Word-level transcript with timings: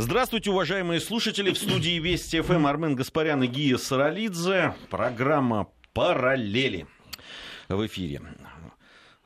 Здравствуйте, 0.00 0.52
уважаемые 0.52 1.00
слушатели. 1.00 1.52
В 1.52 1.58
студии 1.58 1.98
Вести 1.98 2.40
ФМ 2.40 2.68
Армен 2.68 2.94
Гаспарян 2.94 3.42
и 3.42 3.48
Гия 3.48 3.76
Саралидзе. 3.78 4.76
Программа 4.90 5.66
«Параллели» 5.92 6.86
в 7.68 7.84
эфире. 7.84 8.22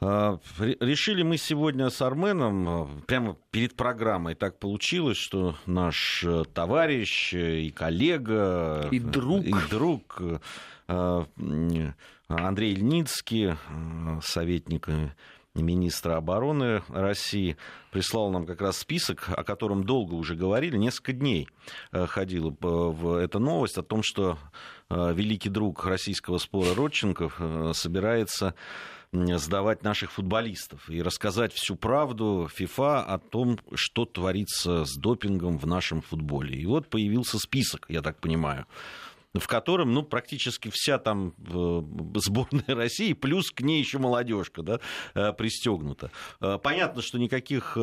А, 0.00 0.38
решили 0.58 1.22
мы 1.22 1.36
сегодня 1.36 1.90
с 1.90 2.00
Арменом, 2.00 2.68
а, 2.68 2.88
прямо 3.06 3.36
перед 3.50 3.76
программой 3.76 4.34
так 4.34 4.58
получилось, 4.58 5.18
что 5.18 5.56
наш 5.66 6.24
э, 6.24 6.44
товарищ 6.54 7.34
и 7.34 7.70
коллега... 7.70 8.88
И 8.90 8.98
друг. 8.98 9.44
И 9.44 9.54
друг 9.70 10.22
а, 10.88 11.26
Андрей 12.28 12.72
Ильницкий, 12.72 13.56
советник 14.22 14.88
министра 15.54 16.16
обороны 16.16 16.82
России, 16.88 17.56
прислал 17.90 18.30
нам 18.30 18.46
как 18.46 18.60
раз 18.60 18.78
список, 18.78 19.28
о 19.28 19.44
котором 19.44 19.84
долго 19.84 20.14
уже 20.14 20.34
говорили, 20.34 20.76
несколько 20.76 21.12
дней 21.12 21.48
э, 21.92 22.06
ходила 22.06 22.54
в 22.60 23.16
эта 23.16 23.38
новость 23.38 23.78
о 23.78 23.82
том, 23.82 24.02
что 24.02 24.38
э, 24.88 25.12
великий 25.14 25.50
друг 25.50 25.84
российского 25.84 26.38
спора 26.38 26.74
Родченков 26.74 27.40
собирается 27.74 28.54
сдавать 29.12 29.82
наших 29.82 30.10
футболистов 30.12 30.88
и 30.88 31.02
рассказать 31.02 31.52
всю 31.52 31.76
правду 31.76 32.48
ФИФА 32.50 33.02
о 33.02 33.18
том, 33.18 33.58
что 33.74 34.06
творится 34.06 34.84
с 34.86 34.96
допингом 34.96 35.58
в 35.58 35.66
нашем 35.66 36.00
футболе. 36.00 36.56
И 36.56 36.64
вот 36.64 36.88
появился 36.88 37.38
список, 37.38 37.84
я 37.88 38.00
так 38.00 38.18
понимаю, 38.18 38.66
в 39.34 39.46
котором 39.46 39.92
ну, 39.92 40.02
практически 40.02 40.70
вся 40.72 40.98
там 40.98 41.34
э, 41.38 41.82
сборная 42.20 42.64
России, 42.66 43.12
плюс 43.12 43.50
к 43.50 43.60
ней 43.62 43.78
еще 43.78 43.98
молодежка 43.98 44.62
да, 44.62 44.80
э, 45.14 45.32
пристегнута. 45.32 46.10
Э, 46.40 46.58
понятно, 46.62 47.02
что 47.02 47.18
никаких 47.18 47.76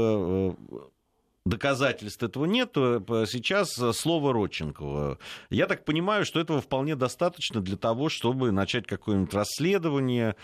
доказательств 1.46 2.22
этого 2.22 2.46
нет. 2.46 2.72
Сейчас 2.74 3.74
слово 3.98 4.34
Родченкова. 4.34 5.18
Я 5.50 5.66
так 5.66 5.86
понимаю, 5.86 6.26
что 6.26 6.40
этого 6.40 6.62
вполне 6.62 6.96
достаточно 6.96 7.62
для 7.62 7.78
того, 7.78 8.10
чтобы 8.10 8.52
начать 8.52 8.86
какое-нибудь 8.86 9.34
расследование, 9.34 10.36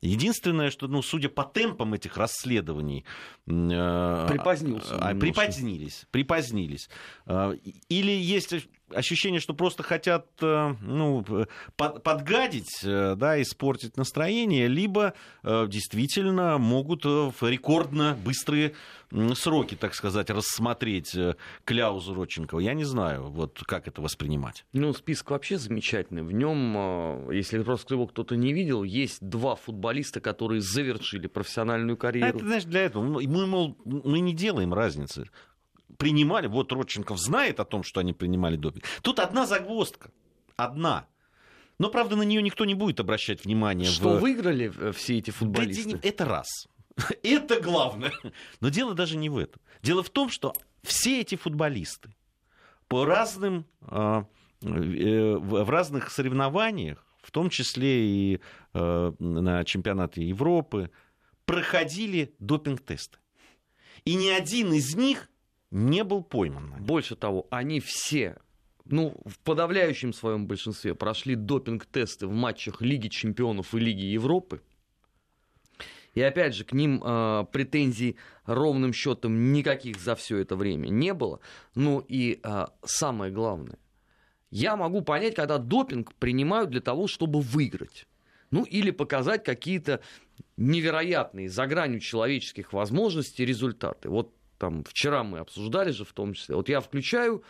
Единственное, 0.00 0.70
что, 0.70 0.86
ну, 0.86 1.02
судя 1.02 1.28
по 1.28 1.42
темпам 1.42 1.94
этих 1.94 2.16
расследований... 2.16 3.04
Припозднился. 3.46 4.96
А, 4.96 5.14
припозднились, 5.14 6.06
припозднились. 6.12 6.88
Э, 7.26 7.54
или 7.88 8.12
есть 8.12 8.54
ощущение, 8.94 9.40
что 9.40 9.54
просто 9.54 9.82
хотят 9.82 10.26
э, 10.40 10.74
ну, 10.80 11.24
под, 11.76 12.02
подгадить, 12.02 12.80
э, 12.84 13.14
да, 13.16 13.40
испортить 13.40 13.96
настроение, 13.96 14.68
либо 14.68 15.14
э, 15.42 15.66
действительно 15.68 16.58
могут 16.58 17.04
в 17.04 17.34
рекордно 17.42 18.16
быстрые 18.24 18.74
сроки, 19.34 19.74
так 19.74 19.94
сказать, 19.94 20.28
рассмотреть 20.28 21.16
кляузу 21.64 22.12
Родченкова. 22.12 22.60
Я 22.60 22.74
не 22.74 22.84
знаю, 22.84 23.30
вот 23.30 23.62
как 23.66 23.88
это 23.88 24.02
воспринимать. 24.02 24.66
Ну, 24.74 24.92
список 24.92 25.30
вообще 25.30 25.56
замечательный. 25.56 26.22
В 26.22 26.32
нем, 26.32 27.30
если 27.30 27.62
просто 27.62 27.94
его 27.94 28.06
кто-то 28.06 28.36
не 28.36 28.52
видел, 28.52 28.82
есть 28.82 29.26
два 29.26 29.56
футболиста, 29.56 30.20
которые 30.20 30.60
завершили 30.60 31.26
профессиональную 31.26 31.96
карьеру. 31.96 32.36
Это, 32.36 32.46
знаешь, 32.46 32.64
для 32.64 32.82
этого. 32.82 33.02
Мы, 33.02 33.46
мол, 33.46 33.78
мы 33.86 34.20
не 34.20 34.34
делаем 34.34 34.74
разницы 34.74 35.30
принимали, 35.96 36.46
вот 36.46 36.72
Родченков 36.72 37.18
знает 37.18 37.60
о 37.60 37.64
том, 37.64 37.82
что 37.82 38.00
они 38.00 38.12
принимали 38.12 38.56
допинг. 38.56 38.84
Тут 39.02 39.18
одна 39.18 39.46
загвоздка, 39.46 40.10
одна. 40.56 41.06
Но, 41.78 41.90
правда, 41.90 42.16
на 42.16 42.22
нее 42.22 42.42
никто 42.42 42.64
не 42.64 42.74
будет 42.74 43.00
обращать 43.00 43.44
внимание. 43.44 43.88
Что 43.88 44.16
в... 44.16 44.20
выиграли 44.20 44.72
э, 44.76 44.92
все 44.92 45.18
эти 45.18 45.30
футболисты? 45.30 45.92
Да, 45.92 45.98
это 46.02 46.24
раз. 46.24 46.46
Это 47.22 47.60
главное. 47.60 48.12
Но 48.60 48.68
дело 48.70 48.94
даже 48.94 49.16
не 49.16 49.28
в 49.28 49.38
этом. 49.38 49.62
Дело 49.82 50.02
в 50.02 50.10
том, 50.10 50.30
что 50.30 50.52
все 50.82 51.20
эти 51.20 51.36
футболисты 51.36 52.12
по 52.88 53.04
разным, 53.04 53.66
а, 53.82 54.26
э, 54.62 55.36
в 55.36 55.70
разных 55.70 56.10
соревнованиях, 56.10 57.04
в 57.22 57.30
том 57.30 57.50
числе 57.50 58.06
и 58.06 58.40
э, 58.74 59.12
на 59.18 59.64
чемпионате 59.64 60.26
Европы, 60.26 60.90
проходили 61.44 62.34
допинг-тесты. 62.40 63.18
И 64.04 64.14
ни 64.14 64.28
один 64.28 64.72
из 64.72 64.96
них 64.96 65.28
не 65.70 66.04
был 66.04 66.22
пойман. 66.22 66.74
Больше 66.80 67.16
того, 67.16 67.46
они 67.50 67.80
все 67.80 68.38
ну, 68.90 69.14
в 69.24 69.38
подавляющем 69.40 70.12
своем 70.12 70.46
большинстве 70.46 70.94
прошли 70.94 71.34
допинг-тесты 71.34 72.26
в 72.26 72.32
матчах 72.32 72.80
Лиги 72.80 73.08
чемпионов 73.08 73.74
и 73.74 73.78
Лиги 73.78 74.04
Европы. 74.04 74.62
И 76.14 76.22
опять 76.22 76.54
же, 76.54 76.64
к 76.64 76.72
ним 76.72 77.02
э, 77.04 77.44
претензий 77.52 78.16
ровным 78.44 78.92
счетом 78.92 79.52
никаких 79.52 80.00
за 80.00 80.14
все 80.16 80.38
это 80.38 80.56
время 80.56 80.88
не 80.88 81.14
было. 81.14 81.40
Ну 81.74 82.00
и 82.00 82.40
э, 82.42 82.66
самое 82.82 83.30
главное, 83.30 83.78
я 84.50 84.74
могу 84.76 85.02
понять, 85.02 85.34
когда 85.34 85.58
допинг 85.58 86.14
принимают 86.14 86.70
для 86.70 86.80
того, 86.80 87.06
чтобы 87.06 87.40
выиграть. 87.40 88.08
Ну 88.50 88.64
или 88.64 88.90
показать 88.90 89.44
какие-то 89.44 90.00
невероятные 90.56 91.50
за 91.50 91.66
гранью 91.66 92.00
человеческих 92.00 92.72
возможностей 92.72 93.44
результаты. 93.44 94.08
Вот 94.08 94.32
там 94.58 94.84
вчера 94.84 95.22
мы 95.22 95.38
обсуждали 95.38 95.90
же 95.92 96.04
в 96.04 96.12
том 96.12 96.34
числе. 96.34 96.56
Вот 96.56 96.68
я 96.68 96.80
включаю 96.80 97.42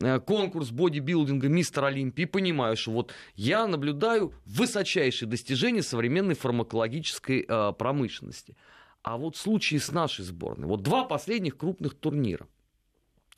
э, 0.00 0.20
конкурс 0.20 0.70
бодибилдинга 0.70 1.48
«Мистер 1.48 1.84
Олимпии» 1.84 2.22
и 2.22 2.26
понимаю, 2.26 2.76
что 2.76 2.92
вот 2.92 3.12
я 3.34 3.66
наблюдаю 3.66 4.32
высочайшие 4.44 5.28
достижения 5.28 5.82
современной 5.82 6.34
фармакологической 6.34 7.46
э, 7.48 7.72
промышленности. 7.78 8.56
А 9.02 9.16
вот 9.16 9.36
в 9.36 9.40
случае 9.40 9.80
с 9.80 9.90
нашей 9.90 10.24
сборной, 10.24 10.68
вот 10.68 10.82
два 10.82 11.04
последних 11.04 11.56
крупных 11.56 11.94
турнира, 11.94 12.46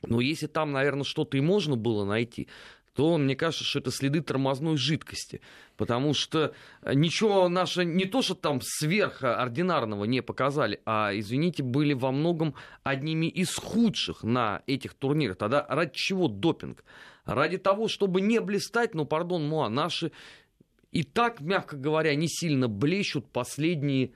но 0.03 0.21
если 0.21 0.49
там, 0.49 0.72
наверное, 0.72 1.04
что-то 1.04 1.37
и 1.37 1.41
можно 1.41 1.77
было 1.77 2.04
найти, 2.04 2.49
то 2.94 3.16
мне 3.16 3.34
кажется, 3.34 3.64
что 3.64 3.78
это 3.78 3.91
следы 3.91 4.20
тормозной 4.20 4.76
жидкости. 4.76 5.41
Потому 5.76 6.12
что 6.12 6.54
ничего 6.84 7.48
наше 7.48 7.84
не 7.84 8.04
то, 8.04 8.20
что 8.22 8.34
там 8.34 8.60
сверхординарного 8.62 10.04
не 10.04 10.20
показали, 10.20 10.80
а, 10.84 11.10
извините, 11.14 11.62
были 11.62 11.94
во 11.94 12.12
многом 12.12 12.54
одними 12.82 13.26
из 13.26 13.54
худших 13.54 14.22
на 14.22 14.62
этих 14.66 14.94
турнирах. 14.94 15.36
Тогда 15.36 15.64
ради 15.69 15.92
чего 15.94 16.28
допинг? 16.28 16.84
Ради 17.25 17.56
того, 17.56 17.88
чтобы 17.88 18.20
не 18.20 18.41
блистать, 18.41 18.94
ну, 18.94 19.06
пардон, 19.06 19.48
Муа, 19.48 19.69
наши 19.69 20.12
и 20.91 21.04
так, 21.04 21.41
мягко 21.41 21.76
говоря, 21.76 22.14
не 22.14 22.28
сильно 22.28 22.69
блещут 22.69 23.26
последние, 23.30 24.12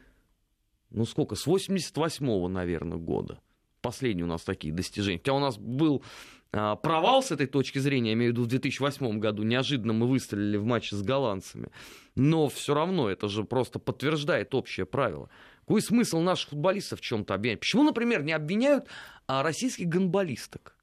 ну 0.90 1.06
сколько, 1.06 1.34
с 1.34 1.46
88-го, 1.46 2.48
наверное, 2.48 2.98
года. 2.98 3.40
Последние 3.80 4.24
у 4.24 4.28
нас 4.28 4.42
такие 4.42 4.74
достижения. 4.74 5.18
Хотя 5.18 5.32
у 5.32 5.38
нас 5.38 5.56
был 5.56 6.02
провал 6.50 7.22
с 7.22 7.30
этой 7.30 7.46
точки 7.46 7.78
зрения, 7.78 8.10
я 8.10 8.14
имею 8.14 8.32
в 8.32 8.34
виду 8.34 8.44
в 8.44 8.46
2008 8.46 9.18
году, 9.18 9.42
неожиданно 9.42 9.92
мы 9.92 10.06
выстрелили 10.06 10.56
в 10.56 10.64
матче 10.64 10.96
с 10.96 11.02
голландцами. 11.02 11.70
Но 12.14 12.48
все 12.48 12.74
равно 12.74 13.10
это 13.10 13.28
же 13.28 13.44
просто 13.44 13.78
подтверждает 13.78 14.54
общее 14.54 14.86
правило. 14.86 15.28
Какой 15.60 15.82
смысл 15.82 16.20
наших 16.20 16.50
футболистов 16.50 17.00
в 17.00 17.02
чем-то 17.02 17.34
обвинять? 17.34 17.60
Почему, 17.60 17.82
например, 17.82 18.22
не 18.22 18.32
обвиняют 18.32 18.86
а, 19.26 19.42
российских 19.42 19.88
гонболисток? 19.88 20.76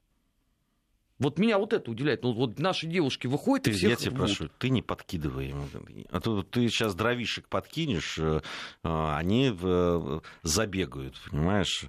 Вот 1.20 1.40
меня 1.40 1.58
вот 1.58 1.72
это 1.72 1.90
удивляет. 1.90 2.24
Ну, 2.24 2.34
вот 2.34 2.60
наши 2.60 2.86
девушки 2.86 3.28
выходят 3.28 3.64
ты, 3.64 3.72
и 3.72 3.74
всех 3.74 3.92
Я 3.92 3.96
тебя 3.96 4.12
рвут. 4.12 4.20
прошу, 4.20 4.50
ты 4.60 4.70
не 4.70 4.82
подкидывай 4.82 5.48
ему. 5.48 5.68
А 6.10 6.20
то 6.20 6.44
ты 6.44 6.68
сейчас 6.68 6.96
дровишек 6.96 7.48
подкинешь, 7.48 8.18
э, 8.20 8.42
а, 8.84 9.18
они 9.18 9.56
э, 9.58 10.20
забегают, 10.42 11.16
понимаешь? 11.30 11.86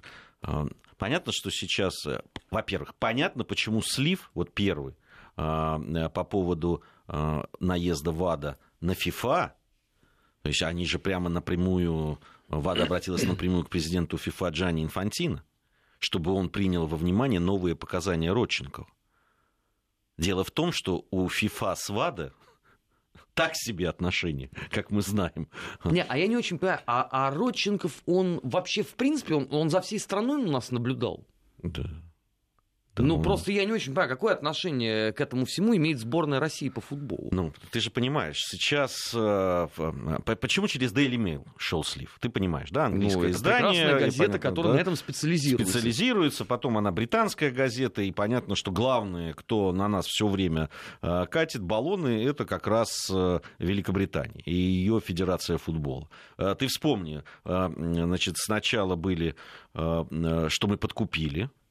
Понятно, 0.97 1.31
что 1.33 1.49
сейчас, 1.51 2.05
э, 2.05 2.21
во-первых, 2.51 2.95
понятно, 2.95 3.43
почему 3.43 3.81
слив, 3.81 4.31
вот 4.33 4.53
первый, 4.53 4.95
а, 5.35 5.79
э, 5.79 6.09
по 6.09 6.23
поводу 6.23 6.83
а, 7.07 7.47
наезда 7.59 8.11
ВАДА 8.11 8.57
на 8.79 8.95
ФИФА, 8.95 9.55
то 10.41 10.49
есть 10.49 10.63
они 10.63 10.85
же 10.85 10.97
прямо 10.97 11.29
напрямую, 11.29 12.19
ВАДА 12.47 12.83
обратилась 12.83 13.23
напрямую 13.23 13.65
к 13.65 13.69
президенту 13.69 14.17
ФИФА 14.17 14.49
Джани 14.49 14.83
Инфантино, 14.83 15.43
чтобы 15.99 16.31
он 16.31 16.49
принял 16.49 16.87
во 16.87 16.97
внимание 16.97 17.39
новые 17.39 17.75
показания 17.75 18.31
Родченкова. 18.31 18.87
Дело 20.17 20.43
в 20.43 20.51
том, 20.51 20.71
что 20.71 21.05
у 21.11 21.27
ФИФА 21.27 21.75
с 21.75 21.89
ВАДА 21.89 22.33
так 23.35 23.55
себе 23.55 23.87
отношения, 23.87 24.49
как 24.71 24.89
мы 24.89 25.01
знаем. 25.01 25.47
Не, 25.85 26.03
а 26.03 26.17
я 26.17 26.27
не 26.27 26.35
очень 26.35 26.57
понимаю, 26.57 26.81
а, 26.87 27.07
а 27.11 27.31
Родченков, 27.31 28.01
он 28.07 28.39
вообще, 28.41 28.81
в 28.81 28.95
принципе, 28.95 29.35
он, 29.35 29.47
он 29.51 29.69
за 29.69 29.81
всей 29.81 29.99
страной 29.99 30.43
у 30.43 30.51
нас 30.51 30.71
наблюдал? 30.71 31.27
Да. 31.61 31.83
Ну, 32.97 33.21
просто 33.21 33.51
я 33.51 33.65
не 33.65 33.71
очень 33.71 33.87
понимаю, 33.87 34.09
какое 34.09 34.33
отношение 34.33 35.11
к 35.13 35.21
этому 35.21 35.45
всему 35.45 35.75
имеет 35.75 35.99
сборная 35.99 36.39
России 36.39 36.69
по 36.69 36.81
футболу. 36.81 37.29
Ну, 37.31 37.53
ты 37.71 37.79
же 37.79 37.91
понимаешь, 37.91 38.37
сейчас... 38.39 39.11
Э, 39.13 39.67
почему 40.39 40.67
через 40.67 40.93
Daily 40.93 41.17
Mail 41.17 41.45
шел 41.57 41.83
слив? 41.83 42.17
Ты 42.21 42.29
понимаешь, 42.29 42.69
да? 42.71 42.85
Английское 42.85 43.19
ну, 43.19 43.27
это 43.29 43.37
издание. 43.37 43.93
газета, 43.93 44.17
понятно, 44.17 44.39
которая 44.39 44.71
да? 44.73 44.77
на 44.77 44.81
этом 44.81 44.95
специализируется. 44.95 45.71
Специализируется, 45.71 46.45
потом 46.45 46.77
она 46.77 46.91
британская 46.91 47.51
газета, 47.51 48.01
и 48.01 48.11
понятно, 48.11 48.55
что 48.55 48.71
главное, 48.71 49.33
кто 49.33 49.71
на 49.71 49.87
нас 49.87 50.05
все 50.05 50.27
время 50.27 50.69
э, 51.01 51.25
катит 51.29 51.61
баллоны, 51.61 52.25
это 52.25 52.45
как 52.45 52.67
раз 52.67 53.09
э, 53.11 53.39
Великобритания 53.59 54.41
и 54.45 54.53
ее 54.53 54.99
Федерация 54.99 55.57
футбола. 55.57 56.09
Ты 56.37 56.67
вспомни, 56.67 57.23
значит, 57.43 58.37
сначала 58.37 58.95
были, 58.95 59.35
что 59.73 60.67
мы 60.67 60.77
подкупили 60.77 61.43
э, 61.43 61.64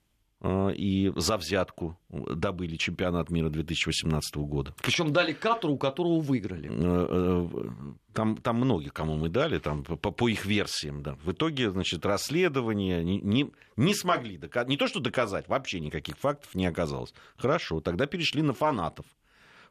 и 0.45 1.13
за 1.17 1.37
взятку 1.37 1.97
добыли 2.11 2.77
чемпионат 2.77 3.31
мира 3.31 3.49
2018 3.49 4.37
года. 4.37 4.75
Причем 4.83 5.13
дали 5.13 5.33
Катару, 5.33 5.75
у 5.75 5.79
которого 5.79 6.21
выиграли. 6.21 6.71
Э, 6.71 7.49
там, 8.13 8.37
там 8.37 8.57
многие, 8.57 8.91
кому 8.91 9.17
мы 9.17 9.29
дали, 9.29 9.59
там, 9.59 9.85
по, 9.85 10.11
по 10.11 10.29
их 10.29 10.45
версиям. 10.45 11.03
Да. 11.03 11.17
В 11.25 11.33
итоге, 11.33 11.71
значит, 11.71 12.05
расследование 12.05 13.03
не, 13.03 13.21
не, 13.21 13.51
не 13.77 13.95
смогли 13.95 14.37
доказать, 14.37 14.69
не 14.69 14.77
то 14.77 14.87
что 14.87 15.01
доказать, 15.01 15.49
вообще 15.49 15.81
никаких 15.81 16.19
фактов 16.19 16.55
не 16.55 16.67
оказалось. 16.67 17.15
Хорошо, 17.37 17.81
тогда 17.81 18.07
перешли 18.07 18.43
на 18.43 18.53
фанатов 18.53 19.07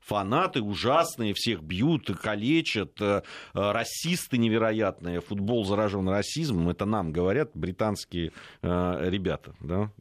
фанаты 0.05 0.61
ужасные, 0.61 1.33
всех 1.33 1.61
бьют, 1.61 2.11
калечат, 2.21 2.99
э, 3.01 3.21
расисты 3.53 4.37
невероятные, 4.37 5.21
футбол 5.21 5.65
заражен 5.65 6.09
расизмом, 6.09 6.69
это 6.69 6.85
нам 6.85 7.11
говорят 7.11 7.51
британские 7.53 8.31
э, 8.61 9.09
ребята, 9.09 9.55
да, 9.61 9.91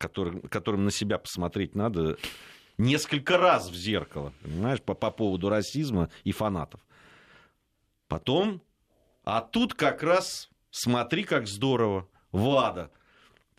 которым, 0.00 0.40
которым 0.42 0.84
на 0.84 0.90
себя 0.90 1.18
посмотреть 1.18 1.74
надо 1.74 2.16
несколько 2.78 3.36
раз 3.36 3.68
в 3.68 3.74
зеркало, 3.74 4.32
понимаешь, 4.42 4.80
по, 4.80 4.94
по 4.94 5.10
поводу 5.10 5.50
расизма 5.50 6.08
и 6.24 6.32
фанатов. 6.32 6.80
Потом, 8.08 8.62
а 9.24 9.42
тут 9.42 9.74
как 9.74 10.02
раз, 10.02 10.48
смотри, 10.70 11.24
как 11.24 11.46
здорово, 11.46 12.08
ВАДА 12.32 12.90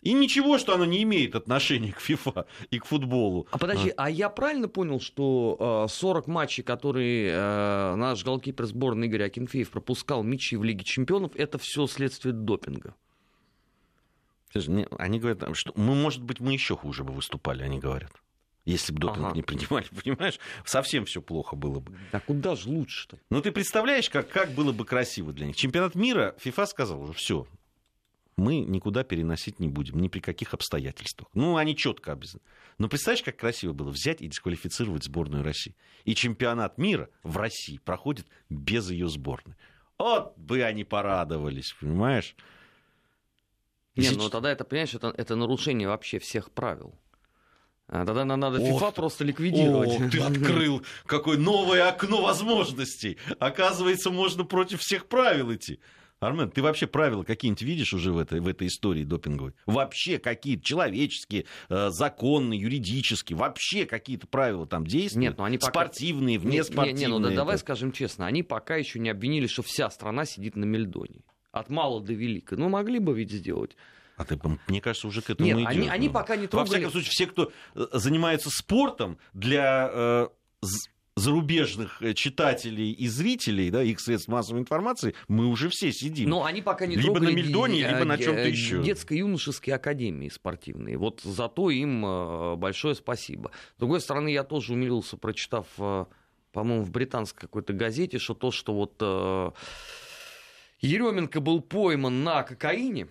и 0.02 0.14
ничего, 0.14 0.58
что 0.58 0.74
оно 0.74 0.86
не 0.86 1.04
имеет 1.04 1.36
отношения 1.36 1.92
к 1.92 2.00
ФИФА 2.00 2.48
и 2.72 2.80
к 2.80 2.86
футболу. 2.86 3.48
А 3.52 3.60
подожди, 3.60 3.92
а, 3.92 4.06
а 4.06 4.10
я 4.10 4.30
правильно 4.30 4.68
понял, 4.68 5.00
что 5.00 5.86
40 5.88 6.28
э, 6.28 6.32
матчей, 6.32 6.64
которые 6.64 7.32
э, 7.32 7.96
наш 7.96 8.24
голкипер 8.26 8.66
сборной 8.66 9.06
Игорь 9.06 9.24
Акинфеев 9.24 9.70
пропускал 9.70 10.24
мячи 10.24 10.58
в 10.58 10.64
Лиге 10.64 10.84
Чемпионов, 10.84 11.36
это 11.36 11.60
все 11.60 11.86
следствие 11.86 12.34
допинга? 12.34 12.96
Они 14.54 15.20
говорят, 15.20 15.56
что 15.56 15.74
мы, 15.76 15.96
может 15.96 16.22
быть, 16.24 16.40
мы 16.40 16.54
еще 16.54 16.76
хуже 16.76 17.04
бы 17.04 17.14
выступали, 17.14 17.64
они 17.64 17.80
говорят. 17.80 18.12
Если 18.66 18.94
бы 18.94 19.00
допинг 19.00 19.28
ага. 19.28 19.36
не 19.36 19.42
принимали, 19.42 19.86
понимаешь, 20.04 20.40
совсем 20.66 21.06
все 21.06 21.22
плохо 21.22 21.56
было 21.56 21.80
бы. 21.80 21.98
А 22.12 22.20
куда 22.20 22.56
же 22.56 22.70
лучше-то? 22.70 23.18
Ну, 23.30 23.42
ты 23.42 23.52
представляешь, 23.52 24.10
как, 24.10 24.30
как 24.30 24.52
было 24.52 24.72
бы 24.72 24.86
красиво 24.86 25.34
для 25.34 25.48
них. 25.48 25.56
Чемпионат 25.56 25.96
мира, 25.96 26.36
ФИФА 26.40 26.68
сказал 26.68 27.02
уже, 27.02 27.14
все, 27.14 27.48
мы 28.38 28.60
никуда 28.60 29.04
переносить 29.04 29.60
не 29.60 29.68
будем, 29.68 30.00
ни 30.00 30.08
при 30.08 30.20
каких 30.20 30.54
обстоятельствах. 30.54 31.30
Ну, 31.34 31.58
они 31.58 31.76
четко 31.76 32.14
обязаны. 32.14 32.42
Но 32.78 32.88
представляешь, 32.88 33.24
как 33.24 33.38
красиво 33.38 33.74
было 33.74 33.90
взять 33.90 34.22
и 34.22 34.28
дисквалифицировать 34.28 35.04
сборную 35.04 35.44
России. 35.44 35.76
И 36.06 36.16
чемпионат 36.16 36.78
мира 36.78 37.10
в 37.24 37.38
России 37.38 37.78
проходит 37.78 38.28
без 38.50 38.90
ее 38.90 39.08
сборной. 39.08 39.56
Вот 39.98 40.36
бы 40.38 40.64
они 40.64 40.84
порадовались, 40.84 41.76
понимаешь? 41.80 42.36
Не, 44.02 44.18
ну 44.18 44.30
тогда 44.30 44.52
это, 44.52 44.64
понимаешь, 44.64 44.94
это, 44.94 45.14
это 45.16 45.36
нарушение 45.36 45.88
вообще 45.88 46.20
всех 46.20 46.52
правил. 46.52 46.94
А 47.88 48.06
тогда 48.06 48.24
нам 48.24 48.40
надо 48.40 48.60
FIFA 48.60 48.88
Ох, 48.88 48.94
просто 48.94 49.26
ликвидировать. 49.26 50.00
О, 50.00 50.10
ты 50.10 50.20
открыл 50.22 50.82
какое 51.06 51.38
новое 51.38 51.90
окно 51.90 52.22
возможностей. 52.22 53.18
Оказывается, 53.38 54.12
можно 54.12 54.46
против 54.46 54.80
всех 54.80 55.08
правил 55.08 55.54
идти. 55.54 55.80
Армен, 56.22 56.52
ты 56.52 56.62
вообще 56.62 56.86
правила 56.86 57.24
какие-нибудь 57.24 57.64
видишь 57.64 57.94
уже 57.94 58.14
в 58.14 58.20
этой, 58.20 58.40
в 58.40 58.48
этой 58.48 58.68
истории 58.68 59.04
допинговой? 59.04 59.54
Вообще 59.66 60.20
какие-то 60.20 60.64
человеческие, 60.64 61.46
э, 61.68 61.90
законные, 61.90 62.62
юридические, 62.62 63.38
вообще 63.38 63.86
какие-то 63.86 64.28
правила 64.28 64.68
там 64.68 64.86
действуют? 64.86 65.30
Нет, 65.30 65.38
ну 65.40 65.44
они 65.44 65.58
пока... 65.58 65.72
Спортивные, 65.72 66.38
внеспортивные. 66.38 66.94
Не, 66.94 67.00
не, 67.00 67.06
не, 67.06 67.20
ну 67.20 67.20
да, 67.20 67.36
давай 67.36 67.58
скажем 67.58 67.92
честно, 67.92 68.28
они 68.28 68.44
пока 68.44 68.76
еще 68.76 69.00
не 69.00 69.10
обвинили, 69.10 69.48
что 69.48 69.64
вся 69.64 69.90
страна 69.90 70.26
сидит 70.26 70.56
на 70.56 70.64
Мельдоне. 70.64 71.24
От 71.52 71.70
мала 71.70 72.02
до 72.02 72.14
велика. 72.14 72.56
Ну, 72.56 72.70
могли 72.70 73.00
бы 73.00 73.14
ведь 73.14 73.32
сделать. 73.32 73.76
А 74.18 74.24
ты, 74.24 74.40
мне 74.68 74.82
кажется, 74.82 75.08
уже 75.08 75.22
к 75.22 75.30
этому 75.30 75.48
Нет, 75.48 75.58
идет. 75.58 75.68
Они, 75.68 75.88
они 75.88 76.10
пока 76.10 76.36
не 76.36 76.48
трогали... 76.48 76.70
Во 76.70 76.76
всяком 76.76 76.92
случае, 76.92 77.12
все, 77.12 77.28
кто 77.28 77.52
э, 77.76 77.88
занимается 77.94 78.50
спортом 78.52 79.18
для 79.34 79.90
э, 79.92 80.28
зарубежных 81.16 82.02
э, 82.02 82.14
читателей 82.14 82.92
и 82.92 83.08
зрителей, 83.08 83.70
да, 83.72 83.82
их 83.82 84.00
средств 84.00 84.28
массовой 84.28 84.62
информации, 84.62 85.16
мы 85.28 85.48
уже 85.48 85.70
все 85.70 85.92
сидим. 85.92 86.30
Но 86.30 86.46
они 86.46 86.62
пока 86.62 86.86
не 86.86 86.96
либо 86.96 87.20
на 87.20 87.30
Мельдоне, 87.30 87.88
либо 87.88 88.06
на 88.06 88.18
чем-то 88.18 88.48
еще. 88.48 88.84
Детско-юношеские 88.84 89.76
академии 89.76 90.30
спортивные. 90.30 90.98
Вот 90.98 91.22
зато 91.24 91.70
им 91.72 92.06
э, 92.06 92.56
большое 92.58 92.96
спасибо. 92.96 93.52
С 93.76 93.80
другой 93.80 94.02
стороны, 94.02 94.30
я 94.30 94.44
тоже 94.44 94.74
умилился, 94.74 95.18
прочитав, 95.18 95.66
по-моему, 95.76 96.84
в 96.84 96.92
британской 96.92 97.42
какой-то 97.42 97.74
газете, 97.74 98.20
что 98.20 98.36
то, 98.36 98.52
что 98.52 98.74
вот 98.74 99.56
Еременко 100.82 101.42
был 101.42 101.62
пойман 101.62 102.24
на 102.24 102.44
кокаине, 102.44 103.08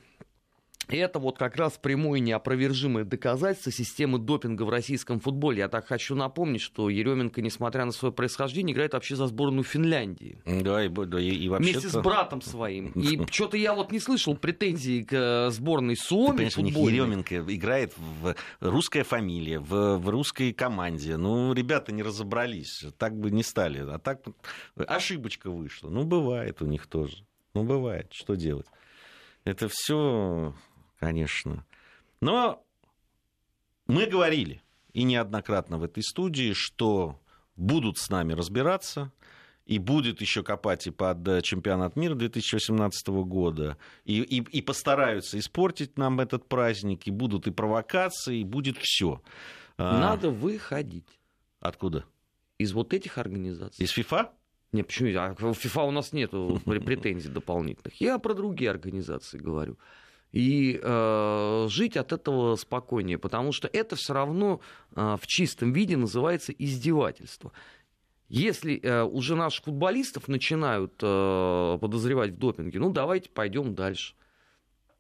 это 0.97 1.19
вот 1.19 1.39
как 1.39 1.57
раз 1.57 1.79
прямое 1.81 2.21
неопровержимое 2.21 3.05
доказательство 3.05 3.71
системы 3.71 4.19
допинга 4.19 4.65
в 4.65 4.71
российском 4.71 5.21
футболе. 5.21 5.59
Я 5.59 5.69
так 5.69 5.87
хочу 5.87 6.15
напомнить, 6.15 6.61
что 6.61 6.89
Еременко, 6.89 7.41
несмотря 7.43 7.85
на 7.85 7.93
свое 7.93 8.13
происхождение, 8.13 8.75
играет 8.75 8.95
вообще 8.95 9.17
за 9.17 9.27
сборную 9.27 9.65
Финляндии. 9.65 10.39
Да, 10.45 10.85
и, 10.85 10.89
да, 10.89 11.21
и, 11.21 11.31
и 11.31 11.49
вообще 11.49 11.73
Вместе 11.73 11.89
с 11.89 11.97
братом 11.97 12.43
своим. 12.43 12.89
И 13.01 13.25
что-то 13.31 13.57
я 13.57 13.75
вот 13.75 13.93
не 13.93 14.01
слышал 14.01 14.37
претензий 14.37 15.05
к 15.05 15.13
э, 15.13 15.51
сборной 15.51 15.97
Суоми 15.97 16.31
Ты 16.31 16.37
понимаешь, 16.37 16.59
у 16.59 16.63
них 16.63 16.77
Еременко 16.77 17.37
играет 17.55 17.93
в 17.97 18.35
русская 18.61 19.05
фамилия, 19.05 19.61
в, 19.61 19.99
в 19.99 20.09
русской 20.09 20.53
команде. 20.53 21.17
Ну, 21.17 21.53
ребята 21.53 21.93
не 21.93 22.03
разобрались, 22.03 22.85
так 22.99 23.17
бы 23.17 23.31
не 23.31 23.43
стали. 23.43 23.81
А 23.89 23.99
так 23.99 24.23
ошибочка 24.77 25.51
вышла. 25.51 25.89
Ну, 25.89 26.05
бывает 26.05 26.63
у 26.63 26.67
них 26.67 26.87
тоже. 26.87 27.25
Ну, 27.55 27.65
бывает. 27.65 28.13
Что 28.13 28.35
делать? 28.35 28.67
Это 29.45 29.69
все 29.69 30.55
конечно. 31.01 31.65
Но 32.21 32.63
мы 33.87 34.07
говорили, 34.07 34.63
и 34.93 35.03
неоднократно 35.03 35.79
в 35.79 35.83
этой 35.83 36.03
студии, 36.03 36.53
что 36.53 37.19
будут 37.57 37.99
с 37.99 38.11
нами 38.11 38.35
разбираться, 38.35 39.11
и 39.67 39.79
будет 39.79 40.21
еще 40.21 40.43
копать 40.43 40.87
и 40.87 40.91
под 40.91 41.27
э, 41.29 41.43
чемпионат 41.43 41.97
мира 41.97 42.15
2018 42.15 43.09
года, 43.09 43.79
и, 44.05 44.21
и, 44.21 44.43
и 44.43 44.63
постараются 44.63 45.39
испортить 45.39 45.97
нам 45.97 46.21
этот 46.21 46.49
праздник, 46.49 47.07
и 47.07 47.11
будут 47.11 47.47
и 47.47 47.51
провокации, 47.51 48.41
и 48.41 48.45
будет 48.45 48.77
все. 48.79 49.23
А, 49.77 50.01
Надо 50.01 50.31
выходить. 50.31 51.07
Откуда? 51.61 52.05
Из 52.59 52.73
вот 52.73 52.93
этих 52.93 53.17
организаций. 53.17 53.85
Из 53.85 53.91
ФИФА? 53.91 54.33
Не, 54.73 54.83
почему? 54.83 55.11
А 55.19 55.35
в 55.35 55.55
ФИФА 55.55 55.83
у 55.83 55.91
нас 55.91 56.13
нет 56.13 56.31
претензий 56.65 57.29
дополнительных. 57.29 58.01
Я 58.01 58.19
про 58.19 58.35
другие 58.35 58.71
организации 58.71 59.39
говорю 59.39 59.77
и 60.33 60.79
э, 60.81 61.67
жить 61.69 61.97
от 61.97 62.13
этого 62.13 62.57
спокойнее, 62.57 63.19
потому 63.19 63.53
что 63.53 63.69
это 63.73 63.97
все 63.97 64.13
равно 64.15 64.61
э, 64.95 65.17
в 65.21 65.27
чистом 65.27 65.73
виде 65.73 65.97
называется 65.97 66.53
издевательство. 66.53 67.53
Если 68.29 68.81
э, 68.81 69.03
уже 69.03 69.35
наших 69.35 69.65
футболистов 69.65 70.29
начинают 70.29 70.95
э, 71.03 71.79
подозревать 71.81 72.31
в 72.31 72.39
допинге, 72.39 72.79
ну 72.79 72.93
давайте 72.93 73.29
пойдем 73.29 73.75
дальше. 73.75 74.15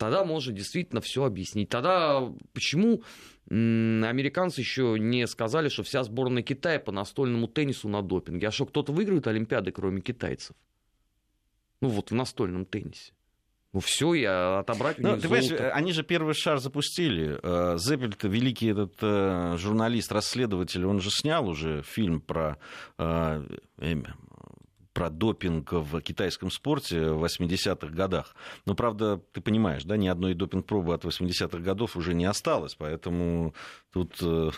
Тогда 0.00 0.24
можно 0.24 0.54
действительно 0.54 1.02
все 1.02 1.24
объяснить. 1.24 1.68
Тогда 1.68 2.32
почему 2.54 3.02
американцы 3.50 4.62
еще 4.62 4.96
не 4.98 5.26
сказали, 5.26 5.68
что 5.68 5.82
вся 5.82 6.02
сборная 6.04 6.42
Китая 6.42 6.80
по 6.80 6.90
настольному 6.90 7.48
теннису 7.48 7.86
на 7.86 8.00
допинге? 8.00 8.48
А 8.48 8.50
что, 8.50 8.64
кто-то 8.64 8.92
выиграет 8.92 9.26
Олимпиады, 9.26 9.72
кроме 9.72 10.00
китайцев? 10.00 10.56
Ну 11.82 11.88
вот 11.88 12.12
в 12.12 12.14
настольном 12.14 12.64
теннисе. 12.64 13.12
Ну 13.74 13.80
все, 13.80 14.14
и 14.14 14.24
отобрать 14.24 14.98
у 15.00 15.02
ну, 15.02 15.08
них 15.10 15.20
ты 15.20 15.28
золото. 15.28 15.48
Понимаешь, 15.48 15.72
они 15.74 15.92
же 15.92 16.02
первый 16.02 16.32
шар 16.32 16.58
запустили. 16.60 17.38
Э, 17.42 17.76
Зеппельт, 17.76 18.24
великий 18.24 18.68
этот 18.68 18.94
э, 19.02 19.56
журналист, 19.58 20.10
расследователь, 20.12 20.86
он 20.86 21.02
же 21.02 21.10
снял 21.10 21.46
уже 21.46 21.82
фильм 21.82 22.22
про 22.22 22.56
э, 22.96 23.44
про 25.00 25.08
допинг 25.08 25.72
в 25.72 26.02
китайском 26.02 26.50
спорте 26.50 27.12
в 27.12 27.24
80-х 27.24 27.86
годах. 27.86 28.36
Но, 28.66 28.74
правда, 28.74 29.18
ты 29.32 29.40
понимаешь, 29.40 29.84
да, 29.84 29.96
ни 29.96 30.08
одной 30.08 30.34
допинг-пробы 30.34 30.92
от 30.92 31.06
80-х 31.06 31.58
годов 31.60 31.96
уже 31.96 32.12
не 32.12 32.26
осталось, 32.26 32.74
поэтому 32.74 33.54
тут 33.94 34.18
э, 34.20 34.50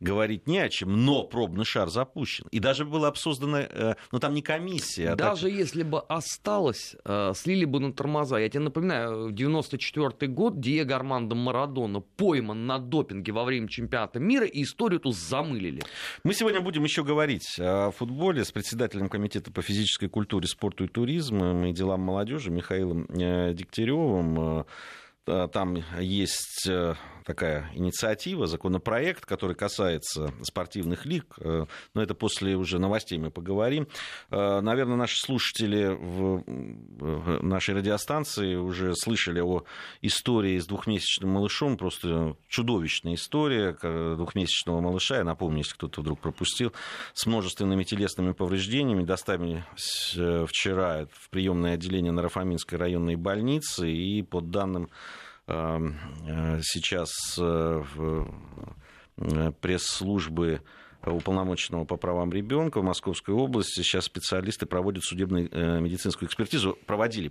говорить 0.00 0.46
не 0.46 0.58
о 0.58 0.68
чем, 0.68 1.06
но 1.06 1.24
пробный 1.24 1.64
шар 1.64 1.88
запущен. 1.88 2.46
И 2.50 2.60
даже 2.60 2.84
была 2.84 3.14
создана, 3.14 3.62
э, 3.62 3.94
ну 4.12 4.18
там 4.18 4.34
не 4.34 4.42
комиссия. 4.42 5.12
А 5.12 5.16
даже 5.16 5.48
так... 5.48 5.52
если 5.52 5.82
бы 5.82 6.00
осталось, 6.00 6.94
э, 7.06 7.32
слили 7.34 7.64
бы 7.64 7.80
на 7.80 7.94
тормоза. 7.94 8.36
Я 8.38 8.50
тебе 8.50 8.64
напоминаю, 8.64 9.32
94 9.32 10.30
год 10.30 10.60
Диего 10.60 10.94
Армандо 10.94 11.34
Марадона 11.34 12.00
пойман 12.00 12.66
на 12.66 12.78
допинге 12.78 13.32
во 13.32 13.44
время 13.44 13.68
чемпионата 13.68 14.20
мира, 14.20 14.44
и 14.44 14.62
историю 14.62 15.00
эту 15.00 15.12
замылили. 15.12 15.82
Мы 16.22 16.34
сегодня 16.34 16.60
будем 16.60 16.84
еще 16.84 17.02
говорить 17.02 17.56
о 17.58 17.92
футболе 17.92 18.44
с 18.44 18.52
председателем 18.52 19.08
комитета 19.08 19.50
по 19.50 19.62
физической 19.62 19.85
физической 19.86 20.08
культуре, 20.08 20.48
спорту 20.48 20.84
и 20.84 20.88
туризму 20.88 21.66
и 21.66 21.72
делам 21.72 22.00
молодежи 22.00 22.50
Михаилом 22.50 23.06
э, 23.08 23.54
Дегтяревым. 23.54 24.64
Э, 25.26 25.48
там 25.52 25.76
есть 25.98 26.68
такая 27.24 27.70
инициатива, 27.74 28.46
законопроект, 28.46 29.26
который 29.26 29.56
касается 29.56 30.32
спортивных 30.42 31.06
лиг, 31.06 31.36
но 31.40 31.66
это 32.00 32.14
после 32.14 32.54
уже 32.54 32.78
новостей 32.78 33.18
мы 33.18 33.32
поговорим. 33.32 33.88
Наверное, 34.30 34.94
наши 34.94 35.16
слушатели 35.18 35.88
в 35.88 37.42
нашей 37.42 37.74
радиостанции 37.74 38.54
уже 38.54 38.94
слышали 38.94 39.40
о 39.40 39.64
истории 40.02 40.56
с 40.56 40.66
двухмесячным 40.66 41.30
малышом, 41.30 41.76
просто 41.76 42.36
чудовищная 42.46 43.14
история 43.14 43.76
двухмесячного 43.82 44.80
малыша, 44.80 45.16
я 45.16 45.24
напомню, 45.24 45.58
если 45.58 45.74
кто-то 45.74 46.02
вдруг 46.02 46.20
пропустил, 46.20 46.72
с 47.12 47.26
множественными 47.26 47.82
телесными 47.82 48.32
повреждениями, 48.32 49.02
доставили 49.02 49.64
вчера 49.74 51.06
в 51.10 51.28
приемное 51.30 51.74
отделение 51.74 52.12
Нарафаминской 52.12 52.78
районной 52.78 53.16
больницы, 53.16 53.90
и 53.90 54.22
по 54.22 54.40
данным 54.40 54.84
э, 54.84 55.15
сейчас 55.46 57.10
э, 57.38 57.82
э, 59.18 59.52
пресс-службы 59.60 60.62
уполномоченного 61.04 61.84
по 61.84 61.96
правам 61.96 62.32
ребенка 62.32 62.80
в 62.80 62.84
Московской 62.84 63.32
области. 63.32 63.82
Сейчас 63.82 64.06
специалисты 64.06 64.66
проводят 64.66 65.04
судебную 65.04 65.48
медицинскую 65.80 66.28
экспертизу. 66.28 66.76
Проводили 66.84 67.30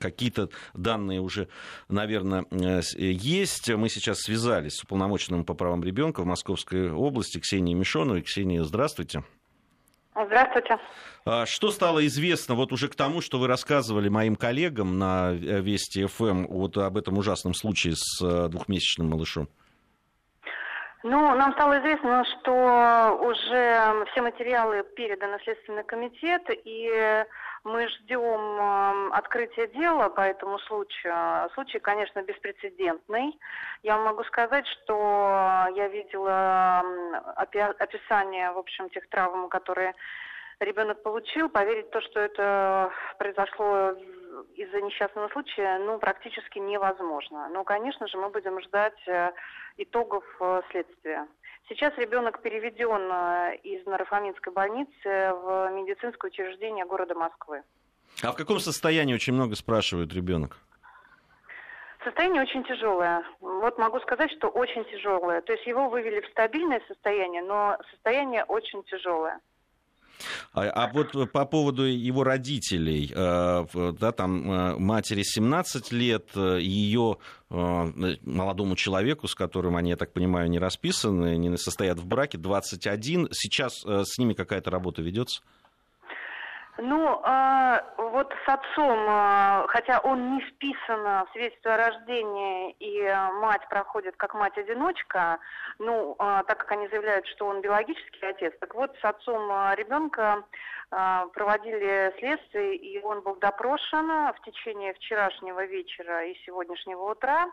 какие-то 0.00 0.48
данные 0.74 1.20
уже, 1.20 1.46
наверное, 1.88 2.46
есть. 2.50 3.70
Мы 3.70 3.88
сейчас 3.88 4.22
связались 4.22 4.74
с 4.74 4.82
уполномоченным 4.82 5.44
по 5.44 5.54
правам 5.54 5.84
ребенка 5.84 6.22
в 6.22 6.26
Московской 6.26 6.90
области 6.90 7.38
Ксенией 7.38 7.78
Мишоновой. 7.78 8.22
Ксения, 8.22 8.64
здравствуйте. 8.64 9.22
Здравствуйте. 10.14 10.78
А 11.24 11.46
что 11.46 11.70
стало 11.70 12.04
известно 12.06 12.54
вот 12.54 12.72
уже 12.72 12.88
к 12.88 12.94
тому, 12.94 13.20
что 13.20 13.38
вы 13.38 13.46
рассказывали 13.46 14.08
моим 14.08 14.36
коллегам 14.36 14.98
на 14.98 15.30
э, 15.32 15.60
Вести 15.60 16.06
ФМ 16.06 16.46
вот 16.46 16.76
об 16.78 16.96
этом 16.96 17.18
ужасном 17.18 17.54
случае 17.54 17.94
с 17.96 18.20
э, 18.20 18.48
двухмесячным 18.48 19.10
малышом? 19.10 19.48
Ну, 21.02 21.34
нам 21.34 21.52
стало 21.54 21.78
известно, 21.78 22.24
что 22.26 23.18
уже 23.22 24.04
все 24.10 24.20
материалы 24.20 24.82
переданы 24.82 25.38
в 25.38 25.42
Следственный 25.44 25.82
комитет, 25.82 26.42
и 26.48 27.24
мы 27.64 27.88
ждем 27.88 29.10
открытия 29.12 29.66
дела 29.68 30.10
по 30.10 30.20
этому 30.20 30.58
случаю. 30.58 31.48
Случай, 31.54 31.78
конечно, 31.78 32.22
беспрецедентный. 32.22 33.38
Я 33.82 33.96
могу 33.96 34.24
сказать, 34.24 34.66
что 34.66 35.68
я 35.74 35.88
видела 35.88 36.84
описание, 37.78 38.52
в 38.52 38.58
общем, 38.58 38.90
тех 38.90 39.08
травм, 39.08 39.48
которые 39.48 39.94
ребенок 40.60 41.02
получил. 41.02 41.48
Поверить 41.48 41.90
то, 41.90 42.02
что 42.02 42.20
это 42.20 42.92
произошло 43.18 43.94
из-за 44.54 44.80
несчастного 44.80 45.28
случая, 45.28 45.78
ну, 45.78 45.98
практически 45.98 46.58
невозможно. 46.58 47.48
Но, 47.48 47.64
конечно 47.64 48.06
же, 48.08 48.18
мы 48.18 48.30
будем 48.30 48.60
ждать 48.62 49.00
э, 49.06 49.32
итогов 49.76 50.24
э, 50.40 50.62
следствия. 50.70 51.26
Сейчас 51.68 51.96
ребенок 51.96 52.42
переведен 52.42 53.10
э, 53.12 53.56
из 53.62 53.86
Нарафаминской 53.86 54.52
больницы 54.52 54.92
в 55.04 55.70
медицинское 55.72 56.28
учреждение 56.28 56.84
города 56.84 57.14
Москвы. 57.14 57.62
А 58.22 58.32
в 58.32 58.36
каком 58.36 58.58
состоянии 58.58 59.14
очень 59.14 59.34
много 59.34 59.54
спрашивают 59.54 60.12
ребенок? 60.12 60.56
Состояние 62.04 62.42
очень 62.42 62.64
тяжелое. 62.64 63.22
Вот 63.40 63.76
могу 63.78 64.00
сказать, 64.00 64.30
что 64.32 64.48
очень 64.48 64.84
тяжелое. 64.86 65.42
То 65.42 65.52
есть 65.52 65.66
его 65.66 65.88
вывели 65.90 66.20
в 66.20 66.28
стабильное 66.30 66.80
состояние, 66.88 67.42
но 67.42 67.76
состояние 67.90 68.44
очень 68.44 68.82
тяжелое. 68.84 69.38
А, 70.52 70.62
а 70.68 70.90
вот 70.92 71.12
по 71.30 71.44
поводу 71.44 71.84
его 71.84 72.24
родителей, 72.24 73.12
э, 73.14 73.92
да, 73.98 74.12
там 74.12 74.50
э, 74.50 74.76
матери 74.78 75.22
17 75.22 75.92
лет, 75.92 76.30
э, 76.34 76.58
ее 76.60 77.18
молодому 77.50 78.76
человеку, 78.76 79.26
с 79.26 79.34
которым 79.34 79.74
они, 79.74 79.90
я 79.90 79.96
так 79.96 80.12
понимаю, 80.12 80.48
не 80.48 80.60
расписаны, 80.60 81.36
не 81.36 81.56
состоят 81.58 81.98
в 81.98 82.06
браке, 82.06 82.38
21. 82.38 83.30
Сейчас 83.32 83.82
с 83.84 84.18
ними 84.18 84.34
какая-то 84.34 84.70
работа 84.70 85.02
ведется? 85.02 85.42
Ну, 86.78 87.20
э, 87.24 87.80
вот 87.96 88.32
с 88.46 88.48
отцом, 88.48 88.98
э, 89.08 89.66
хотя 89.68 89.98
он 90.00 90.34
не 90.34 90.40
вписан 90.40 91.02
в 91.02 91.28
свидетельство 91.32 91.74
о 91.74 91.76
рождении, 91.76 92.72
и 92.78 93.02
мать 93.40 93.68
проходит 93.68 94.16
как 94.16 94.34
мать-одиночка, 94.34 95.38
ну, 95.78 96.14
э, 96.18 96.42
так 96.46 96.58
как 96.58 96.72
они 96.72 96.88
заявляют, 96.88 97.26
что 97.26 97.46
он 97.46 97.60
биологический 97.60 98.24
отец, 98.24 98.54
так 98.60 98.74
вот 98.74 98.96
с 99.00 99.04
отцом 99.04 99.50
ребенка 99.74 100.44
проводили 101.34 102.12
следствие, 102.18 102.74
и 102.74 103.00
он 103.00 103.20
был 103.20 103.36
допрошен 103.36 104.08
в 104.08 104.40
течение 104.44 104.92
вчерашнего 104.94 105.64
вечера 105.64 106.24
и 106.24 106.34
сегодняшнего 106.44 107.12
утра. 107.12 107.46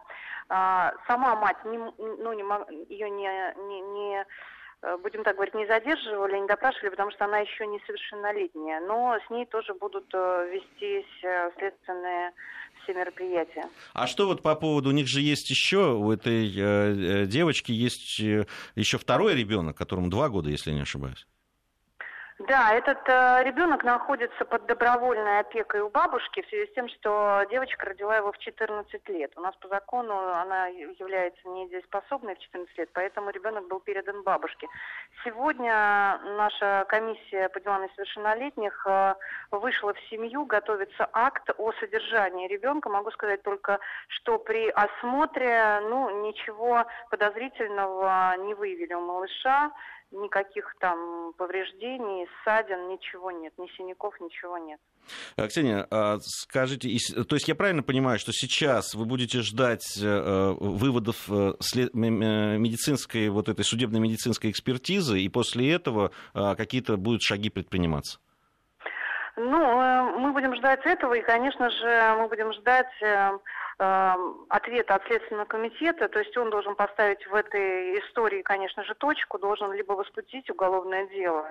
Сама 0.50 1.36
мать, 1.36 1.64
не, 1.66 1.78
ну, 1.78 2.34
не, 2.34 2.44
ее 2.90 3.12
не, 3.12 3.54
не, 3.68 3.82
не 3.82 4.26
Э, 4.26 4.57
будем 5.02 5.24
так 5.24 5.36
говорить, 5.36 5.56
не 5.56 5.66
задерживали, 5.66 6.38
не 6.38 6.48
допрашивали, 6.48 6.90
потому 6.90 7.12
что 7.12 7.26
она 7.26 7.40
еще 7.40 7.66
несовершеннолетняя. 7.66 8.80
Но 8.82 9.18
с 9.26 9.30
ней 9.30 9.46
тоже 9.46 9.74
будут 9.74 10.06
э, 10.14 10.50
вестись 10.54 11.24
э, 11.24 11.52
следственные 11.58 12.32
все 12.84 12.94
мероприятия. 12.94 13.66
А 13.94 14.08
что 14.08 14.28
вот 14.28 14.42
по 14.42 14.56
поводу, 14.56 14.90
у 14.90 14.94
них 14.94 15.08
же 15.08 15.22
есть 15.22 15.50
еще, 15.50 15.94
у 15.94 16.12
этой 16.12 16.54
э, 16.56 17.26
девочки 17.26 17.72
есть 17.72 18.20
еще 18.20 18.98
второй 18.98 19.36
ребенок, 19.36 19.78
которому 19.78 20.10
два 20.10 20.30
года, 20.30 20.50
если 20.50 20.72
не 20.72 20.82
ошибаюсь. 20.82 21.28
Да, 22.40 22.72
этот 22.76 23.00
э, 23.10 23.42
ребенок 23.46 23.84
находится 23.84 24.46
под 24.46 24.68
добровольной 24.68 25.40
опекой 25.40 25.80
у 25.82 25.90
бабушки 25.90 26.44
в 26.44 26.48
связи 26.48 26.70
с 26.70 26.74
тем, 26.76 26.88
что 26.88 27.44
девочка 27.50 27.88
родила 27.88 28.16
его 28.16 28.32
в 28.32 28.38
14 28.38 29.10
лет. 29.10 29.32
У 29.36 29.42
нас 29.42 29.56
по 29.56 29.68
закону 29.70 30.14
она 30.16 30.68
является 30.68 31.48
недееспособной 31.48 32.36
в 32.36 32.40
14 32.40 32.78
лет, 32.78 32.90
поэтому 32.94 33.32
ребенок 33.32 33.68
был 33.68 33.80
передан 33.80 34.22
бабушке. 34.22 34.68
Сегодня 35.24 36.20
наша 36.38 36.86
комиссия 36.88 37.50
по 37.50 37.60
делам 37.60 37.82
несовершеннолетних 37.82 38.86
э, 38.86 39.16
вышла 39.50 39.96
в 39.96 40.00
семью, 40.02 40.46
готовится 40.46 41.10
акт 41.14 41.50
о 41.58 41.72
содержании 41.80 42.48
ребенка. 42.48 42.88
Могу 42.90 43.10
сказать 43.10 43.42
только, 43.42 43.80
что 44.10 44.38
при 44.38 44.70
осмотре 44.70 45.80
ну, 45.90 46.22
ничего 46.22 46.86
подозрительного 47.10 48.38
не 48.38 48.54
выявили 48.54 48.94
у 48.94 49.02
малыша 49.02 49.72
никаких 50.12 50.76
там 50.80 51.34
повреждений, 51.38 52.27
ссадин, 52.44 52.90
ничего 52.90 53.32
нет, 53.32 53.54
ни 53.58 53.68
синяков, 53.78 54.20
ничего 54.20 54.58
нет. 54.58 54.80
Э, 55.36 55.48
Ксения, 55.48 55.88
а 55.90 56.18
скажите, 56.22 56.90
то 57.24 57.36
есть 57.36 57.48
я 57.48 57.56
правильно 57.56 57.84
понимаю, 57.84 58.20
что 58.20 58.32
сейчас 58.32 58.94
вы 58.94 59.06
будете 59.06 59.42
ждать 59.42 59.98
э, 60.02 60.56
выводов 60.60 61.30
э, 61.30 61.54
медицинской, 61.94 63.30
вот 63.30 63.50
этой 63.50 63.64
судебной 63.64 64.00
медицинской 64.00 64.52
экспертизы, 64.52 65.20
и 65.20 65.30
после 65.30 65.72
этого 65.74 66.12
какие-то 66.34 66.98
будут 66.98 67.22
шаги 67.22 67.50
предприниматься? 67.50 68.20
Ну, 69.36 70.20
мы 70.20 70.34
будем 70.34 70.56
ждать 70.56 70.86
этого, 70.86 71.14
и, 71.14 71.22
конечно 71.22 71.70
же, 71.70 72.16
мы 72.20 72.28
будем 72.28 72.54
ждать 72.54 72.92
ответа 73.80 74.96
от 74.96 75.06
Следственного 75.06 75.46
комитета, 75.46 76.10
то 76.10 76.20
есть 76.20 76.36
он 76.36 76.50
должен 76.50 76.76
поставить 76.76 77.26
в 77.28 77.36
этой 77.36 78.00
истории, 78.00 78.42
конечно 78.42 78.84
же, 78.84 78.96
точку, 78.96 79.38
должен 79.38 79.72
либо 79.72 79.94
возбудить 79.94 80.50
уголовное 80.50 81.06
дело 81.08 81.48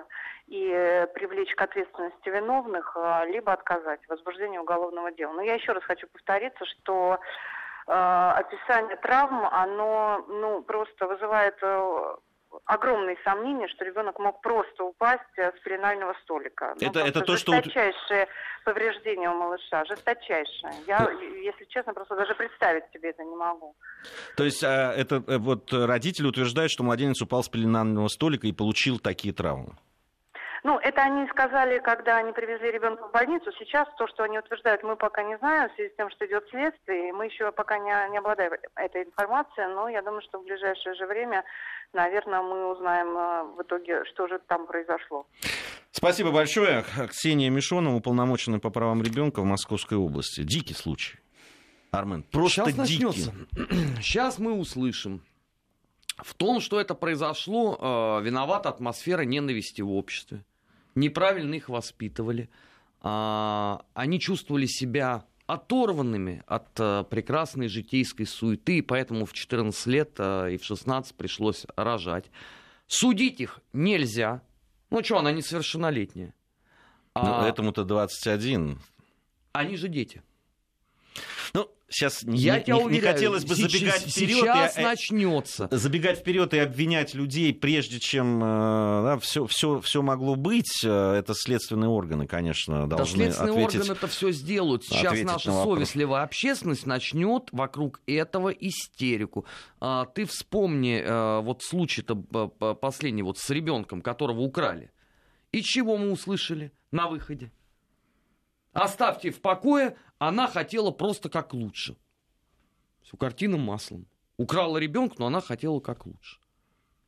и 0.48 0.70
э, 0.72 1.06
привлечь 1.08 1.54
к 1.54 1.62
ответственности 1.62 2.28
виновных, 2.28 2.96
э, 2.96 3.26
либо 3.28 3.52
отказать 3.52 4.00
в 4.08 4.12
уголовного 4.58 5.12
дела. 5.12 5.34
Но 5.34 5.42
я 5.42 5.54
еще 5.54 5.70
раз 5.70 5.84
хочу 5.84 6.08
повториться, 6.08 6.64
что 6.64 7.20
э, 7.86 7.92
описание 7.92 8.96
травм, 8.96 9.46
оно 9.46 10.24
ну, 10.26 10.62
просто 10.62 11.06
вызывает 11.06 11.62
огромные 12.64 13.16
сомнения, 13.24 13.68
что 13.68 13.84
ребенок 13.84 14.18
мог 14.18 14.40
просто 14.40 14.84
упасть 14.84 15.22
э, 15.36 15.52
с 15.56 15.60
пеленального 15.62 16.14
столика. 16.22 16.74
Ну, 16.80 16.86
это, 16.88 17.00
это 17.00 17.20
то, 17.20 17.36
что... 17.36 17.52
Жесточайшее 17.52 18.28
повреждение 18.64 19.30
у 19.30 19.34
малыша, 19.34 19.84
жесточайшее. 19.84 20.72
Я, 20.86 21.08
если 21.42 21.64
честно, 21.66 21.94
просто 21.94 22.16
даже 22.16 22.34
представить 22.34 22.84
себе 22.92 23.10
это 23.10 23.22
не 23.22 23.36
могу. 23.36 23.76
То 24.36 24.44
есть 24.44 24.64
а, 24.64 24.92
это 24.92 25.22
э, 25.26 25.38
вот 25.38 25.72
родители 25.72 26.26
утверждают, 26.26 26.72
что 26.72 26.82
младенец 26.82 27.20
упал 27.22 27.42
с 27.42 27.48
пеленального 27.48 28.08
столика 28.08 28.46
и 28.46 28.52
получил 28.52 28.98
такие 28.98 29.32
травмы? 29.32 29.74
Ну, 30.66 30.78
это 30.78 31.00
они 31.02 31.28
сказали, 31.28 31.78
когда 31.78 32.16
они 32.16 32.32
привезли 32.32 32.72
ребенка 32.72 33.06
в 33.06 33.12
больницу. 33.12 33.52
Сейчас 33.56 33.86
то, 33.96 34.08
что 34.08 34.24
они 34.24 34.36
утверждают, 34.36 34.82
мы 34.82 34.96
пока 34.96 35.22
не 35.22 35.38
знаем, 35.38 35.70
в 35.70 35.74
связи 35.76 35.90
с 35.90 35.96
тем, 35.96 36.10
что 36.10 36.26
идет 36.26 36.44
следствие, 36.50 37.08
и 37.08 37.12
мы 37.12 37.26
еще 37.26 37.52
пока 37.52 37.78
не, 37.78 38.10
не 38.10 38.18
обладаем 38.18 38.50
этой 38.74 39.04
информацией, 39.04 39.68
но 39.72 39.88
я 39.88 40.02
думаю, 40.02 40.22
что 40.22 40.40
в 40.40 40.44
ближайшее 40.44 40.96
же 40.96 41.06
время, 41.06 41.44
наверное, 41.92 42.42
мы 42.42 42.72
узнаем 42.72 43.16
э, 43.16 43.56
в 43.56 43.62
итоге, 43.62 44.04
что 44.06 44.26
же 44.26 44.40
там 44.48 44.66
произошло. 44.66 45.28
Спасибо 45.92 46.32
большое. 46.32 46.84
Ксения 47.10 47.48
Мишонова, 47.48 47.94
уполномоченная 47.94 48.58
по 48.58 48.70
правам 48.70 49.04
ребенка 49.04 49.42
в 49.42 49.44
Московской 49.44 49.96
области. 49.96 50.42
Дикий 50.42 50.74
случай. 50.74 51.20
Армен, 51.92 52.24
просто 52.24 52.64
Сейчас 52.72 52.88
дикий. 52.88 53.04
Начнется. 53.04 53.32
Сейчас 54.02 54.40
мы 54.40 54.58
услышим. 54.58 55.22
В 56.16 56.34
том, 56.34 56.58
что 56.58 56.80
это 56.80 56.96
произошло, 56.96 58.18
э, 58.18 58.24
виновата 58.24 58.68
атмосфера 58.68 59.22
ненависти 59.22 59.80
в 59.80 59.92
обществе 59.92 60.42
неправильно 60.96 61.54
их 61.54 61.68
воспитывали, 61.68 62.50
а, 63.00 63.84
они 63.94 64.18
чувствовали 64.18 64.66
себя 64.66 65.24
оторванными 65.46 66.42
от 66.46 66.68
э, 66.80 67.04
прекрасной 67.08 67.68
житейской 67.68 68.24
суеты, 68.24 68.78
и 68.78 68.82
поэтому 68.82 69.26
в 69.26 69.32
14 69.32 69.86
лет 69.86 70.10
э, 70.18 70.54
и 70.54 70.56
в 70.58 70.64
16 70.64 71.14
пришлось 71.14 71.66
рожать. 71.76 72.32
Судить 72.88 73.40
их 73.40 73.60
нельзя. 73.72 74.42
Ну 74.90 75.04
что, 75.04 75.18
она 75.18 75.30
несовершеннолетняя. 75.30 76.34
Ну, 77.14 77.22
а... 77.22 77.48
этому-то 77.48 77.84
21. 77.84 78.80
Они 79.52 79.76
же 79.76 79.88
дети. 79.88 80.22
Ну, 81.54 81.70
сейчас 81.88 82.22
я 82.22 82.58
не, 82.58 82.64
тебя 82.64 82.76
не, 82.76 82.84
уверяю, 82.84 82.90
не 82.90 83.12
хотелось 83.12 83.44
бы 83.44 83.54
сейчас, 83.54 83.72
забегать 83.72 84.00
вперед. 84.02 84.38
Сейчас 84.38 84.78
и, 84.78 84.82
начнется. 84.82 85.68
Забегать 85.70 86.18
вперед 86.18 86.54
и 86.54 86.58
обвинять 86.58 87.14
людей, 87.14 87.54
прежде 87.54 88.00
чем 88.00 88.42
э, 88.42 88.46
да, 88.46 89.18
все, 89.18 89.46
все, 89.46 89.80
все 89.80 90.02
могло 90.02 90.36
быть. 90.36 90.84
Э, 90.84 91.14
это 91.14 91.34
следственные 91.34 91.88
органы, 91.88 92.26
конечно, 92.26 92.86
должны 92.86 93.18
да, 93.18 93.24
следственные 93.24 93.52
ответить, 93.52 93.80
органы 93.80 93.98
это 93.98 94.06
все 94.08 94.32
сделают. 94.32 94.84
Сейчас 94.84 95.20
наша 95.22 95.50
на 95.50 95.64
совестливая 95.64 96.22
общественность 96.22 96.86
начнет 96.86 97.48
вокруг 97.52 98.00
этого 98.06 98.50
истерику. 98.50 99.46
А, 99.80 100.06
ты 100.06 100.24
вспомни 100.24 101.02
а, 101.04 101.40
вот 101.40 101.62
случай-то 101.62 102.16
последний 102.16 103.22
вот 103.22 103.38
с 103.38 103.50
ребенком, 103.50 104.02
которого 104.02 104.40
украли. 104.40 104.90
И 105.52 105.62
чего 105.62 105.96
мы 105.96 106.10
услышали 106.10 106.72
на 106.90 107.08
выходе? 107.08 107.50
Оставьте 108.72 109.30
в 109.30 109.40
покое, 109.40 109.96
она 110.18 110.48
хотела 110.48 110.90
просто 110.90 111.28
как 111.28 111.54
лучше. 111.54 111.96
Все 113.02 113.16
картина 113.16 113.56
маслом. 113.56 114.06
Украла 114.36 114.78
ребенка, 114.78 115.16
но 115.18 115.26
она 115.26 115.40
хотела 115.40 115.80
как 115.80 116.06
лучше. 116.06 116.38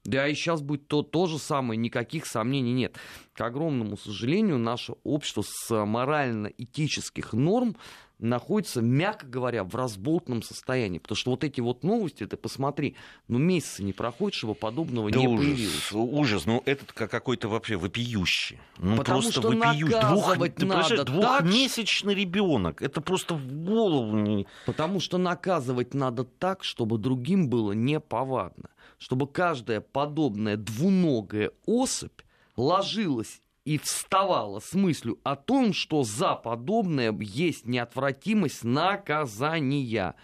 Да 0.05 0.27
и 0.27 0.35
сейчас 0.35 0.63
будет 0.63 0.89
то, 0.89 1.03
то 1.03 1.27
же 1.27 1.39
самое, 1.39 1.77
никаких 1.77 2.25
сомнений 2.25 2.73
нет. 2.73 2.97
К 3.35 3.43
огромному 3.43 3.99
сожалению, 3.99 4.59
наше 4.59 4.95
общество 5.05 5.45
с 5.45 5.85
морально-этических 5.85 7.33
норм 7.35 7.77
находится, 8.19 8.81
мягко 8.81 9.27
говоря, 9.27 9.65
в 9.65 9.75
разболтном 9.75 10.43
состоянии. 10.43 10.99
Потому 10.99 11.17
что 11.17 11.31
вот 11.31 11.45
эти 11.45 11.61
вот 11.61 11.85
новости, 11.85 12.27
ты 12.27 12.37
посмотри, 12.37 12.97
ну 13.29 13.39
месяца 13.39 13.83
не 13.83 13.93
проходит, 13.93 14.35
чтобы 14.35 14.55
подобного 14.55 15.11
да 15.11 15.19
не 15.19 15.29
ужас, 15.29 15.45
появилось. 15.45 15.93
Ужас, 15.93 16.47
ну 16.47 16.63
этот 16.67 16.93
какой-то 16.93 17.49
вообще 17.49 17.77
вопиющий. 17.77 18.59
Ну 18.79 18.97
Потому 18.97 19.23
просто 19.23 19.41
что 19.41 19.51
вопиющий. 19.51 20.01
Двух, 20.01 20.55
ты 20.55 20.67
надо 20.67 21.05
двухмесячный 21.05 22.15
так... 22.15 22.21
ребенок, 22.21 22.83
это 22.83 23.01
просто 23.01 23.35
в 23.35 23.53
голову 23.65 24.17
не... 24.17 24.47
Потому 24.67 25.01
что 25.01 25.19
наказывать 25.19 25.95
надо 25.95 26.25
так, 26.25 26.65
чтобы 26.65 26.99
другим 26.99 27.49
было 27.49 27.73
неповадно. 27.73 28.71
Чтобы 28.99 29.29
каждая 29.29 29.81
подобная 29.81 30.57
двуногая 30.57 31.53
особь 31.67 32.21
ложилась 32.57 33.41
и 33.69 33.77
вставала 33.77 34.61
с 34.61 34.73
мыслью 34.73 35.19
о 35.25 35.37
том, 35.37 35.75
что 35.75 36.03
за 36.03 36.35
подобное 36.35 37.15
есть 37.21 37.67
неотвратимость 37.67 38.65
наказания. 38.65 40.15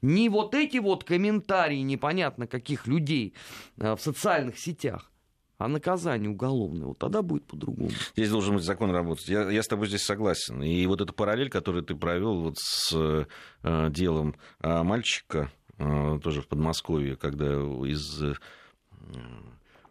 Не 0.00 0.30
вот 0.30 0.54
эти 0.54 0.78
вот 0.78 1.04
комментарии 1.04 1.80
непонятно 1.80 2.46
каких 2.46 2.86
людей 2.86 3.34
э, 3.76 3.94
в 3.94 4.00
социальных 4.00 4.58
сетях, 4.58 5.12
а 5.58 5.68
наказание 5.68 6.30
уголовное. 6.30 6.86
Вот 6.86 6.98
тогда 6.98 7.20
будет 7.20 7.44
по-другому. 7.44 7.90
Здесь 8.16 8.30
должен 8.30 8.54
быть 8.54 8.64
закон 8.64 8.90
работать. 8.90 9.28
Я, 9.28 9.50
я 9.50 9.62
с 9.62 9.68
тобой 9.68 9.88
здесь 9.88 10.04
согласен. 10.04 10.62
И 10.62 10.86
вот 10.86 11.02
эта 11.02 11.12
параллель, 11.12 11.50
которую 11.50 11.84
ты 11.84 11.94
провел 11.94 12.40
вот 12.40 12.56
с 12.56 12.90
э, 12.94 13.90
делом 13.90 14.34
э, 14.62 14.82
мальчика, 14.82 15.52
э, 15.76 16.18
тоже 16.22 16.40
в 16.40 16.48
Подмосковье, 16.48 17.16
когда 17.16 17.52
из... 17.52 18.22
Э, 18.22 18.34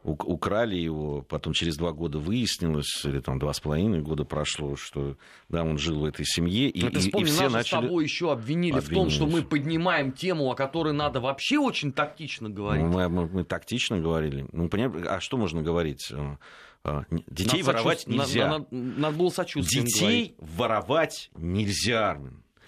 украли 0.03 0.75
его, 0.75 1.21
потом 1.21 1.53
через 1.53 1.77
два 1.77 1.93
года 1.93 2.19
выяснилось, 2.19 3.05
или 3.05 3.19
там 3.19 3.39
два 3.39 3.53
с 3.53 3.59
половиной 3.59 4.01
года 4.01 4.25
прошло, 4.25 4.75
что 4.75 5.15
да, 5.49 5.63
он 5.63 5.77
жил 5.77 6.01
в 6.01 6.05
этой 6.05 6.25
семье, 6.25 6.69
и, 6.69 6.79
и, 6.85 6.97
вспомни, 6.97 7.29
и 7.29 7.31
все 7.31 7.43
нас 7.43 7.53
начали... 7.53 7.79
с 7.79 7.81
тобой 7.81 8.03
еще 8.03 8.31
обвинили, 8.31 8.79
в 8.79 8.89
том, 8.89 9.09
что 9.09 9.25
мы 9.25 9.41
поднимаем 9.41 10.11
тему, 10.11 10.51
о 10.51 10.55
которой 10.55 10.93
надо 10.93 11.21
вообще 11.21 11.57
очень 11.57 11.93
тактично 11.93 12.49
говорить. 12.49 12.83
Ну, 12.83 12.91
мы, 12.91 13.07
мы, 13.07 13.27
мы 13.27 13.43
тактично 13.43 13.99
говорили. 13.99 14.45
Ну, 14.51 14.67
понятно, 14.67 15.01
а 15.09 15.21
что 15.21 15.37
можно 15.37 15.61
говорить? 15.61 16.11
Э, 16.11 16.35
э, 16.83 17.03
детей 17.29 17.61
надо 17.61 17.71
воровать 17.71 17.99
сочувств... 18.01 18.27
нельзя. 18.27 18.47
Надо, 18.47 18.65
надо, 18.71 18.99
надо 18.99 19.17
было 19.17 19.29
сочувствием 19.29 19.85
Детей 19.85 20.35
говорить. 20.37 20.57
воровать 20.57 21.31
нельзя, 21.35 22.19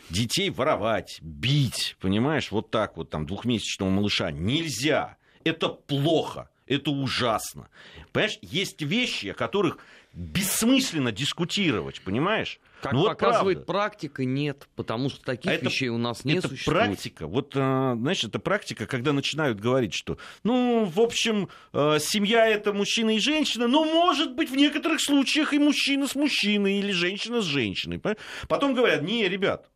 Детей 0.10 0.52
воровать, 0.52 1.18
бить, 1.22 1.98
понимаешь, 2.00 2.52
вот 2.52 2.70
так 2.70 2.96
вот 2.96 3.10
там 3.10 3.26
двухмесячного 3.26 3.90
малыша 3.90 4.32
нельзя. 4.32 5.18
Это 5.44 5.70
плохо. 5.70 6.50
Это 6.68 6.90
ужасно. 6.92 7.70
Понимаешь, 8.12 8.40
есть 8.42 8.82
вещи, 8.82 9.28
о 9.28 9.34
которых 9.34 9.78
бессмысленно 10.14 11.12
дискутировать, 11.12 12.02
понимаешь? 12.02 12.60
Как 12.82 12.94
ну, 12.94 13.06
показывает 13.06 13.60
вот 13.60 13.66
практика, 13.68 14.24
нет, 14.24 14.68
потому 14.76 15.10
что 15.10 15.22
таких 15.24 15.52
а 15.52 15.58
вещей 15.58 15.90
у 15.90 15.98
нас 15.98 16.24
не 16.24 16.36
это 16.36 16.48
существует. 16.48 16.86
практика, 16.86 17.28
вот, 17.28 17.54
а, 17.56 17.96
знаешь, 17.96 18.24
это 18.24 18.40
практика, 18.40 18.88
когда 18.88 19.12
начинают 19.12 19.60
говорить, 19.60 19.94
что, 19.94 20.18
ну, 20.44 20.86
в 20.86 21.00
общем, 21.00 21.50
а, 21.74 22.00
семья 22.00 22.48
это 22.48 22.74
мужчина 22.74 23.16
и 23.16 23.20
женщина, 23.20 23.68
но 23.68 23.84
может 23.84 24.36
быть 24.36 24.50
в 24.50 24.56
некоторых 24.56 25.02
случаях 25.02 25.54
и 25.54 25.60
мужчина 25.60 26.08
с 26.08 26.16
мужчиной 26.16 26.80
или 26.80 26.92
женщина 26.92 27.42
с 27.42 27.46
женщиной. 27.46 28.02
Потом 28.48 28.74
говорят, 28.74 29.02
не, 29.02 29.28
ребят, 29.28 29.70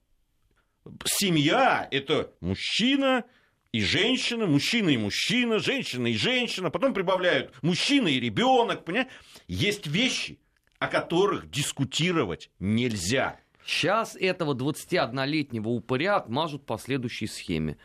семья 1.05 1.87
это 1.91 2.31
мужчина 2.39 3.25
и 3.71 3.82
женщина, 3.82 4.47
мужчина 4.47 4.89
и 4.89 4.97
мужчина, 4.97 5.60
женщина 5.60 6.08
и 6.08 6.15
женщина, 6.15 6.71
потом 6.71 6.93
прибавляют 6.93 7.53
мужчина 7.62 8.08
и 8.08 8.19
ребенок, 8.19 8.84
понимаешь? 8.84 9.10
Есть 9.47 9.88
вещи, 9.88 10.39
о 10.79 10.88
которых 10.88 11.49
дискутировать 11.51 12.49
нельзя. 12.60 13.39
Сейчас 13.65 14.15
этого 14.15 14.55
21-летнего 14.55 15.69
упыря 15.69 16.15
отмажут 16.15 16.65
по 16.65 16.77
следующей 16.77 17.27
схеме. 17.27 17.77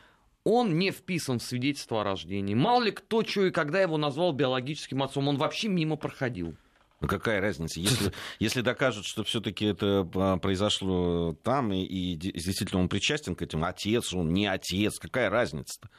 Он 0.44 0.78
не 0.78 0.90
вписан 0.90 1.38
в 1.38 1.42
свидетельство 1.42 2.00
о 2.00 2.04
рождении. 2.04 2.54
Мало 2.54 2.84
ли 2.84 2.90
кто, 2.90 3.22
что 3.24 3.46
и 3.46 3.50
когда 3.50 3.82
его 3.82 3.98
назвал 3.98 4.32
биологическим 4.32 5.02
отцом, 5.02 5.28
он 5.28 5.36
вообще 5.36 5.68
мимо 5.68 5.96
проходил. 5.96 6.56
Ну 7.04 7.08
какая 7.08 7.38
разница? 7.38 7.80
Если, 7.80 8.12
если 8.38 8.62
докажут, 8.62 9.04
что 9.04 9.24
все-таки 9.24 9.66
это 9.66 10.08
а, 10.14 10.38
произошло 10.38 11.34
там, 11.42 11.70
и, 11.70 11.82
и 11.82 12.16
действительно 12.16 12.80
он 12.80 12.88
причастен 12.88 13.34
к 13.34 13.42
этим, 13.42 13.62
отец 13.62 14.14
он, 14.14 14.32
не 14.32 14.46
отец, 14.46 14.98
какая 14.98 15.28
разница-то? 15.28 15.90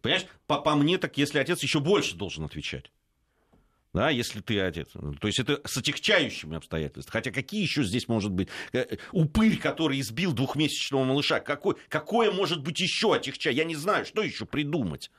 Понимаешь, 0.00 0.26
по, 0.46 0.60
по 0.60 0.76
мне 0.76 0.96
так, 0.98 1.18
если 1.18 1.40
отец, 1.40 1.60
еще 1.64 1.80
больше 1.80 2.14
должен 2.14 2.44
отвечать. 2.44 2.92
Да, 3.92 4.10
если 4.10 4.42
ты 4.42 4.60
отец. 4.60 4.90
То 4.92 5.26
есть 5.26 5.40
это 5.40 5.60
с 5.64 5.76
отягчающими 5.76 6.56
обстоятельствами. 6.56 7.12
Хотя 7.12 7.32
какие 7.32 7.62
еще 7.62 7.82
здесь 7.82 8.06
может 8.06 8.30
быть? 8.30 8.48
Э, 8.72 8.96
упырь, 9.10 9.58
который 9.58 9.98
избил 9.98 10.32
двухмесячного 10.32 11.02
малыша. 11.02 11.40
Какой, 11.40 11.74
какое 11.88 12.30
может 12.30 12.62
быть 12.62 12.78
еще 12.78 13.12
отягчающее? 13.12 13.58
Я 13.58 13.64
не 13.64 13.74
знаю, 13.74 14.06
что 14.06 14.22
еще 14.22 14.46
придумать 14.46 15.10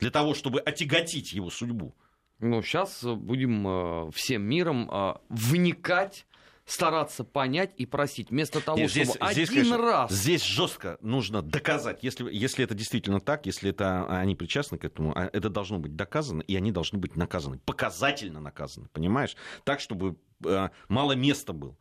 для 0.00 0.10
того, 0.10 0.34
чтобы 0.34 0.58
отяготить 0.58 1.32
его 1.34 1.50
судьбу. 1.50 1.94
Ну, 2.40 2.62
сейчас 2.62 3.02
будем 3.02 3.66
э, 3.66 4.10
всем 4.12 4.42
миром 4.42 4.90
э, 4.90 5.14
вникать 5.28 6.26
стараться 6.66 7.22
понять 7.22 7.72
и 7.76 7.86
просить, 7.86 8.30
вместо 8.30 8.60
того, 8.60 8.76
Нет, 8.76 8.90
здесь, 8.90 9.08
чтобы 9.08 9.32
здесь, 9.32 9.48
один 9.48 9.64
конечно, 9.64 9.78
раз... 9.78 10.10
Здесь 10.10 10.42
жестко 10.42 10.98
нужно 11.00 11.40
доказать. 11.40 12.02
Если, 12.02 12.30
если 12.32 12.64
это 12.64 12.74
действительно 12.74 13.20
так, 13.20 13.46
если 13.46 13.70
это, 13.70 14.04
они 14.08 14.34
причастны 14.34 14.76
к 14.76 14.84
этому, 14.84 15.16
а 15.16 15.30
это 15.32 15.48
должно 15.48 15.78
быть 15.78 15.94
доказано, 15.94 16.42
и 16.42 16.56
они 16.56 16.72
должны 16.72 16.98
быть 16.98 17.14
наказаны. 17.16 17.60
Показательно 17.64 18.40
наказаны, 18.40 18.88
понимаешь? 18.92 19.36
Так, 19.64 19.80
чтобы 19.80 20.16
э, 20.44 20.68
мало 20.88 21.12
места 21.12 21.52
было. 21.52 21.76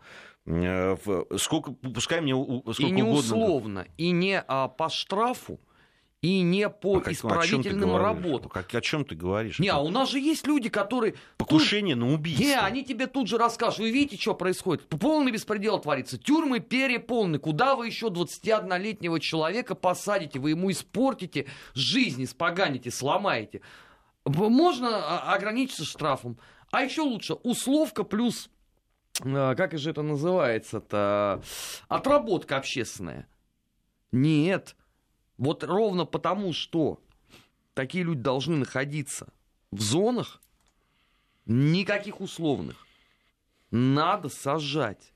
Э, 0.46 0.96
сколько, 1.38 1.72
пускай 1.72 2.22
мне 2.22 2.36
сколько 2.36 2.84
и 2.84 2.92
не 2.92 3.02
угодно... 3.02 3.20
условно, 3.20 3.88
и 3.98 4.12
не 4.12 4.40
а, 4.40 4.68
по 4.68 4.90
штрафу, 4.90 5.60
и 6.26 6.42
не 6.42 6.70
по 6.70 7.04
а 7.06 7.12
исправительным 7.12 7.96
работам. 7.98 8.50
Как, 8.50 8.74
о 8.74 8.82
чем 8.82 9.06
ты 9.06 9.14
говоришь? 9.14 9.60
Не, 9.60 9.70
а 9.70 9.78
у 9.78 9.90
нас 9.90 10.10
же 10.10 10.20
есть 10.20 10.48
люди, 10.48 10.70
которые... 10.70 11.14
Покушение 11.38 11.96
тут... 11.96 12.04
на 12.04 12.14
убийство. 12.16 12.44
Не, 12.44 12.60
они 12.60 12.84
тебе 12.84 13.06
тут 13.06 13.28
же 13.28 13.38
расскажут. 13.38 13.80
Вы 13.80 13.92
видите, 13.92 14.20
что 14.20 14.34
происходит? 14.34 14.88
Полный 14.88 15.32
беспредел 15.32 15.78
творится. 15.80 16.18
Тюрьмы 16.18 16.62
переполнены. 16.62 17.38
Куда 17.38 17.76
вы 17.76 17.86
еще 17.86 18.08
21-летнего 18.08 19.20
человека 19.20 19.76
посадите? 19.76 20.40
Вы 20.40 20.52
ему 20.52 20.72
испортите 20.72 21.46
жизнь, 21.76 22.24
испоганите, 22.24 22.90
сломаете. 22.90 23.62
Можно 24.26 24.98
а, 24.98 25.36
ограничиться 25.36 25.86
штрафом. 25.86 26.40
А 26.72 26.82
еще 26.82 27.02
лучше 27.02 27.36
условка 27.36 28.04
плюс 28.04 28.50
а, 29.24 29.54
как 29.54 29.78
же 29.78 29.92
это 29.92 30.02
называется-то, 30.02 31.44
отработка 31.88 32.58
общественная. 32.58 33.28
Нет, 34.12 34.76
вот 35.38 35.64
ровно 35.64 36.06
потому, 36.06 36.54
что 36.54 37.00
такие 37.74 38.04
люди 38.04 38.22
должны 38.22 38.58
находиться 38.58 39.28
в 39.72 39.82
зонах, 39.82 40.42
никаких 41.46 42.22
условных, 42.22 42.86
надо 43.72 44.30
сажать, 44.30 45.14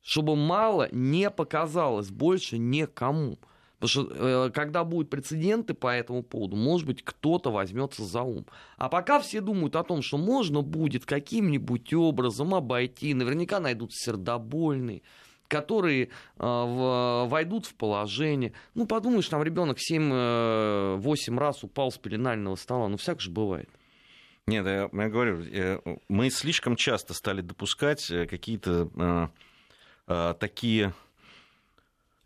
чтобы 0.00 0.36
мало 0.36 0.88
не 0.92 1.30
показалось 1.30 2.10
больше 2.10 2.58
никому. 2.58 3.38
Потому 3.78 3.88
что 3.88 4.46
э, 4.46 4.50
когда 4.52 4.84
будут 4.84 5.10
прецеденты 5.10 5.74
по 5.74 5.88
этому 5.94 6.22
поводу, 6.22 6.56
может 6.56 6.86
быть, 6.86 7.02
кто-то 7.02 7.50
возьмется 7.50 8.04
за 8.04 8.22
ум. 8.22 8.46
А 8.78 8.88
пока 8.88 9.20
все 9.20 9.42
думают 9.42 9.76
о 9.76 9.82
том, 9.82 10.00
что 10.00 10.16
можно 10.16 10.62
будет 10.62 11.04
каким-нибудь 11.04 11.92
образом 11.92 12.54
обойти, 12.54 13.12
наверняка 13.12 13.60
найдутся 13.60 14.04
сердобольные, 14.04 15.02
которые 15.48 16.04
э, 16.38 17.26
войдут 17.26 17.66
в 17.66 17.74
положение. 17.74 18.52
Ну, 18.74 18.86
подумаешь, 18.86 19.28
там 19.28 19.42
ребенок 19.42 19.78
7-8 19.78 21.00
э, 21.00 21.38
раз 21.38 21.64
упал 21.64 21.90
с 21.90 21.98
пеленального 21.98 22.56
стола. 22.56 22.88
Ну, 22.88 22.96
всяк 22.96 23.20
же 23.20 23.30
бывает. 23.30 23.68
Нет, 24.46 24.64
я, 24.64 24.88
я 24.92 25.08
говорю, 25.08 25.42
э, 25.42 25.80
мы 26.08 26.30
слишком 26.30 26.76
часто 26.76 27.14
стали 27.14 27.40
допускать 27.40 28.10
э, 28.10 28.26
какие-то 28.26 28.88
э, 28.94 29.28
э, 30.06 30.34
такие 30.38 30.94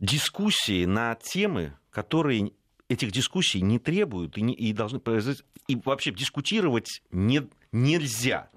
дискуссии 0.00 0.85
на 0.85 1.14
темы, 1.14 1.74
которые 1.90 2.52
этих 2.88 3.12
дискуссий 3.12 3.62
не 3.62 3.78
требуют 3.78 4.37
и, 4.37 4.42
не, 4.42 4.52
и 4.52 4.72
должны 4.72 4.98
произойти. 4.98 5.42
И 5.68 5.76
вообще 5.76 6.11
дискутировать 6.11 7.02
не, 7.11 7.48
нельзя. 7.72 8.50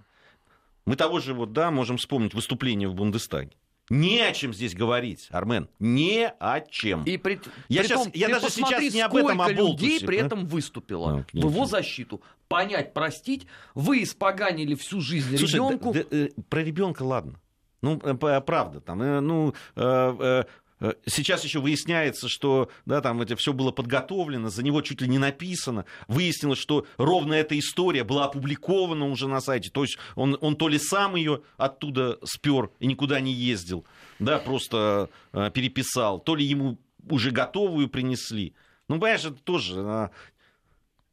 Мы 0.85 0.95
того 0.95 1.19
же 1.19 1.33
вот, 1.33 1.53
да, 1.53 1.71
можем 1.71 1.97
вспомнить 1.97 2.33
выступление 2.33 2.89
в 2.89 2.95
Бундестаге. 2.95 3.51
Не 3.89 4.21
о 4.21 4.31
чем 4.31 4.53
здесь 4.53 4.75
говорить, 4.75 5.27
Армен. 5.29 5.67
Не 5.79 6.29
о 6.39 6.61
чем. 6.61 7.03
И 7.03 7.17
при, 7.17 7.39
я 7.67 7.81
при 7.81 7.87
сейчас, 7.87 8.03
том, 8.03 8.11
я 8.13 8.29
даже 8.29 8.49
сейчас 8.49 8.93
не 8.93 9.01
об 9.01 9.15
этом 9.15 9.41
а 9.41 9.51
людей 9.51 9.99
при 9.99 10.19
да? 10.19 10.25
этом 10.25 10.45
выступило 10.45 11.25
ну, 11.33 11.47
в 11.47 11.51
его 11.51 11.65
защиту. 11.65 12.21
Понять, 12.47 12.93
простить. 12.93 13.47
Вы 13.75 14.03
испоганили 14.03 14.75
всю 14.75 15.01
жизнь 15.01 15.37
Слушай, 15.37 15.55
ребенку. 15.55 15.93
Да, 15.93 16.03
да, 16.03 16.17
э, 16.17 16.29
про 16.49 16.63
ребенка 16.63 17.03
ладно. 17.03 17.39
Ну, 17.81 17.99
э, 18.01 18.41
правда, 18.41 18.79
там, 18.79 19.01
э, 19.01 19.19
ну, 19.19 19.53
сейчас 21.05 21.43
еще 21.43 21.59
выясняется, 21.59 22.27
что 22.27 22.69
да, 22.85 23.01
там 23.01 23.21
это 23.21 23.35
все 23.35 23.53
было 23.53 23.71
подготовлено, 23.71 24.49
за 24.49 24.63
него 24.63 24.81
чуть 24.81 25.01
ли 25.01 25.07
не 25.07 25.17
написано. 25.17 25.85
Выяснилось, 26.07 26.59
что 26.59 26.85
ровно 26.97 27.33
эта 27.33 27.57
история 27.57 28.03
была 28.03 28.25
опубликована 28.25 29.09
уже 29.09 29.27
на 29.27 29.41
сайте. 29.41 29.69
То 29.69 29.83
есть 29.83 29.97
он, 30.15 30.37
он 30.41 30.55
то 30.55 30.67
ли 30.67 30.79
сам 30.79 31.15
ее 31.15 31.41
оттуда 31.57 32.19
спер 32.23 32.71
и 32.79 32.87
никуда 32.87 33.19
не 33.19 33.31
ездил, 33.31 33.85
да, 34.19 34.39
просто 34.39 35.09
э, 35.31 35.51
переписал, 35.53 36.19
то 36.19 36.35
ли 36.35 36.45
ему 36.45 36.77
уже 37.09 37.31
готовую 37.31 37.89
принесли. 37.89 38.53
Ну, 38.89 38.99
понимаешь, 38.99 39.23
это 39.23 39.41
тоже 39.43 39.79
а, 39.79 40.11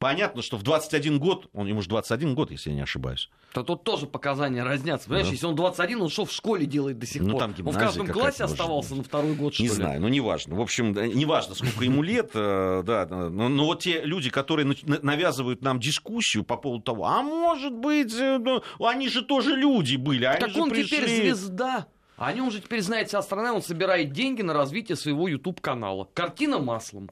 Понятно, 0.00 0.40
что 0.40 0.56
в 0.56 0.62
21 0.62 1.18
год, 1.18 1.50
он 1.52 1.66
ему 1.66 1.82
же 1.82 1.88
21 1.90 2.34
год, 2.34 2.50
если 2.50 2.70
я 2.70 2.76
не 2.76 2.80
ошибаюсь. 2.80 3.28
То 3.52 3.62
тут 3.62 3.84
тоже 3.84 4.06
показания 4.06 4.62
разнятся. 4.62 5.08
Понимаешь, 5.08 5.26
да. 5.26 5.32
если 5.32 5.44
он 5.44 5.54
21, 5.54 6.00
он 6.00 6.08
что 6.08 6.24
в 6.24 6.32
школе 6.32 6.64
делает 6.64 6.98
до 6.98 7.04
сих 7.04 7.20
ну, 7.20 7.32
пор? 7.32 7.40
Там 7.40 7.54
он 7.66 7.72
в 7.74 7.78
каждом 7.78 8.06
классе 8.06 8.44
оставался 8.44 8.94
на 8.94 9.02
второй 9.02 9.34
год, 9.34 9.52
что 9.52 9.62
Не 9.62 9.68
ли? 9.68 9.74
знаю, 9.74 10.00
ну 10.00 10.08
неважно. 10.08 10.54
В 10.54 10.60
общем, 10.62 10.92
неважно, 10.92 11.54
сколько 11.54 11.84
ему 11.84 12.02
лет, 12.02 12.30
э, 12.32 12.82
да, 12.82 13.06
но, 13.10 13.50
но 13.50 13.66
вот 13.66 13.80
те 13.80 14.00
люди, 14.00 14.30
которые 14.30 14.74
навязывают 14.86 15.60
нам 15.60 15.78
дискуссию 15.78 16.44
по 16.44 16.56
поводу 16.56 16.82
того, 16.82 17.04
а 17.04 17.20
может 17.22 17.74
быть, 17.74 18.14
э, 18.14 18.38
ну, 18.38 18.62
они 18.82 19.10
же 19.10 19.20
тоже 19.20 19.54
люди 19.54 19.96
были, 19.96 20.24
они 20.24 20.40
так 20.40 20.48
же 20.48 20.62
он 20.62 20.70
пришли... 20.70 20.96
теперь 20.96 21.34
звезда. 21.34 21.86
А 22.16 22.28
они 22.28 22.40
уже 22.40 22.60
теперь 22.60 22.80
знает 22.80 23.08
вся 23.08 23.20
страна, 23.20 23.52
он 23.52 23.62
собирает 23.62 24.12
деньги 24.12 24.40
на 24.40 24.54
развитие 24.54 24.96
своего 24.96 25.28
YouTube-канала. 25.28 26.08
Картина 26.14 26.58
маслом. 26.58 27.10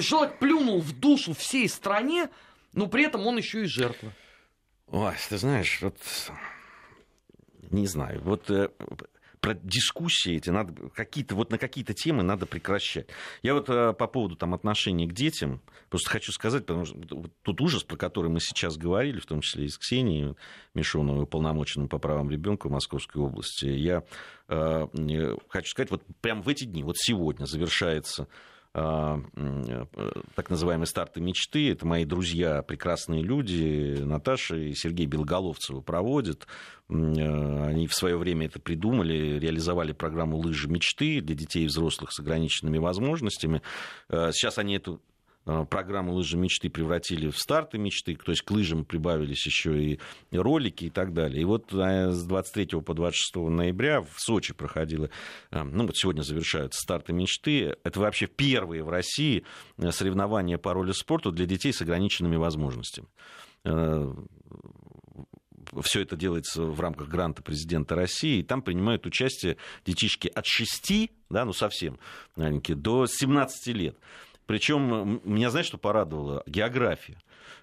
Человек 0.00 0.38
плюнул 0.38 0.80
в 0.80 0.98
душу 0.98 1.34
всей 1.34 1.68
стране, 1.68 2.28
но 2.72 2.86
при 2.86 3.04
этом 3.04 3.26
он 3.26 3.36
еще 3.36 3.62
и 3.62 3.66
жертва. 3.66 4.12
Ой, 4.88 5.14
ты 5.28 5.38
знаешь, 5.38 5.80
вот 5.82 5.96
не 7.70 7.86
знаю, 7.86 8.20
вот 8.22 8.50
э, 8.50 8.68
про 9.40 9.54
дискуссии 9.54 10.36
эти 10.36 10.50
надо 10.50 10.88
какие-то 10.90 11.34
вот 11.34 11.50
на 11.50 11.58
какие-то 11.58 11.92
темы 11.92 12.22
надо 12.22 12.46
прекращать. 12.46 13.08
Я 13.42 13.54
вот 13.54 13.68
э, 13.68 13.92
по 13.92 14.06
поводу 14.06 14.36
там 14.36 14.54
отношений 14.54 15.06
к 15.06 15.12
детям 15.12 15.60
просто 15.90 16.10
хочу 16.10 16.32
сказать, 16.32 16.64
потому 16.64 16.86
что 16.86 16.96
вот, 17.10 17.30
тут 17.42 17.60
ужас, 17.60 17.84
про 17.84 17.96
который 17.96 18.30
мы 18.30 18.40
сейчас 18.40 18.76
говорили, 18.76 19.20
в 19.20 19.26
том 19.26 19.40
числе 19.40 19.66
и 19.66 19.68
с 19.68 19.76
Ксенией 19.76 20.34
Мишоновой, 20.74 21.24
уполномоченным 21.24 21.88
по 21.88 21.98
правам 21.98 22.30
ребенка 22.30 22.68
в 22.68 22.70
Московской 22.70 23.20
области. 23.20 23.66
Я 23.66 24.04
э, 24.48 24.86
хочу 25.48 25.70
сказать, 25.70 25.90
вот 25.90 26.02
прямо 26.20 26.40
в 26.42 26.48
эти 26.48 26.64
дни, 26.64 26.82
вот 26.82 26.96
сегодня 26.96 27.44
завершается 27.44 28.22
э, 28.22 28.26
так 28.74 30.50
называемые 30.50 30.86
старты 30.86 31.20
мечты. 31.20 31.70
Это 31.70 31.86
мои 31.86 32.04
друзья, 32.04 32.60
прекрасные 32.62 33.22
люди, 33.22 33.98
Наташа 34.00 34.56
и 34.56 34.74
Сергей 34.74 35.06
Белоголовцевы 35.06 35.80
проводят. 35.80 36.48
Э, 36.88 37.66
они 37.68 37.86
в 37.86 37.94
свое 37.94 38.16
время 38.16 38.46
это 38.46 38.58
придумали, 38.58 39.38
реализовали 39.38 39.92
программу 39.92 40.38
«Лыжи 40.38 40.68
мечты» 40.68 41.20
для 41.20 41.36
детей 41.36 41.64
и 41.64 41.68
взрослых 41.68 42.12
с 42.12 42.18
ограниченными 42.18 42.78
возможностями. 42.78 43.62
Э, 44.08 44.30
сейчас 44.32 44.58
они 44.58 44.74
эту 44.76 45.00
Э, 45.13 45.13
программу 45.44 46.14
«Лыжи 46.14 46.36
мечты» 46.36 46.70
превратили 46.70 47.28
в 47.28 47.38
старты 47.38 47.78
мечты, 47.78 48.16
то 48.16 48.30
есть 48.30 48.42
к 48.42 48.50
лыжам 48.50 48.84
прибавились 48.84 49.44
еще 49.46 49.78
и 49.82 50.00
ролики 50.32 50.86
и 50.86 50.90
так 50.90 51.12
далее. 51.12 51.42
И 51.42 51.44
вот 51.44 51.72
э, 51.72 52.10
с 52.10 52.24
23 52.24 52.80
по 52.80 52.94
26 52.94 53.36
ноября 53.36 54.00
в 54.00 54.14
Сочи 54.16 54.54
проходило, 54.54 55.10
э, 55.50 55.62
ну 55.62 55.86
вот 55.86 55.96
сегодня 55.96 56.22
завершаются 56.22 56.80
старты 56.80 57.12
мечты. 57.12 57.76
Это 57.84 58.00
вообще 58.00 58.26
первые 58.26 58.82
в 58.82 58.88
России 58.88 59.44
соревнования 59.90 60.58
по 60.58 60.72
роли 60.72 60.92
спорту 60.92 61.30
для 61.30 61.46
детей 61.46 61.72
с 61.72 61.82
ограниченными 61.82 62.36
возможностями 62.36 63.08
все 65.82 66.02
это 66.02 66.16
делается 66.16 66.62
в 66.62 66.80
рамках 66.80 67.08
гранта 67.08 67.42
президента 67.42 67.94
России, 67.94 68.38
и 68.38 68.42
там 68.42 68.62
принимают 68.62 69.06
участие 69.06 69.56
детишки 69.84 70.28
от 70.28 70.46
6, 70.46 71.10
да, 71.30 71.44
ну 71.44 71.52
совсем 71.52 71.98
маленькие, 72.36 72.76
до 72.76 73.06
17 73.06 73.66
лет. 73.68 73.96
Причем 74.46 75.20
меня, 75.24 75.50
знаешь, 75.50 75.66
что 75.66 75.78
порадовало? 75.78 76.42
География. 76.46 77.18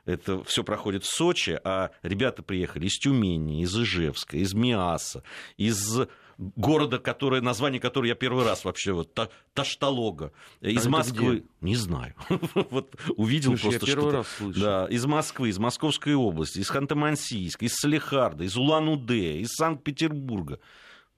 Это 0.05 0.43
все 0.43 0.63
проходит 0.63 1.03
в 1.03 1.07
Сочи, 1.07 1.59
а 1.63 1.91
ребята 2.01 2.41
приехали 2.41 2.87
из 2.87 2.97
Тюмени, 2.97 3.61
из 3.61 3.75
Ижевска, 3.77 4.37
из 4.37 4.53
Миаса, 4.53 5.23
из 5.57 5.99
города, 6.37 6.97
которое, 6.97 7.41
название 7.41 7.79
которого 7.79 8.07
я 8.07 8.15
первый 8.15 8.43
раз 8.43 8.65
вообще, 8.65 8.93
вот, 8.93 9.13
Та, 9.13 9.29
Ташталога, 9.53 10.31
из 10.59 10.87
а 10.87 10.89
Москвы, 10.89 11.37
где? 11.37 11.47
не 11.61 11.75
знаю, 11.75 12.15
вот 12.71 12.95
увидел 13.15 13.51
Слушай, 13.51 13.77
просто, 13.77 13.85
я 13.85 13.95
первый 13.95 14.13
раз 14.13 14.27
слышу. 14.37 14.59
Да, 14.59 14.87
из 14.87 15.05
Москвы, 15.05 15.49
из 15.49 15.59
Московской 15.59 16.15
области, 16.15 16.59
из 16.59 16.71
Ханты-Мансийска, 16.71 17.65
из 17.65 17.75
Салихарда, 17.75 18.43
из 18.43 18.57
Улан-Удэ, 18.57 19.39
из 19.39 19.49
Санкт-Петербурга. 19.51 20.59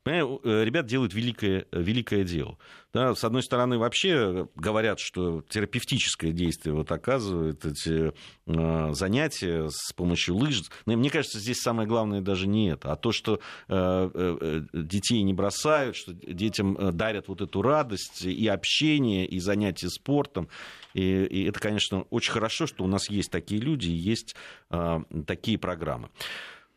Э, 0.06 0.64
ребят 0.64 0.86
делают 0.86 1.14
великое, 1.14 1.66
великое 1.72 2.24
дело. 2.24 2.58
Да, 2.94 3.16
с 3.16 3.24
одной 3.24 3.42
стороны, 3.42 3.80
вообще 3.80 4.48
говорят, 4.56 5.00
что 5.00 5.42
терапевтическое 5.50 6.32
действие 6.32 6.76
вот 6.76 6.92
оказывает 6.92 7.66
эти 7.66 8.14
э, 8.46 8.94
занятия 8.94 9.68
с 9.70 9.94
помощью 9.94 10.36
лыж. 10.36 10.64
Но 10.86 10.96
мне 10.96 11.10
кажется, 11.10 11.40
здесь 11.40 11.58
самое 11.58 11.88
главное 11.88 12.22
даже 12.22 12.48
не 12.48 12.70
это, 12.70 12.92
а 12.92 12.96
то, 12.96 13.12
что 13.12 13.40
э, 13.68 14.12
э, 14.14 14.62
детей 14.74 15.24
не 15.24 15.34
бросают, 15.34 15.96
что 15.96 16.14
детям 16.14 16.78
э, 16.78 16.92
дарят 16.92 17.30
вот 17.30 17.42
эту 17.42 17.62
радость 17.62 18.26
и 18.26 18.48
общение, 18.48 19.26
и 19.26 19.40
занятия 19.40 19.90
спортом. 19.90 20.50
И, 20.94 21.02
и 21.02 21.46
это, 21.46 21.60
конечно, 21.60 22.04
очень 22.10 22.34
хорошо, 22.34 22.68
что 22.68 22.84
у 22.84 22.88
нас 22.88 23.10
есть 23.10 23.32
такие 23.32 23.60
люди 23.60 23.88
и 23.88 23.94
есть 23.94 24.36
э, 24.70 25.00
такие 25.26 25.58
программы. 25.58 26.10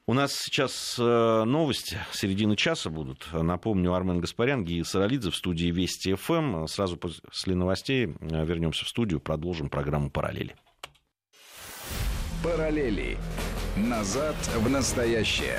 У 0.09 0.15
нас 0.15 0.37
сейчас 0.37 0.95
э, 1.01 1.43
новости 1.45 1.99
середины 2.13 2.55
часа 2.55 2.91
будут. 2.91 3.27
Напомню, 3.33 3.93
Армен 3.93 4.21
Гаспарян, 4.21 4.65
Гия 4.65 4.85
Саралидзе 4.85 5.33
в 5.33 5.35
студии 5.35 5.67
Вести 5.73 6.15
ФМ. 6.15 6.69
Сразу 6.69 6.97
после 6.97 7.57
новостей 7.57 8.15
э, 8.21 8.45
вернемся 8.45 8.85
в 8.85 8.89
студию, 8.89 9.19
продолжим 9.19 9.69
программу 9.69 10.09
«Параллели». 10.09 10.55
«Параллели. 12.45 13.19
Назад 13.77 14.37
в 14.55 14.71
настоящее». 14.71 15.59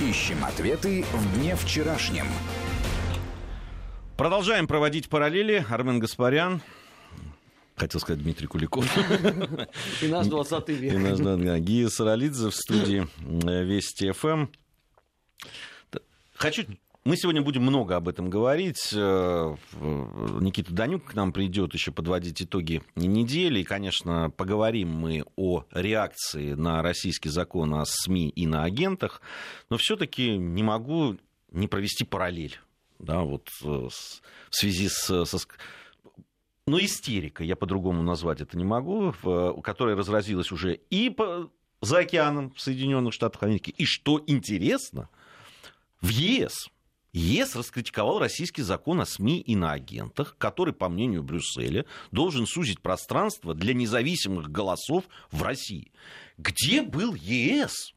Ищем 0.00 0.44
ответы 0.44 1.04
в 1.12 1.38
дне 1.38 1.54
вчерашнем. 1.54 2.26
Продолжаем 4.16 4.66
проводить 4.66 5.08
параллели. 5.08 5.64
Армен 5.70 6.00
Гаспарян, 6.00 6.60
хотел 7.80 8.00
сказать 8.00 8.22
Дмитрий 8.22 8.46
Куликов. 8.46 8.84
И 10.02 10.08
наш 10.08 10.26
20 10.26 10.68
век. 10.68 10.92
И 10.92 10.98
наш, 10.98 11.18
да, 11.18 11.58
Гия 11.58 11.88
Саралидзе 11.88 12.50
в 12.50 12.54
студии 12.54 13.08
э, 13.48 13.64
Вести 13.64 14.12
ФМ. 14.12 14.46
Хочу 16.34 16.64
мы 17.02 17.16
сегодня 17.16 17.40
будем 17.40 17.62
много 17.62 17.96
об 17.96 18.08
этом 18.08 18.28
говорить. 18.28 18.90
Э, 18.92 19.56
Никита 19.72 20.74
Данюк 20.74 21.06
к 21.06 21.14
нам 21.14 21.32
придет 21.32 21.72
еще 21.72 21.92
подводить 21.92 22.42
итоги 22.42 22.82
недели. 22.94 23.60
И, 23.60 23.64
конечно, 23.64 24.30
поговорим 24.30 24.90
мы 24.90 25.24
о 25.36 25.64
реакции 25.72 26.52
на 26.52 26.82
российский 26.82 27.30
закон 27.30 27.74
о 27.74 27.86
СМИ 27.86 28.28
и 28.28 28.46
на 28.46 28.64
агентах. 28.64 29.22
Но 29.70 29.78
все-таки 29.78 30.36
не 30.36 30.62
могу 30.62 31.16
не 31.50 31.68
провести 31.68 32.04
параллель. 32.04 32.60
Да, 32.98 33.20
вот 33.20 33.48
э, 33.64 33.66
в 33.66 34.54
связи 34.54 34.90
с, 34.90 35.24
со, 35.24 35.38
ну, 36.70 36.78
истерика, 36.78 37.42
я 37.42 37.56
по-другому 37.56 38.02
назвать 38.02 38.40
это 38.40 38.56
не 38.56 38.64
могу, 38.64 39.12
которая 39.62 39.96
разразилась 39.96 40.52
уже 40.52 40.74
и 40.74 41.10
по, 41.10 41.50
за 41.80 41.98
океаном 41.98 42.52
в 42.52 42.60
Соединенных 42.60 43.12
Штатах 43.12 43.42
Америки. 43.42 43.74
И 43.76 43.84
что 43.84 44.22
интересно, 44.26 45.08
в 46.00 46.08
ЕС. 46.08 46.68
ЕС 47.12 47.56
раскритиковал 47.56 48.20
российский 48.20 48.62
закон 48.62 49.00
о 49.00 49.06
СМИ 49.06 49.40
и 49.40 49.56
на 49.56 49.72
агентах, 49.72 50.36
который, 50.38 50.72
по 50.72 50.88
мнению 50.88 51.24
Брюсселя, 51.24 51.84
должен 52.12 52.46
сузить 52.46 52.80
пространство 52.80 53.52
для 53.52 53.74
независимых 53.74 54.48
голосов 54.48 55.04
в 55.32 55.42
России. 55.42 55.90
Где 56.38 56.82
был 56.82 57.14
ЕС, 57.14 57.94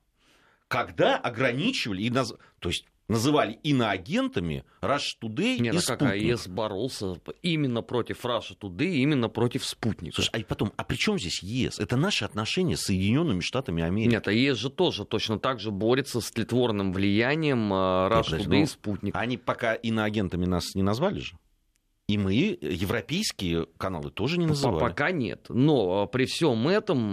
когда 0.73 1.17
ограничивали 1.17 2.01
и 2.01 2.09
наз... 2.09 2.33
То 2.57 2.69
есть 2.69 2.85
называли 3.07 3.59
иноагентами 3.61 4.65
Rush 4.81 5.19
Today 5.21 5.59
Нет, 5.59 5.75
и 5.75 5.77
а 5.77 5.81
как 5.81 5.99
Спутник. 5.99 6.11
АЕС 6.11 6.47
боролся 6.47 7.15
именно 7.43 7.83
против 7.83 8.25
Russia 8.25 8.57
Today, 8.59 8.95
именно 8.95 9.29
против 9.29 9.65
Спутника. 9.65 10.15
Слушай, 10.15 10.41
а 10.41 10.45
потом, 10.45 10.73
а 10.75 10.83
при 10.83 10.95
чем 10.95 11.19
здесь 11.19 11.43
ЕС? 11.43 11.77
Это 11.77 11.95
наши 11.95 12.25
отношения 12.25 12.75
с 12.75 12.85
Соединенными 12.85 13.41
Штатами 13.41 13.83
Америки. 13.83 14.09
Нет, 14.09 14.27
АЕС 14.27 14.57
же 14.57 14.71
тоже 14.71 15.05
точно 15.05 15.37
так 15.37 15.59
же 15.59 15.69
борется 15.69 16.21
с 16.21 16.31
тлетворным 16.31 16.91
влиянием 16.91 17.71
э, 17.71 17.75
Russia 17.75 18.23
подожди, 18.23 18.49
Today 18.49 18.57
и 18.57 18.61
ну, 18.61 18.67
Спутник. 18.67 19.15
Они 19.15 19.37
пока 19.37 19.75
иноагентами 19.75 20.45
нас 20.45 20.73
не 20.73 20.81
назвали 20.81 21.19
же. 21.19 21.37
И 22.07 22.17
мы, 22.17 22.33
европейские 22.33 23.67
каналы, 23.77 24.09
тоже 24.09 24.39
не 24.39 24.47
называли. 24.47 24.79
Пока 24.79 25.11
нет. 25.11 25.45
Но 25.49 26.05
э, 26.05 26.11
при 26.11 26.25
всем 26.25 26.67
этом 26.67 27.11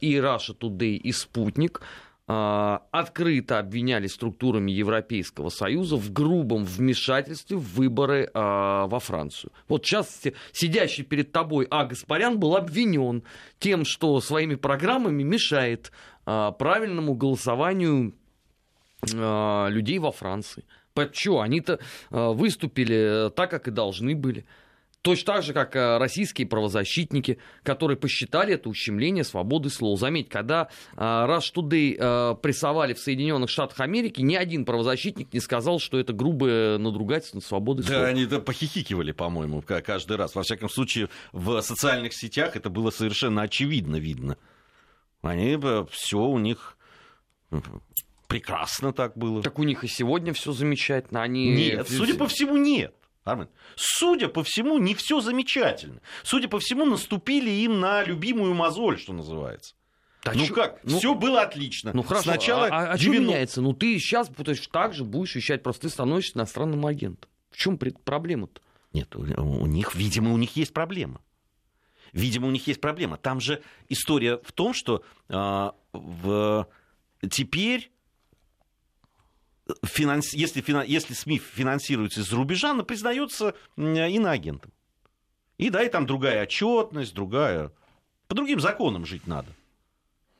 и 0.00 0.16
Russia 0.16 0.56
Today, 0.58 0.96
и 0.96 1.12
Спутник 1.12 1.82
открыто 2.28 3.58
обвиняли 3.58 4.06
структурами 4.06 4.70
Европейского 4.70 5.48
Союза 5.48 5.96
в 5.96 6.12
грубом 6.12 6.64
вмешательстве 6.64 7.56
в 7.56 7.74
выборы 7.74 8.24
э, 8.24 8.30
во 8.34 9.00
Францию. 9.00 9.50
Вот 9.66 9.82
частности, 9.84 10.34
сидящий 10.52 11.04
перед 11.04 11.32
тобой 11.32 11.66
А. 11.70 11.86
Гаспарян 11.86 12.38
был 12.38 12.54
обвинен 12.54 13.22
тем, 13.58 13.86
что 13.86 14.20
своими 14.20 14.56
программами 14.56 15.22
мешает 15.22 15.90
э, 16.26 16.52
правильному 16.58 17.14
голосованию 17.14 18.14
э, 19.10 19.66
людей 19.70 19.98
во 19.98 20.12
Франции. 20.12 20.64
Почему? 20.92 21.40
Они-то 21.40 21.78
э, 22.10 22.32
выступили 22.32 23.30
так, 23.34 23.50
как 23.50 23.68
и 23.68 23.70
должны 23.70 24.14
были. 24.14 24.44
Точно 25.02 25.34
так 25.34 25.42
же, 25.44 25.52
как 25.52 25.76
э, 25.76 25.98
российские 25.98 26.46
правозащитники, 26.48 27.38
которые 27.62 27.96
посчитали 27.96 28.54
это 28.54 28.68
ущемление 28.68 29.22
свободы 29.22 29.70
слова. 29.70 29.96
Заметь, 29.96 30.28
когда 30.28 30.68
э, 30.96 31.00
Rush 31.00 31.54
Today 31.54 31.96
э, 31.98 32.34
прессовали 32.42 32.94
в 32.94 32.98
Соединенных 32.98 33.48
Штатах 33.48 33.78
Америки, 33.80 34.20
ни 34.20 34.34
один 34.34 34.64
правозащитник 34.64 35.32
не 35.32 35.38
сказал, 35.40 35.78
что 35.78 35.98
это 36.00 36.12
грубое 36.12 36.78
надругательство 36.78 37.36
над 37.38 37.44
свободой 37.44 37.84
Да, 37.84 37.92
слова. 37.92 38.06
они 38.06 38.26
да, 38.26 38.40
похихикивали, 38.40 39.12
по-моему, 39.12 39.62
ка- 39.62 39.82
каждый 39.82 40.16
раз. 40.16 40.34
Во 40.34 40.42
всяком 40.42 40.68
случае, 40.68 41.08
в 41.32 41.60
социальных 41.62 42.12
сетях 42.12 42.56
это 42.56 42.68
было 42.68 42.90
совершенно 42.90 43.42
очевидно 43.42 43.96
видно. 43.96 44.36
Они, 45.22 45.58
все 45.90 46.18
у 46.18 46.38
них 46.38 46.76
прекрасно 48.26 48.92
так 48.92 49.16
было. 49.16 49.42
Так 49.42 49.58
у 49.58 49.62
них 49.62 49.84
и 49.84 49.88
сегодня 49.88 50.32
все 50.32 50.52
замечательно. 50.52 51.22
Они... 51.22 51.50
Нет, 51.54 51.88
судя 51.88 52.14
по 52.14 52.26
всему, 52.26 52.56
нет. 52.56 52.94
Армен, 53.28 53.48
судя 53.76 54.28
по 54.28 54.42
всему, 54.42 54.78
не 54.78 54.94
все 54.94 55.20
замечательно. 55.20 56.00
Судя 56.22 56.48
по 56.48 56.58
всему, 56.58 56.84
наступили 56.84 57.50
им 57.50 57.80
на 57.80 58.02
любимую 58.02 58.54
мозоль, 58.54 58.98
что 58.98 59.12
называется. 59.12 59.74
Да 60.24 60.32
ну 60.34 60.46
чё- 60.46 60.54
как, 60.54 60.80
ну- 60.82 60.98
все 60.98 61.14
было 61.14 61.42
отлично. 61.42 61.92
Ну 61.94 62.02
хорошо, 62.02 62.24
Сначала 62.24 62.66
а, 62.66 62.92
а, 62.92 62.96
что 62.96 63.06
90 63.06 63.22
меняется? 63.22 63.60
Ну 63.62 63.72
ты 63.72 63.98
сейчас 63.98 64.28
точно 64.28 64.72
так 64.72 64.94
же 64.94 65.04
будешь 65.04 65.34
вещать, 65.34 65.62
просто 65.62 65.82
ты 65.82 65.90
становишься 65.90 66.36
иностранным 66.36 66.84
агентом. 66.86 67.30
В 67.50 67.56
чем 67.56 67.78
проблема-то? 67.78 68.60
Нет, 68.92 69.14
у, 69.14 69.20
у 69.20 69.66
них, 69.66 69.94
видимо, 69.94 70.32
у 70.32 70.36
них 70.36 70.56
есть 70.56 70.72
проблема. 70.72 71.20
Видимо, 72.12 72.48
у 72.48 72.50
них 72.50 72.66
есть 72.66 72.80
проблема. 72.80 73.16
Там 73.16 73.40
же 73.40 73.62
история 73.88 74.38
в 74.42 74.52
том, 74.52 74.72
что 74.74 75.04
а, 75.28 75.74
в, 75.92 76.66
теперь, 77.30 77.90
финанс, 79.84 80.32
если, 80.34 80.60
фина- 80.62 80.84
если 80.86 81.14
СМИ 81.14 81.38
финансируются 81.38 82.20
из-за 82.20 82.36
рубежа, 82.36 82.70
она 82.72 82.84
признается 82.84 83.54
м, 83.76 83.94
иноагентом. 83.96 84.72
И 85.58 85.70
да, 85.70 85.82
и 85.82 85.88
там 85.88 86.06
другая 86.06 86.42
отчетность, 86.44 87.14
другая... 87.14 87.72
По 88.28 88.34
другим 88.34 88.60
законам 88.60 89.06
жить 89.06 89.26
надо. 89.26 89.48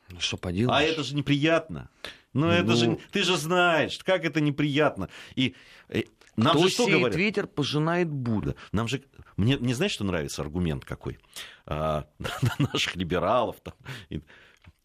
Ну 0.09 0.19
что 0.19 0.37
поделаешь? 0.37 0.77
А 0.79 0.83
это 0.83 1.03
же 1.03 1.15
неприятно. 1.15 1.89
Ну, 2.33 2.47
это 2.47 2.69
Ну. 2.71 2.75
же, 2.75 2.99
ты 3.11 3.23
же 3.23 3.35
знаешь, 3.37 3.97
как 4.03 4.23
это 4.23 4.39
неприятно. 4.41 5.09
И 5.35 5.55
э, 5.89 6.03
нам 6.35 6.55
Кто 6.55 6.67
же 6.67 6.73
что 6.73 6.87
говорят? 6.87 7.15
ветер, 7.15 7.47
пожинает 7.47 8.09
бурю. 8.09 8.51
Да. 8.51 8.55
Нам 8.71 8.87
же, 8.87 9.03
мне, 9.37 9.57
мне 9.57 9.73
знаешь, 9.75 9.91
что 9.91 10.03
нравится 10.03 10.41
аргумент 10.43 10.85
какой? 10.85 11.17
А, 11.65 12.07
наших 12.59 12.95
либералов 12.95 13.59
там, 13.61 13.73
и, 14.09 14.21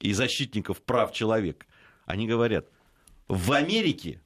и 0.01 0.13
защитников 0.15 0.83
прав 0.83 1.13
человека. 1.13 1.67
Они 2.07 2.27
говорят, 2.27 2.67
в 3.29 3.53
Америке 3.53 4.21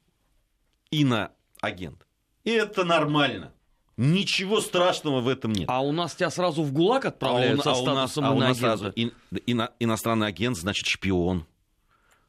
иноагент. 0.90 2.06
И 2.44 2.50
это 2.50 2.84
нормально. 2.84 3.52
Ничего 3.96 4.60
страшного 4.60 5.20
в 5.20 5.28
этом 5.28 5.52
нет. 5.52 5.68
А 5.68 5.80
у 5.80 5.90
нас 5.90 6.14
тебя 6.14 6.30
сразу 6.30 6.62
в 6.62 6.72
ГУЛАГ 6.72 7.06
отправляют 7.06 7.62
со 7.62 7.72
а 7.72 7.74
у 7.78 7.84
нас, 7.84 8.12
статусом 8.12 8.24
а 8.24 8.30
у 8.30 8.38
нас 8.38 8.58
иноагента? 8.58 8.60
сразу 8.60 8.92
ин- 8.94 9.12
ино- 9.46 9.70
иностранный 9.80 10.28
агент, 10.28 10.56
значит, 10.56 10.86
шпион. 10.86 11.46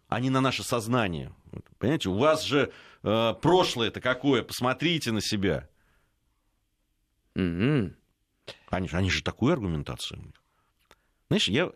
Они 0.08 0.32
на 0.32 0.42
наше 0.42 0.64
сознание. 0.64 1.32
Понимаете, 1.78 2.10
у 2.10 2.18
вас 2.18 2.44
же 2.44 2.72
э, 3.04 3.34
прошлое-то 3.42 4.02
какое, 4.02 4.42
посмотрите 4.42 5.12
на 5.12 5.22
себя. 5.22 5.70
Мгм. 7.36 7.96
Они, 8.72 8.88
же- 8.88 8.98
они 8.98 9.10
же 9.12 9.22
такую 9.24 9.54
аргументацию. 9.54 10.20
у 10.20 10.24
них. 10.26 10.34
Знаешь, 11.30 11.48
я 11.48 11.72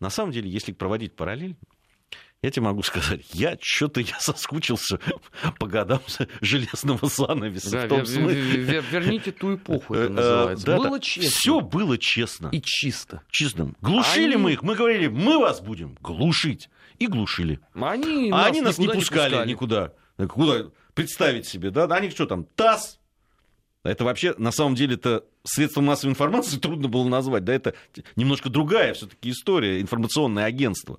на 0.00 0.10
самом 0.10 0.32
деле, 0.32 0.50
если 0.50 0.72
проводить 0.72 1.16
параллель, 1.16 1.56
я 2.42 2.50
тебе 2.50 2.62
могу 2.66 2.82
сказать, 2.82 3.22
я 3.32 3.58
что-то 3.60 4.00
я 4.00 4.18
соскучился 4.20 5.00
по 5.58 5.66
годам 5.66 6.00
железного 6.40 7.08
занавеса. 7.08 7.70
Да, 7.70 7.84
в 7.86 7.88
том 7.88 8.00
вер- 8.02 8.28
вер- 8.30 8.64
вер- 8.64 8.84
верните 8.92 9.32
ту 9.32 9.56
эпоху, 9.56 9.94
Э, 9.94 10.04
это 10.04 10.06
э, 10.06 10.14
называется. 10.14 10.66
да, 10.66 10.76
Было 10.76 10.90
да. 10.90 11.00
честно. 11.00 11.30
Все 11.30 11.60
было 11.60 11.98
честно. 11.98 12.48
И 12.52 12.60
чисто. 12.62 13.22
Честно. 13.30 13.74
Глушили 13.80 14.34
Они- 14.34 14.36
мы 14.36 14.52
их, 14.52 14.62
мы 14.62 14.76
говорили, 14.76 15.08
мы 15.08 15.38
вас 15.38 15.60
будем 15.60 15.96
глушить. 16.00 16.68
И 17.00 17.06
глушили. 17.06 17.60
Они 17.74 18.28
А 18.30 18.36
нас 18.38 18.46
они 18.48 18.60
нас 18.60 18.78
не 18.78 18.84
никуда 18.86 18.98
пускали 18.98 19.48
никуда. 19.48 19.92
Куда 20.28 20.64
представить 20.94 21.46
себе, 21.46 21.70
да? 21.70 21.84
Они 21.84 22.10
что 22.10 22.26
там, 22.26 22.44
ТАСС? 22.56 22.98
Это 23.84 24.04
вообще, 24.04 24.34
на 24.38 24.50
самом 24.50 24.74
деле, 24.74 24.94
это 24.96 25.24
средство 25.44 25.80
массовой 25.80 26.10
информации 26.10 26.56
трудно 26.60 26.88
было 26.88 27.08
назвать. 27.08 27.44
Да, 27.44 27.52
это 27.54 27.74
немножко 28.16 28.48
другая 28.48 28.94
все-таки 28.94 29.30
история, 29.30 29.80
информационное 29.80 30.44
агентство. 30.44 30.98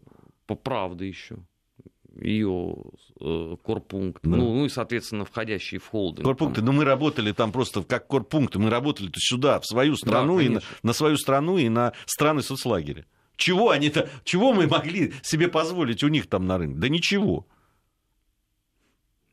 По 0.50 0.56
правде 0.56 1.08
еще. 1.08 1.36
Ее 2.20 2.76
э, 3.22 3.56
корпункт. 3.64 4.24
Да. 4.24 4.36
Ну, 4.36 4.56
ну 4.56 4.66
и, 4.66 4.70
соответственно, 4.70 5.24
входящие 5.24 5.80
в 5.80 5.86
холдинг. 5.86 6.26
Корпункты, 6.26 6.64
но 6.64 6.72
мы 6.72 6.86
работали 6.86 7.34
там 7.34 7.52
просто 7.52 7.84
как 7.84 8.08
корпункты, 8.08 8.58
мы 8.58 8.72
работали 8.72 9.12
сюда, 9.16 9.60
в 9.60 9.68
свою 9.68 9.96
страну, 9.96 10.40
и 10.40 10.50
на, 10.50 10.62
на 10.82 10.94
свою 10.94 11.18
страну 11.18 11.60
и 11.60 11.70
на 11.70 11.94
страны 12.08 12.42
соцлагеря. 12.42 13.06
Чего 13.38 13.70
они-то, 13.70 14.10
чего 14.24 14.52
мы 14.52 14.66
могли 14.66 15.14
себе 15.22 15.50
позволить 15.50 16.04
у 16.04 16.08
них 16.08 16.26
там 16.26 16.48
на 16.48 16.58
рынке? 16.58 16.80
Да 16.80 16.90
ничего. 16.90 17.46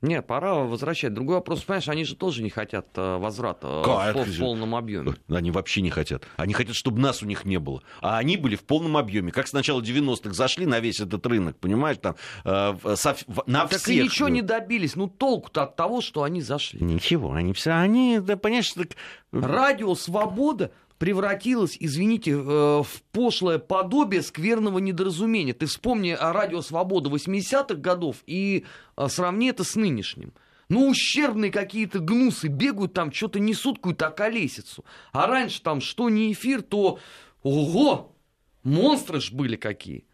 Нет, 0.03 0.27
пора 0.27 0.55
возвращать. 0.55 1.15
Другой 1.15 1.37
вопрос, 1.37 1.63
понимаешь, 1.63 1.89
они 1.89 2.05
же 2.05 2.17
тоже 2.17 2.43
не 2.43 2.51
хотят 2.51 2.87
э, 2.97 3.17
возврата 3.17 3.67
э, 3.67 3.83
Как 3.85 4.27
в, 4.27 4.39
полном 4.39 4.75
объеме. 4.75 5.15
Они 5.29 5.51
вообще 5.51 5.81
не 5.81 5.89
хотят. 5.91 6.25
Они 6.37 6.53
хотят, 6.53 6.77
чтобы 6.77 7.01
нас 7.01 7.23
у 7.23 7.27
них 7.27 7.47
не 7.47 7.59
было. 7.59 7.83
А 8.03 8.19
они 8.19 8.37
были 8.37 8.57
в 8.57 8.65
полном 8.65 8.99
объеме. 8.99 9.33
Как 9.33 9.49
с 9.49 9.55
начала 9.55 9.81
90-х 9.81 10.35
зашли 10.35 10.67
на 10.67 10.81
весь 10.81 11.01
этот 11.01 11.25
рынок, 11.27 11.57
понимаешь, 11.57 11.97
там, 12.01 12.17
э, 12.45 12.75
со- 12.95 13.17
на 13.47 13.67
Так 13.67 13.81
всех. 13.81 13.89
и 13.97 14.03
ничего 14.03 14.29
не 14.29 14.43
добились. 14.43 14.97
Ну, 14.97 15.09
толку-то 15.09 15.63
от 15.63 15.77
того, 15.77 16.03
что 16.03 16.25
они 16.25 16.43
зашли. 16.43 16.81
Ничего, 16.85 17.33
они 17.33 17.55
все, 17.55 17.71
они, 17.73 18.21
да, 18.21 18.37
понимаешь, 18.37 18.71
так... 18.73 18.89
Радио 19.33 19.95
«Свобода» 19.95 20.71
превратилось, 20.99 21.77
извините, 21.79 22.33
э, 22.33 22.35
в 22.37 23.03
пошлое 23.13 23.59
подобие 23.59 24.23
скверного 24.23 24.79
недоразумения. 24.79 25.55
Ты 25.55 25.67
вспомни 25.67 26.11
о 26.11 26.33
радио 26.33 26.63
«Свобода» 26.63 27.11
80-х 27.11 27.75
годов 27.75 28.17
и 28.27 28.65
э, 28.97 29.09
сравни 29.09 29.49
это 29.49 29.65
с 29.65 29.77
нынешним. 29.77 30.33
Ну, 30.69 30.89
ущербные 30.89 31.53
какие-то 31.53 32.01
гнусы 32.01 32.49
бегают 32.49 32.93
там, 32.93 33.13
что-то 33.13 33.39
несут 33.39 33.77
какую-то 33.77 34.09
околесицу. 34.09 34.85
А 35.13 35.27
раньше 35.27 35.63
там 35.63 35.81
что 35.81 36.09
не 36.11 36.33
эфир, 36.33 36.63
то... 36.63 36.99
Ого! 37.43 38.17
Монстры 38.65 39.21
ж 39.21 39.33
были 39.33 39.57
какие. 39.57 40.05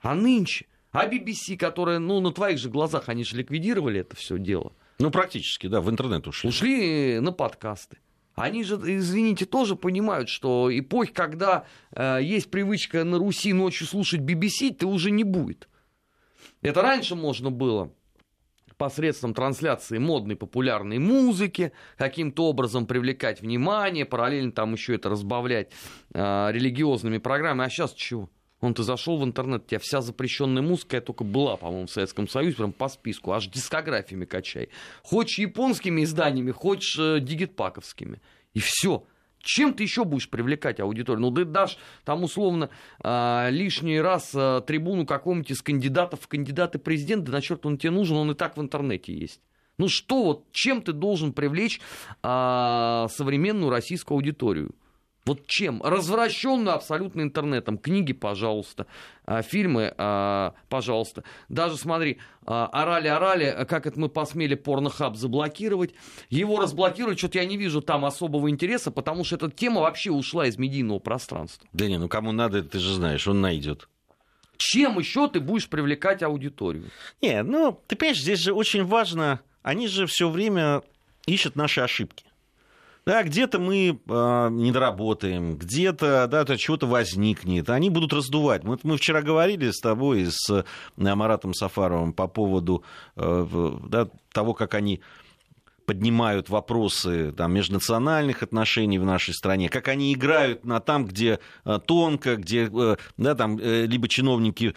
А 0.00 0.14
нынче... 0.14 0.66
А 0.90 1.06
BBC, 1.06 1.56
которая, 1.58 1.98
ну, 1.98 2.20
на 2.20 2.32
твоих 2.32 2.58
же 2.58 2.70
глазах, 2.70 3.08
они 3.08 3.22
же 3.22 3.36
ликвидировали 3.36 4.00
это 4.00 4.16
все 4.16 4.38
дело. 4.38 4.72
Ну, 4.98 5.10
практически, 5.10 5.66
да, 5.66 5.80
в 5.80 5.90
интернет 5.90 6.26
ушли. 6.26 6.48
Ушли 6.48 7.20
на 7.20 7.30
подкасты. 7.30 7.98
Они 8.40 8.64
же, 8.64 8.76
извините, 8.76 9.46
тоже 9.46 9.76
понимают, 9.76 10.28
что 10.28 10.68
эпохи, 10.76 11.12
когда 11.12 11.64
э, 11.92 12.18
есть 12.22 12.50
привычка 12.50 13.04
на 13.04 13.18
Руси 13.18 13.52
ночью 13.52 13.86
слушать 13.86 14.20
BBC, 14.20 14.74
то 14.74 14.86
уже 14.88 15.10
не 15.10 15.24
будет. 15.24 15.68
Это 16.62 16.82
раньше 16.82 17.14
можно 17.14 17.50
было 17.50 17.92
посредством 18.78 19.34
трансляции 19.34 19.98
модной 19.98 20.36
популярной 20.36 20.98
музыки, 20.98 21.72
каким-то 21.96 22.46
образом 22.46 22.86
привлекать 22.86 23.42
внимание, 23.42 24.06
параллельно 24.06 24.52
там 24.52 24.72
еще 24.72 24.94
это 24.94 25.10
разбавлять 25.10 25.72
э, 26.14 26.48
религиозными 26.52 27.18
программами. 27.18 27.66
А 27.66 27.70
сейчас 27.70 27.92
чего? 27.92 28.30
Он 28.60 28.74
ты 28.74 28.82
зашел 28.82 29.18
в 29.18 29.24
интернет, 29.24 29.64
у 29.64 29.68
тебя 29.68 29.78
вся 29.78 30.00
запрещенная 30.00 30.62
музыка 30.62 31.00
только 31.00 31.22
была, 31.22 31.56
по-моему, 31.56 31.86
в 31.86 31.90
Советском 31.90 32.28
Союзе, 32.28 32.56
прям 32.56 32.72
по 32.72 32.88
списку, 32.88 33.32
аж 33.32 33.46
дискографиями 33.46 34.24
качай. 34.24 34.68
Хочешь 35.02 35.38
японскими 35.38 36.02
изданиями, 36.02 36.50
хочешь 36.50 36.98
э, 36.98 37.20
дигитпаковскими. 37.20 38.20
И 38.54 38.58
все. 38.58 39.04
Чем 39.40 39.72
ты 39.72 39.84
еще 39.84 40.04
будешь 40.04 40.28
привлекать 40.28 40.80
аудиторию? 40.80 41.22
Ну, 41.22 41.30
ты 41.30 41.44
дашь 41.44 41.78
там 42.04 42.24
условно 42.24 42.70
а, 43.00 43.48
лишний 43.50 44.00
раз 44.00 44.32
а, 44.34 44.60
трибуну 44.60 45.06
какому-нибудь 45.06 45.52
из 45.52 45.62
кандидатов 45.62 46.22
в 46.22 46.28
кандидаты 46.28 46.78
президента, 46.78 47.26
да 47.26 47.32
на 47.38 47.40
черт 47.40 47.64
он 47.64 47.78
тебе 47.78 47.92
нужен, 47.92 48.16
он 48.16 48.32
и 48.32 48.34
так 48.34 48.56
в 48.56 48.60
интернете 48.60 49.14
есть. 49.14 49.40
Ну 49.78 49.88
что 49.88 50.24
вот, 50.24 50.52
чем 50.52 50.82
ты 50.82 50.92
должен 50.92 51.32
привлечь 51.32 51.80
а, 52.22 53.06
современную 53.10 53.70
российскую 53.70 54.16
аудиторию? 54.16 54.74
Вот 55.28 55.46
чем? 55.46 55.82
Развращенную 55.82 56.74
абсолютно 56.74 57.20
интернетом. 57.20 57.76
Книги, 57.76 58.14
пожалуйста. 58.14 58.86
А, 59.26 59.42
фильмы, 59.42 59.92
а, 59.98 60.54
пожалуйста. 60.70 61.22
Даже 61.50 61.76
смотри, 61.76 62.16
орали-орали, 62.46 63.66
как 63.68 63.86
это 63.86 64.00
мы 64.00 64.08
посмели 64.08 64.54
порнохаб 64.54 65.16
заблокировать. 65.16 65.92
Его 66.30 66.58
разблокировать, 66.58 67.18
что-то 67.18 67.40
я 67.40 67.44
не 67.44 67.58
вижу 67.58 67.82
там 67.82 68.06
особого 68.06 68.48
интереса, 68.48 68.90
потому 68.90 69.22
что 69.22 69.36
эта 69.36 69.50
тема 69.50 69.82
вообще 69.82 70.10
ушла 70.10 70.46
из 70.46 70.56
медийного 70.56 70.98
пространства. 70.98 71.68
Да 71.74 71.86
не, 71.86 71.98
ну 71.98 72.08
кому 72.08 72.32
надо, 72.32 72.62
ты 72.62 72.78
же 72.78 72.94
знаешь, 72.94 73.28
он 73.28 73.42
найдет. 73.42 73.86
Чем 74.56 74.98
еще 74.98 75.28
ты 75.28 75.40
будешь 75.40 75.68
привлекать 75.68 76.22
аудиторию? 76.22 76.86
Не, 77.20 77.42
ну, 77.42 77.78
ты 77.86 77.96
понимаешь, 77.96 78.22
здесь 78.22 78.40
же 78.40 78.54
очень 78.54 78.86
важно, 78.86 79.40
они 79.62 79.88
же 79.88 80.06
все 80.06 80.30
время 80.30 80.80
ищут 81.26 81.54
наши 81.54 81.82
ошибки. 81.82 82.24
Да, 83.08 83.22
где-то 83.22 83.58
мы 83.58 83.98
э, 84.06 84.48
не 84.50 84.70
доработаем, 84.70 85.56
где-то 85.56 86.26
да, 86.30 86.44
то 86.44 86.58
чего-то 86.58 86.86
возникнет, 86.86 87.70
они 87.70 87.88
будут 87.88 88.12
раздувать. 88.12 88.64
Мы, 88.64 88.78
мы 88.82 88.98
вчера 88.98 89.22
говорили 89.22 89.70
с 89.70 89.80
тобой, 89.80 90.26
с 90.28 90.50
э, 90.50 90.64
Маратом 91.14 91.54
Сафаровым 91.54 92.12
по 92.12 92.28
поводу 92.28 92.84
э, 93.16 93.72
да, 93.88 94.10
того, 94.30 94.52
как 94.52 94.74
они 94.74 95.00
поднимают 95.88 96.50
вопросы 96.50 97.32
там, 97.32 97.54
межнациональных 97.54 98.42
отношений 98.42 98.98
в 98.98 99.06
нашей 99.06 99.32
стране, 99.32 99.70
как 99.70 99.88
они 99.88 100.12
играют 100.12 100.66
на 100.66 100.80
там, 100.80 101.06
где 101.06 101.38
э, 101.64 101.78
тонко, 101.86 102.36
где 102.36 102.68
э, 102.70 102.96
да, 103.16 103.34
там, 103.34 103.58
э, 103.58 103.86
либо 103.86 104.06
чиновники 104.06 104.74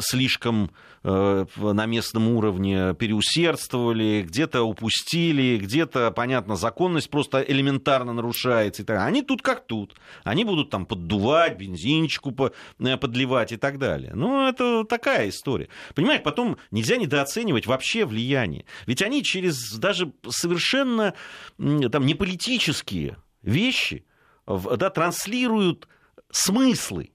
слишком 0.00 0.72
на 1.02 1.86
местном 1.86 2.28
уровне 2.28 2.94
переусердствовали, 2.94 4.22
где-то 4.26 4.62
упустили, 4.62 5.56
где-то, 5.56 6.10
понятно, 6.10 6.56
законность 6.56 7.08
просто 7.08 7.40
элементарно 7.40 8.12
нарушается. 8.12 8.82
И 8.82 8.84
так. 8.84 9.00
Они 9.00 9.22
тут 9.22 9.40
как 9.40 9.66
тут. 9.66 9.94
Они 10.24 10.44
будут 10.44 10.68
там 10.68 10.84
поддувать, 10.84 11.56
бензинчику 11.56 12.32
подливать 12.32 13.52
и 13.52 13.56
так 13.56 13.78
далее. 13.78 14.12
Ну, 14.14 14.46
это 14.46 14.84
такая 14.84 15.30
история. 15.30 15.68
Понимаешь, 15.94 16.22
потом 16.22 16.58
нельзя 16.70 16.98
недооценивать 16.98 17.66
вообще 17.66 18.04
влияние. 18.04 18.66
Ведь 18.86 19.00
они 19.00 19.22
через 19.22 19.78
даже 19.78 20.12
совершенно 20.40 21.14
там, 21.58 22.06
не 22.06 22.14
политические 22.14 23.16
вещи 23.42 24.04
да, 24.46 24.90
транслируют 24.90 25.88
смыслы. 26.30 27.12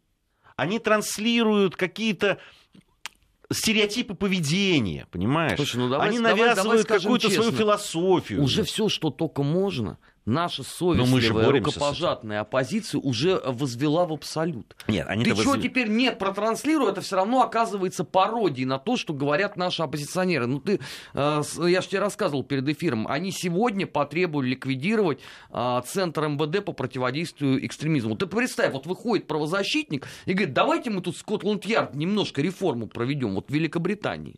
Они 0.55 0.79
транслируют 0.79 1.75
какие-то 1.75 2.39
стереотипы 3.51 4.15
поведения, 4.15 5.07
понимаешь? 5.11 5.57
Слушай, 5.57 5.77
ну 5.77 5.89
давай, 5.89 6.09
Они 6.09 6.19
навязывают 6.19 6.87
какую-то 6.87 7.29
свою 7.29 7.51
философию. 7.51 8.41
Уже 8.41 8.63
все, 8.63 8.89
что 8.89 9.09
только 9.09 9.43
можно, 9.43 9.97
наша 10.25 10.63
совестливая, 10.63 11.49
рукопожатная 11.51 12.41
оппозиция 12.41 12.99
уже 12.99 13.41
возвела 13.45 14.05
в 14.05 14.13
абсолют. 14.13 14.75
Нет, 14.87 15.07
они 15.07 15.23
Ты 15.23 15.35
что 15.35 15.49
возв... 15.49 15.61
теперь 15.61 15.87
нет 15.87 16.17
протранслируй, 16.17 16.91
это 16.91 17.01
все 17.01 17.15
равно 17.15 17.41
оказывается 17.41 18.03
пародией 18.03 18.65
на 18.65 18.79
то, 18.79 18.97
что 18.97 19.13
говорят 19.13 19.57
наши 19.57 19.83
оппозиционеры. 19.83 20.47
Ну 20.47 20.59
ты, 20.59 20.79
э, 21.13 21.41
я 21.67 21.81
же 21.81 21.87
тебе 21.87 21.99
рассказывал 21.99 22.43
перед 22.43 22.67
эфиром, 22.67 23.07
они 23.07 23.31
сегодня 23.31 23.85
потребовали 23.85 24.49
ликвидировать 24.49 25.19
э, 25.51 25.81
Центр 25.85 26.27
МВД 26.27 26.65
по 26.65 26.73
противодействию 26.73 27.65
экстремизму. 27.65 28.15
Ты 28.15 28.25
представь, 28.25 28.73
вот 28.73 28.85
выходит 28.85 29.27
правозащитник 29.27 30.07
и 30.25 30.33
говорит, 30.33 30.53
давайте 30.53 30.89
мы 30.89 31.01
тут 31.01 31.17
Скотланд-Ярд 31.17 31.93
немножко 31.95 32.41
реформу 32.41 32.87
проведем, 32.87 33.35
вот 33.35 33.49
в 33.49 33.53
Великобритании. 33.53 34.35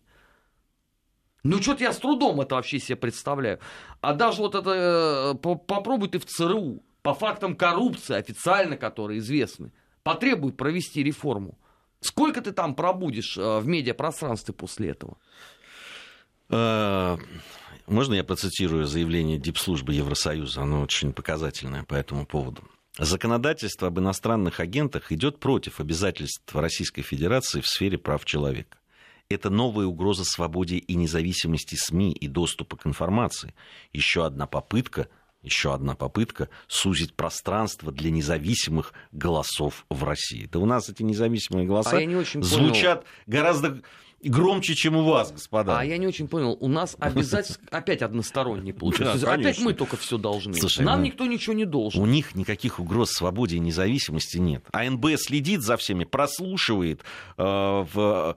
Ну, 1.47 1.61
что-то 1.61 1.83
я 1.83 1.93
с 1.93 1.97
трудом 1.97 2.41
это 2.41 2.55
вообще 2.55 2.77
себе 2.77 2.97
представляю. 2.97 3.59
А 4.01 4.13
даже 4.13 4.41
вот 4.41 4.53
это, 4.53 5.33
э, 5.33 5.33
попробуй 5.35 6.09
ты 6.09 6.19
в 6.19 6.25
ЦРУ, 6.25 6.83
по 7.01 7.13
фактам 7.13 7.55
коррупции 7.55 8.15
официально, 8.15 8.75
которые 8.75 9.19
известны, 9.19 9.71
потребуй 10.03 10.51
провести 10.51 11.03
реформу. 11.03 11.57
Сколько 12.01 12.41
ты 12.41 12.51
там 12.51 12.75
пробудешь 12.75 13.37
э, 13.37 13.59
в 13.59 13.65
медиапространстве 13.65 14.53
после 14.53 14.89
этого? 14.89 15.17
Э, 16.49 17.17
можно 17.85 18.13
я 18.13 18.25
процитирую 18.25 18.85
заявление 18.85 19.37
Дипслужбы 19.37 19.93
Евросоюза? 19.93 20.63
Оно 20.63 20.81
очень 20.81 21.13
показательное 21.13 21.83
по 21.83 21.95
этому 21.95 22.25
поводу. 22.25 22.61
Законодательство 22.99 23.87
об 23.87 23.99
иностранных 23.99 24.59
агентах 24.59 25.13
идет 25.13 25.39
против 25.39 25.79
обязательств 25.79 26.53
Российской 26.53 27.03
Федерации 27.03 27.61
в 27.61 27.67
сфере 27.67 27.97
прав 27.97 28.25
человека 28.25 28.77
это 29.29 29.49
новая 29.49 29.85
угроза 29.85 30.23
свободе 30.23 30.77
и 30.77 30.95
независимости 30.95 31.75
СМИ 31.75 32.13
и 32.13 32.27
доступа 32.27 32.77
к 32.77 32.87
информации. 32.87 33.53
Еще 33.93 34.25
одна 34.25 34.47
попытка 34.47 35.07
еще 35.43 35.73
одна 35.73 35.95
попытка 35.95 36.49
сузить 36.67 37.13
пространство 37.13 37.91
для 37.91 38.11
независимых 38.11 38.91
голосов 39.11 39.85
в 39.89 40.03
России. 40.03 40.49
Да 40.51 40.59
у 40.59 40.65
нас 40.65 40.89
эти 40.89 41.03
независимые 41.03 41.65
голоса 41.65 41.97
а 41.97 42.41
звучат 42.41 43.03
понял. 43.03 43.13
гораздо 43.27 43.81
громче, 44.23 44.75
чем 44.75 44.95
у 44.97 45.03
вас, 45.03 45.31
господа. 45.31 45.79
А 45.79 45.85
я 45.85 45.97
не 45.97 46.07
очень 46.07 46.27
понял. 46.27 46.57
У 46.59 46.67
нас 46.67 46.95
обязательно 46.99 47.57
опять 47.71 48.01
односторонний 48.01 48.73
получается. 48.73 49.25
Да, 49.25 49.33
опять 49.33 49.59
мы 49.59 49.73
только 49.73 49.95
все 49.95 50.17
должны. 50.17 50.53
Слушай, 50.55 50.85
Нам 50.85 50.99
ну, 50.99 51.05
никто 51.05 51.25
ничего 51.25 51.53
не 51.53 51.65
должен. 51.65 52.01
У 52.01 52.05
них 52.05 52.35
никаких 52.35 52.79
угроз 52.79 53.11
свободе 53.11 53.57
и 53.57 53.59
независимости 53.59 54.37
нет. 54.37 54.65
АНБ 54.71 55.05
следит 55.17 55.61
за 55.61 55.77
всеми, 55.77 56.03
прослушивает 56.03 57.01
э, 57.37 57.43
в 57.43 58.35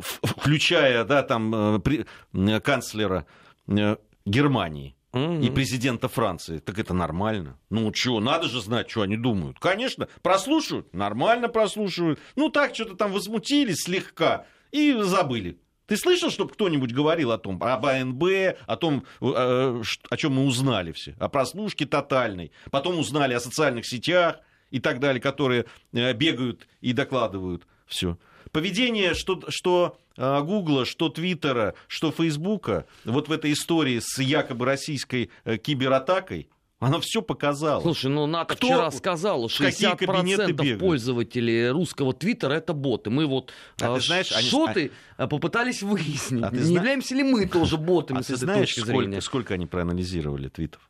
включая, 0.00 1.04
да, 1.04 1.22
там, 1.22 1.76
э, 1.76 1.78
при, 1.78 2.06
э, 2.32 2.60
канцлера 2.60 3.26
э, 3.68 3.96
Германии 4.24 4.96
mm-hmm. 5.12 5.42
и 5.42 5.50
президента 5.50 6.08
Франции. 6.08 6.58
Так 6.58 6.78
это 6.78 6.92
нормально. 6.92 7.58
Ну, 7.70 7.92
что, 7.94 8.20
надо 8.20 8.48
же 8.48 8.60
знать, 8.60 8.90
что 8.90 9.02
они 9.02 9.16
думают. 9.16 9.58
Конечно, 9.58 10.08
прослушивают, 10.22 10.92
нормально 10.92 11.48
прослушивают. 11.48 12.18
Ну, 12.36 12.48
так, 12.48 12.74
что-то 12.74 12.96
там 12.96 13.12
возмутились 13.12 13.82
слегка 13.84 14.46
и 14.72 14.92
забыли. 15.00 15.58
Ты 15.86 15.96
слышал, 15.96 16.30
чтобы 16.30 16.52
кто-нибудь 16.52 16.92
говорил 16.92 17.32
о 17.32 17.38
том, 17.38 17.60
об 17.60 17.84
АНБ, 17.84 18.22
о 18.64 18.76
том, 18.76 19.04
о 19.20 20.16
чем 20.16 20.34
мы 20.34 20.44
узнали 20.44 20.92
все, 20.92 21.16
о 21.18 21.28
прослушке 21.28 21.84
тотальной, 21.84 22.52
потом 22.70 22.96
узнали 22.96 23.34
о 23.34 23.40
социальных 23.40 23.84
сетях 23.84 24.38
и 24.70 24.78
так 24.78 25.00
далее, 25.00 25.20
которые 25.20 25.64
бегают 25.92 26.68
и 26.80 26.92
докладывают 26.92 27.66
все 27.86 28.18
поведение, 28.52 29.14
что, 29.14 29.42
что 29.48 29.98
а, 30.16 30.40
Гугла, 30.42 30.84
что 30.84 31.08
Твиттера, 31.08 31.74
что 31.88 32.10
Фейсбука, 32.10 32.86
вот 33.04 33.28
в 33.28 33.32
этой 33.32 33.52
истории 33.52 34.00
с 34.00 34.18
якобы 34.18 34.66
российской 34.66 35.30
э, 35.44 35.56
кибератакой, 35.56 36.48
оно 36.80 36.98
все 37.00 37.20
показало. 37.20 37.82
Слушай, 37.82 38.10
ну 38.10 38.26
НАТО 38.26 38.54
Кто, 38.54 38.66
вчера 38.66 38.90
сказал, 38.90 39.46
60% 39.46 40.78
пользователей 40.78 41.68
русского 41.68 42.14
Твиттера 42.14 42.54
это 42.54 42.72
боты. 42.72 43.10
Мы 43.10 43.26
вот 43.26 43.52
а 43.80 43.94
ты 43.94 44.00
знаешь, 44.00 44.28
шоты 44.28 44.90
они... 45.18 45.28
попытались 45.28 45.82
выяснить, 45.82 46.42
а 46.42 46.50
не 46.50 46.58
зна... 46.58 46.78
являемся 46.78 47.14
ли 47.14 47.22
мы 47.22 47.46
тоже 47.46 47.76
ботами 47.76 48.20
а 48.20 48.22
с 48.22 48.26
ты 48.26 48.32
этой 48.32 48.44
знаешь, 48.44 48.68
точки 48.68 48.80
сколько, 48.80 48.98
зрения. 48.98 49.20
сколько 49.20 49.54
они 49.54 49.66
проанализировали 49.66 50.48
твитов? 50.48 50.80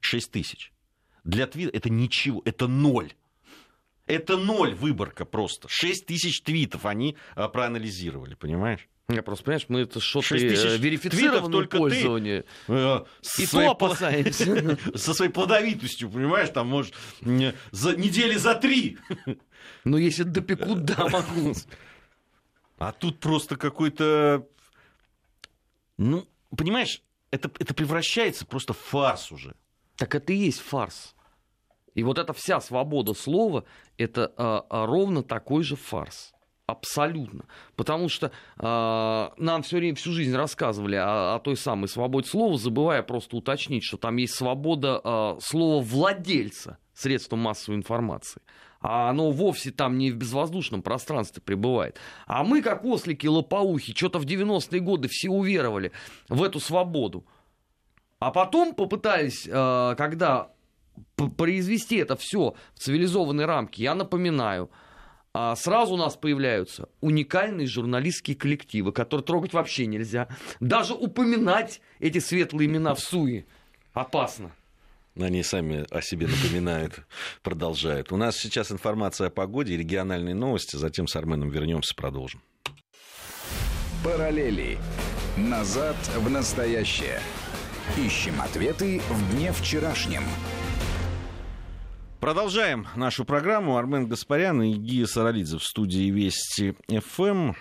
6 0.00 0.30
тысяч. 0.30 0.72
Для 1.24 1.46
твита 1.46 1.76
это 1.76 1.90
ничего, 1.90 2.40
это 2.46 2.66
ноль. 2.66 3.12
Это 4.06 4.36
ноль 4.36 4.74
выборка 4.74 5.24
просто. 5.24 5.68
6 5.68 6.06
тысяч 6.06 6.42
твитов 6.42 6.84
они 6.84 7.16
а, 7.34 7.48
проанализировали, 7.48 8.34
понимаешь? 8.34 8.88
Я 9.08 9.22
просто, 9.22 9.44
понимаешь, 9.44 9.66
мы 9.68 9.80
это 9.80 10.00
что-то 10.00 10.34
э, 10.34 10.78
верифицированное 10.78 11.50
только 11.50 11.76
пользование. 11.76 12.44
Ты, 12.66 12.72
э, 12.72 13.04
и 13.38 13.46
то 13.46 13.70
опасаемся. 13.70 14.78
Со 14.94 15.12
своей 15.12 15.30
плодовитостью, 15.30 16.08
понимаешь, 16.08 16.48
там, 16.48 16.68
может, 16.68 16.94
за 17.20 17.96
недели 17.96 18.36
за 18.36 18.54
три. 18.54 18.98
Ну, 19.84 19.98
если 19.98 20.22
допекут, 20.24 20.84
да, 20.84 21.08
могу. 21.08 21.54
А 22.78 22.92
тут 22.92 23.20
просто 23.20 23.56
какой-то... 23.56 24.46
Ну, 25.98 26.26
понимаешь, 26.56 27.02
это, 27.30 27.50
это 27.58 27.74
превращается 27.74 28.46
просто 28.46 28.72
в 28.72 28.78
фарс 28.78 29.30
уже. 29.32 29.54
Так 29.96 30.14
это 30.14 30.32
и 30.32 30.36
есть 30.36 30.60
фарс. 30.60 31.13
И 31.94 32.02
вот 32.02 32.18
эта 32.18 32.32
вся 32.32 32.60
свобода 32.60 33.14
слова, 33.14 33.64
это 33.98 34.32
а, 34.36 34.64
а, 34.68 34.86
ровно 34.86 35.22
такой 35.22 35.62
же 35.62 35.76
фарс. 35.76 36.34
Абсолютно. 36.66 37.44
Потому 37.76 38.08
что 38.08 38.28
э, 38.58 38.62
нам 39.36 39.62
все 39.62 39.76
время, 39.76 39.96
всю 39.96 40.12
жизнь 40.12 40.34
рассказывали 40.34 40.96
о, 40.96 41.34
о 41.34 41.38
той 41.38 41.58
самой 41.58 41.88
свободе 41.88 42.26
слова, 42.26 42.56
забывая 42.56 43.02
просто 43.02 43.36
уточнить, 43.36 43.84
что 43.84 43.98
там 43.98 44.16
есть 44.16 44.34
свобода 44.34 44.98
э, 45.04 45.36
слова 45.42 45.82
владельца 45.82 46.78
средства 46.94 47.36
массовой 47.36 47.76
информации. 47.76 48.40
А 48.80 49.10
оно 49.10 49.30
вовсе 49.30 49.72
там 49.72 49.98
не 49.98 50.10
в 50.10 50.16
безвоздушном 50.16 50.82
пространстве 50.82 51.42
пребывает. 51.42 51.98
А 52.26 52.44
мы, 52.44 52.62
как 52.62 52.82
ослики 52.84 53.26
лопоухи, 53.26 53.94
что-то 53.94 54.18
в 54.18 54.24
90-е 54.24 54.80
годы 54.80 55.08
все 55.10 55.28
уверовали 55.28 55.92
в 56.30 56.42
эту 56.42 56.60
свободу. 56.60 57.26
А 58.20 58.30
потом 58.30 58.74
попытались, 58.74 59.46
э, 59.46 59.94
когда 59.98 60.53
произвести 61.36 61.96
это 61.96 62.16
все 62.16 62.54
в 62.74 62.78
цивилизованные 62.78 63.46
рамки, 63.46 63.82
я 63.82 63.94
напоминаю, 63.94 64.70
а 65.32 65.56
сразу 65.56 65.94
у 65.94 65.96
нас 65.96 66.16
появляются 66.16 66.88
уникальные 67.00 67.66
журналистские 67.66 68.36
коллективы, 68.36 68.92
которые 68.92 69.24
трогать 69.24 69.52
вообще 69.52 69.86
нельзя. 69.86 70.28
Даже 70.60 70.94
упоминать 70.94 71.80
эти 71.98 72.18
светлые 72.18 72.68
имена 72.68 72.94
в 72.94 73.00
СУИ 73.00 73.46
опасно. 73.92 74.52
Они 75.16 75.42
сами 75.42 75.86
о 75.90 76.02
себе 76.02 76.26
напоминают, 76.26 77.00
продолжают. 77.42 78.10
У 78.12 78.16
нас 78.16 78.36
сейчас 78.36 78.72
информация 78.72 79.28
о 79.28 79.30
погоде, 79.30 79.76
региональные 79.76 80.34
новости. 80.34 80.76
Затем 80.76 81.06
с 81.06 81.14
Арменом 81.16 81.50
вернемся, 81.50 81.94
продолжим. 81.94 82.42
Параллели. 84.04 84.78
Назад 85.36 85.96
в 86.16 86.30
настоящее. 86.30 87.20
Ищем 87.96 88.40
ответы 88.40 89.00
в 89.08 89.34
дне 89.34 89.52
вчерашнем. 89.52 90.22
Продолжаем 92.24 92.86
нашу 92.96 93.26
программу. 93.26 93.76
Армен 93.76 94.06
Гаспарян 94.06 94.62
и 94.62 94.72
Гия 94.72 95.04
Саралидзе 95.04 95.58
в 95.58 95.62
студии 95.62 96.10
Вести 96.10 96.74
ФМ. 96.88 97.52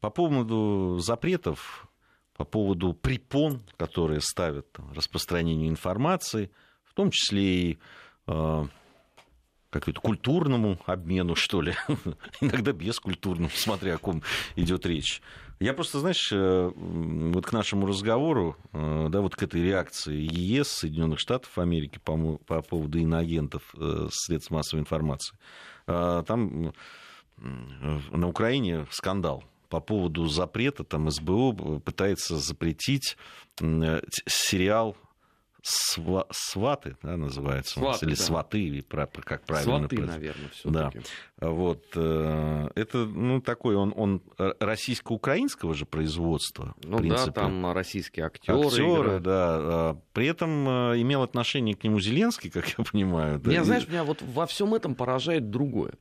По 0.00 0.08
поводу 0.08 0.96
запретов, 0.98 1.86
по 2.34 2.46
поводу 2.46 2.94
препон, 2.94 3.60
которые 3.76 4.22
ставят 4.22 4.66
распространению 4.94 5.68
информации, 5.68 6.50
в 6.86 6.94
том 6.94 7.10
числе 7.10 7.42
и 7.42 7.78
э, 8.28 8.64
какому-то 9.68 10.00
культурному 10.00 10.80
обмену, 10.86 11.34
что 11.34 11.60
ли, 11.60 11.74
иногда 12.40 12.72
бескультурному, 12.72 13.50
смотря 13.54 13.96
о 13.96 13.98
ком 13.98 14.22
идет 14.56 14.86
речь. 14.86 15.20
Я 15.60 15.74
просто, 15.74 15.98
знаешь, 15.98 16.30
э, 16.32 16.70
вот 16.74 17.44
к 17.44 17.52
нашему 17.52 17.86
разговору, 17.86 18.56
э, 18.72 19.08
да, 19.10 19.20
вот 19.20 19.34
к 19.34 19.42
этой 19.42 19.60
реакции 19.60 20.14
ЕС, 20.14 20.68
Соединенных 20.68 21.18
Штатов 21.18 21.58
Америки 21.58 21.98
по, 22.04 22.36
по 22.46 22.62
поводу 22.62 22.98
иноагентов 22.98 23.74
э, 23.76 24.06
средств 24.12 24.52
массовой 24.52 24.80
информации, 24.80 25.36
там 25.86 26.74
на 27.38 28.28
Украине 28.28 28.86
скандал 28.90 29.42
по 29.70 29.80
поводу 29.80 30.26
запрета, 30.26 30.84
там 30.84 31.10
СБУ 31.10 31.80
пытается 31.80 32.36
запретить 32.36 33.16
сериал 34.26 34.96
Сва, 35.60 36.26
сваты, 36.30 36.96
да, 37.02 37.16
называется, 37.16 37.80
сваты, 37.80 38.06
или 38.06 38.14
да. 38.14 38.22
сваты, 38.22 38.60
или 38.60 38.80
как 38.80 39.44
правильно. 39.44 39.78
Сваты, 39.80 40.00
наверное, 40.00 40.48
все 40.50 40.70
Да. 40.70 40.92
Вот, 41.40 41.84
э, 41.94 42.68
это, 42.76 42.98
ну, 42.98 43.40
такой, 43.40 43.74
он, 43.74 43.92
он 43.96 44.22
российско-украинского 44.38 45.74
же 45.74 45.84
производства, 45.84 46.74
Ну 46.84 46.98
принципе. 46.98 47.26
да, 47.26 47.32
там 47.32 47.72
российские 47.72 48.26
актеры. 48.26 48.66
Актеры, 48.66 49.20
да. 49.20 49.58
А 49.58 50.00
при 50.12 50.26
этом 50.26 50.68
э, 50.68 51.00
имел 51.00 51.22
отношение 51.22 51.74
к 51.74 51.82
нему 51.82 51.98
Зеленский, 51.98 52.50
как 52.50 52.66
я 52.78 52.84
понимаю. 52.84 53.40
Меня, 53.44 53.58
да, 53.58 53.64
знаешь, 53.64 53.88
меня 53.88 54.04
вот 54.04 54.22
во 54.22 54.46
всем 54.46 54.74
этом 54.74 54.94
поражает 54.94 55.50
другое. 55.50 55.94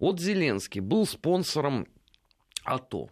Вот 0.00 0.20
Зеленский 0.20 0.80
был 0.80 1.06
спонсором 1.06 1.86
АТО 2.64 3.10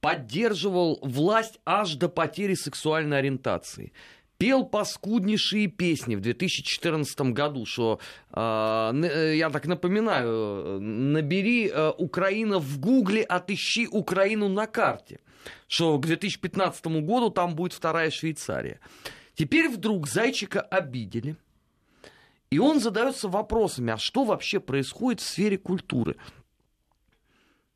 поддерживал 0.00 0.98
власть 1.02 1.58
аж 1.66 1.94
до 1.94 2.08
потери 2.08 2.54
сексуальной 2.54 3.18
ориентации 3.18 3.92
пел 4.38 4.64
паскуднейшие 4.64 5.66
песни 5.66 6.14
в 6.14 6.20
2014 6.20 7.32
году, 7.32 7.66
что, 7.66 8.00
а, 8.30 8.92
э, 8.94 9.36
я 9.36 9.50
так 9.50 9.66
напоминаю, 9.66 10.80
набери 10.80 11.68
э, 11.68 11.92
Украина 11.98 12.58
в 12.58 12.78
гугле, 12.78 13.22
отыщи 13.22 13.88
Украину 13.88 14.48
на 14.48 14.66
карте, 14.66 15.20
что 15.66 15.98
к 15.98 16.06
2015 16.06 16.86
году 16.86 17.30
там 17.30 17.56
будет 17.56 17.72
вторая 17.72 18.10
Швейцария. 18.10 18.80
Теперь 19.34 19.68
вдруг 19.68 20.08
Зайчика 20.08 20.60
обидели, 20.60 21.36
и 22.50 22.58
он 22.58 22.80
задается 22.80 23.28
вопросами, 23.28 23.92
а 23.92 23.98
что 23.98 24.24
вообще 24.24 24.60
происходит 24.60 25.20
в 25.20 25.26
сфере 25.26 25.58
культуры? 25.58 26.16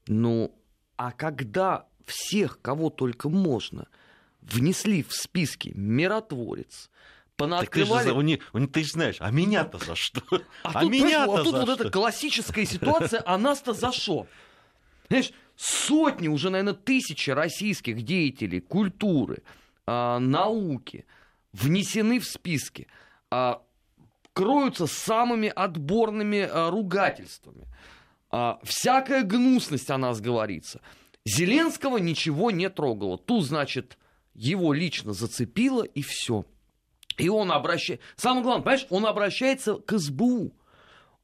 Ну, 0.07 0.55
а 0.97 1.11
когда 1.11 1.87
всех, 2.07 2.61
кого 2.63 2.89
только 2.89 3.29
можно– 3.29 3.89
внесли 4.43 5.03
в 5.03 5.13
списки 5.13 5.73
миротворец, 5.75 6.91
понаоткрывали... 7.37 7.93
Так 7.93 8.03
ты, 8.05 8.09
же, 8.11 8.15
у 8.15 8.21
них, 8.21 8.71
ты 8.73 8.83
же 8.85 8.91
знаешь, 8.91 9.17
а 9.21 9.31
меня-то 9.31 9.79
за 9.79 9.95
что? 9.95 10.23
А, 10.63 10.71
а 10.75 10.81
тут, 10.83 10.91
меня-то 10.91 11.35
а 11.35 11.45
тут 11.45 11.55
вот 11.55 11.63
что? 11.65 11.73
эта 11.75 11.91
классическая 11.91 12.67
ситуация, 12.67 13.23
а 13.25 13.39
нас-то 13.39 13.73
за 13.73 13.93
что? 13.93 14.27
Знаешь, 15.09 15.33
сотни, 15.57 16.29
уже, 16.29 16.51
наверное, 16.51 16.75
тысячи 16.75 17.31
российских 17.31 18.03
деятелей 18.03 18.61
культуры, 18.61 19.43
э, 19.87 20.19
науки 20.19 21.07
внесены 21.53 22.19
в 22.19 22.25
списки, 22.25 22.89
э, 23.31 23.55
кроются 24.33 24.87
самыми 24.87 25.49
отборными 25.49 26.49
э, 26.49 26.71
ругательствами. 26.71 27.67
Э, 28.31 28.55
всякая 28.63 29.23
гнусность 29.23 29.91
о 29.91 29.99
нас 29.99 30.21
говорится. 30.21 30.81
Зеленского 31.25 31.99
ничего 31.99 32.51
не 32.51 32.69
трогало. 32.69 33.19
Тут, 33.19 33.45
значит, 33.45 33.99
его 34.35 34.73
лично 34.73 35.13
зацепило, 35.13 35.83
и 35.83 36.03
все. 36.03 36.45
И 37.19 37.29
он 37.29 37.53
обращается... 37.53 38.05
Самое 38.17 38.43
главное, 38.43 38.65
понимаешь, 38.65 38.87
он 38.91 39.07
обращается 39.07 39.75
к 39.75 39.99
СБУ. 39.99 40.53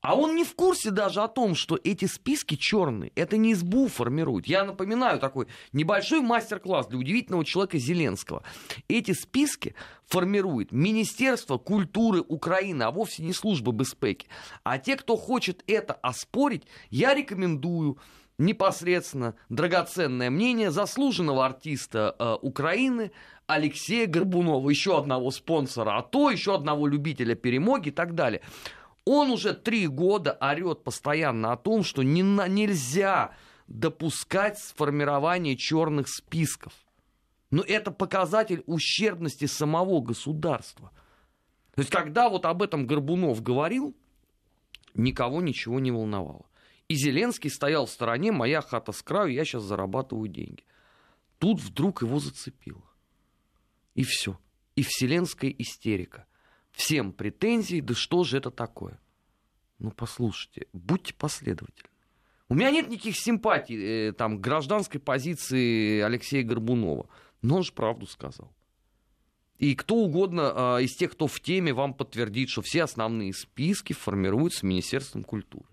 А 0.01 0.15
он 0.15 0.37
не 0.37 0.45
в 0.45 0.55
курсе 0.55 0.91
даже 0.93 1.23
о 1.23 1.29
том, 1.29 1.57
что 1.57 1.79
эти 1.83 2.05
списки 2.05 2.55
черные. 2.55 3.11
Это 3.17 3.37
не 3.37 3.55
СБУ 3.55 3.89
формирует. 3.89 4.47
Я 4.47 4.65
напоминаю 4.65 5.19
такой 5.19 5.49
небольшой 5.73 6.21
мастер-класс 6.21 6.87
для 6.87 6.99
удивительного 6.99 7.45
человека 7.45 7.79
Зеленского. 7.79 8.45
Эти 8.87 9.13
списки 9.13 9.75
формирует 10.07 10.71
Министерство 10.71 11.59
культуры 11.59 12.21
Украины, 12.21 12.85
а 12.85 12.93
вовсе 12.93 13.25
не 13.25 13.33
служба 13.33 13.73
безпеки. 13.73 14.29
А 14.63 14.79
те, 14.79 14.97
кто 14.97 15.17
хочет 15.17 15.65
это 15.67 15.95
оспорить, 15.95 16.63
я 16.91 17.13
рекомендую 17.13 17.99
непосредственно 18.39 19.35
драгоценное 19.49 20.31
мнение 20.31 20.71
заслуженного 20.71 21.45
артиста 21.45 22.15
э, 22.19 22.37
Украины 22.41 23.11
Алексея 23.47 24.07
Горбунова, 24.07 24.69
еще 24.71 24.99
одного 24.99 25.31
спонсора 25.31 25.99
АТО, 25.99 26.31
еще 26.31 26.55
одного 26.55 26.87
любителя 26.87 27.35
перемоги 27.35 27.89
и 27.89 27.93
так 27.93 28.15
далее. 28.15 28.41
Он 29.05 29.31
уже 29.31 29.55
три 29.55 29.87
года 29.87 30.37
орет 30.41 30.85
постоянно 30.85 31.53
о 31.53 31.57
том, 31.57 31.83
что 31.83 32.03
не, 32.03 32.23
нельзя 32.23 33.33
допускать 33.67 34.59
сформирование 34.59 35.57
черных 35.57 36.09
списков. 36.09 36.73
Но 37.51 37.63
это 37.63 37.91
показатель 37.91 38.63
ущербности 38.67 39.47
самого 39.47 40.01
государства. 40.03 40.91
То 41.75 41.81
есть, 41.81 41.91
когда 41.91 42.29
вот 42.29 42.45
об 42.45 42.63
этом 42.63 42.87
Горбунов 42.87 43.43
говорил, 43.43 43.97
никого 44.95 45.41
ничего 45.41 45.81
не 45.81 45.91
волновало. 45.91 46.45
И 46.89 46.95
Зеленский 46.95 47.51
стоял 47.51 47.87
в 47.87 47.91
стороне, 47.91 48.33
моя 48.33 48.63
хата 48.63 48.93
с 48.93 49.03
краю, 49.03 49.33
я 49.33 49.45
сейчас 49.45 49.63
зарабатываю 49.63 50.29
деньги. 50.29 50.65
Тут 51.39 51.61
вдруг 51.61 52.03
его 52.03 52.19
зацепило. 52.19 52.83
И 53.95 54.05
все. 54.05 54.39
И 54.75 54.83
вселенская 54.83 55.51
истерика. 55.51 56.27
Всем 56.73 57.13
претензии, 57.13 57.81
да 57.81 57.95
что 57.95 58.25
же 58.25 58.39
это 58.39 58.51
такое? 58.51 59.01
Ну, 59.79 59.91
послушайте, 59.91 60.67
будьте 60.73 61.13
последовательны. 61.15 61.91
У 62.49 62.55
меня 62.55 62.71
нет 62.71 62.89
никаких 62.89 63.17
симпатий 63.17 64.09
э, 64.09 64.13
там, 64.13 64.41
гражданской 64.41 65.01
позиции 65.01 66.01
Алексея 66.01 66.43
Горбунова. 66.43 67.09
Но 67.43 67.57
он 67.57 67.63
же 67.63 67.73
правду 67.73 68.07
сказал. 68.07 68.53
И 69.59 69.75
кто 69.75 69.97
угодно 69.97 70.79
э, 70.79 70.85
из 70.85 70.97
тех, 70.97 71.13
кто 71.13 71.27
в 71.27 71.39
теме, 71.41 71.75
вам 71.75 71.93
подтвердит, 71.93 72.49
что 72.49 72.63
все 72.63 72.85
основные 72.85 73.35
списки 73.35 73.93
формируются 73.93 74.65
Министерством 74.65 75.25
культуры. 75.25 75.67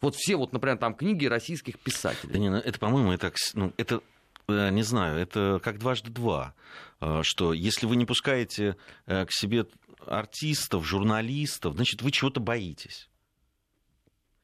Вот 0.00 0.16
все, 0.16 0.36
вот, 0.36 0.52
например, 0.52 0.78
там 0.78 0.94
книги 0.94 1.26
российских 1.26 1.78
писателей. 1.78 2.32
Да 2.32 2.38
не, 2.38 2.50
ну, 2.50 2.56
это, 2.56 2.78
по-моему, 2.78 3.12
это, 3.12 3.32
ну, 3.54 3.72
это 3.76 4.00
э, 4.48 4.70
не 4.70 4.82
знаю, 4.82 5.18
это 5.18 5.60
как 5.62 5.78
дважды 5.78 6.10
два, 6.10 6.54
э, 7.00 7.20
что 7.22 7.52
если 7.52 7.86
вы 7.86 7.96
не 7.96 8.06
пускаете 8.06 8.76
э, 9.06 9.26
к 9.26 9.32
себе 9.32 9.66
артистов, 10.06 10.86
журналистов, 10.86 11.74
значит, 11.74 12.02
вы 12.02 12.10
чего-то 12.10 12.40
боитесь. 12.40 13.08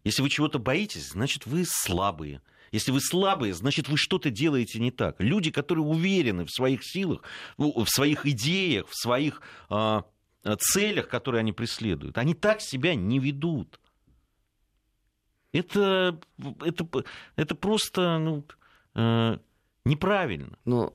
Если 0.05 0.23
вы 0.23 0.29
чего-то 0.29 0.59
боитесь, 0.59 1.11
значит, 1.11 1.47
вы 1.47 1.65
слабые. 1.67 2.43
Если 2.71 2.91
вы 2.91 3.01
слабые, 3.01 3.55
значит, 3.55 3.89
вы 3.89 3.97
что-то 3.97 4.31
делаете 4.31 4.79
не 4.79 4.91
так. 4.91 5.17
Люди, 5.19 5.51
которые 5.51 5.85
уверены 5.85 6.45
в 6.45 6.51
своих 6.51 6.81
силах, 6.85 7.23
в 7.57 7.87
своих 7.87 8.27
идеях, 8.27 8.87
в 8.89 8.95
своих 8.95 9.41
э, 9.71 10.03
целях, 10.59 11.09
которые 11.09 11.41
они 11.41 11.53
преследуют, 11.53 12.19
они 12.19 12.35
так 12.35 12.61
себя 12.61 12.95
не 12.95 13.19
ведут. 13.19 13.81
Это, 15.59 16.19
это, 16.65 16.87
это 17.37 17.55
просто 17.55 18.19
ну, 18.19 18.45
э, 18.95 19.39
неправильно. 19.85 20.59
Ну, 20.65 20.91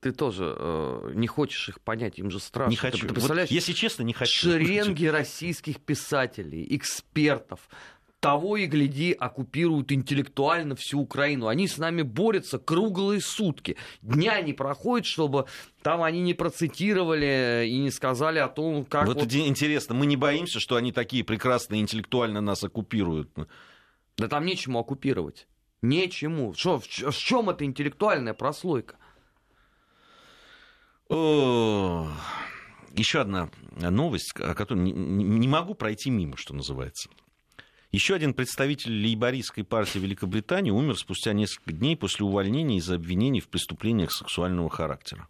ты 0.00 0.12
тоже 0.12 0.54
э, 0.56 1.12
не 1.14 1.26
хочешь 1.26 1.68
их 1.68 1.80
понять, 1.80 2.18
им 2.18 2.30
же 2.30 2.40
страшно. 2.40 2.70
Не 2.70 2.76
хочу. 2.76 3.02
Ты, 3.02 3.08
ты 3.08 3.14
представляешь, 3.14 3.50
вот, 3.50 3.54
если 3.54 3.72
честно, 3.72 4.02
не 4.02 4.12
хочу. 4.12 4.50
Шеренги 4.50 5.06
российских 5.06 5.80
писателей, 5.80 6.66
экспертов, 6.70 7.68
того 8.20 8.58
и 8.58 8.66
гляди, 8.66 9.12
оккупируют 9.12 9.90
интеллектуально 9.92 10.76
всю 10.76 11.00
Украину. 11.00 11.48
Они 11.48 11.66
с 11.66 11.78
нами 11.78 12.02
борются 12.02 12.58
круглые 12.58 13.20
сутки. 13.20 13.76
Дня 14.02 14.40
не 14.42 14.52
проходит, 14.52 15.06
чтобы 15.06 15.46
там 15.82 16.02
они 16.02 16.20
не 16.20 16.34
процитировали 16.34 17.66
и 17.66 17.78
не 17.78 17.90
сказали 17.90 18.38
о 18.38 18.48
том, 18.48 18.84
как... 18.84 19.06
Вот, 19.06 19.16
вот... 19.16 19.32
интересно, 19.32 19.94
мы 19.94 20.06
не 20.06 20.16
боимся, 20.16 20.60
что 20.60 20.76
они 20.76 20.92
такие 20.92 21.24
прекрасные 21.24 21.80
интеллектуально 21.80 22.40
нас 22.40 22.62
оккупируют? 22.62 23.30
Да 24.20 24.28
там 24.28 24.44
нечему 24.44 24.78
оккупировать. 24.78 25.48
Нечему. 25.82 26.54
Шо, 26.54 26.78
в, 26.78 26.86
в 26.86 27.16
чем 27.16 27.50
эта 27.50 27.64
интеллектуальная 27.64 28.34
прослойка? 28.34 28.96
Еще 31.08 32.10
одна 33.20 33.50
новость, 33.76 34.32
о 34.36 34.54
которой 34.54 34.80
не, 34.80 34.92
не 34.92 35.48
могу 35.48 35.74
пройти 35.74 36.10
мимо, 36.10 36.36
что 36.36 36.54
называется. 36.54 37.10
Еще 37.92 38.14
один 38.14 38.34
представитель 38.34 38.92
лейбористской 38.92 39.64
партии 39.64 39.98
Великобритании 39.98 40.70
умер 40.70 40.96
спустя 40.96 41.32
несколько 41.32 41.72
дней 41.72 41.96
после 41.96 42.24
увольнения 42.24 42.76
из-за 42.76 42.94
обвинений 42.94 43.40
в 43.40 43.48
преступлениях 43.48 44.12
сексуального 44.12 44.70
характера. 44.70 45.28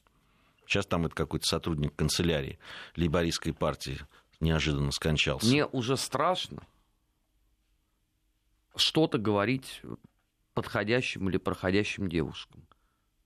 Сейчас 0.66 0.84
там 0.84 1.06
это 1.06 1.14
какой-то 1.14 1.46
сотрудник 1.46 1.96
канцелярии 1.96 2.58
лейбористской 2.96 3.54
партии 3.54 3.98
неожиданно 4.40 4.92
скончался. 4.92 5.46
Мне 5.46 5.64
уже 5.64 5.96
страшно 5.96 6.62
что-то 8.80 9.18
говорить 9.18 9.82
подходящим 10.54 11.28
или 11.28 11.36
проходящим 11.36 12.08
девушкам. 12.08 12.66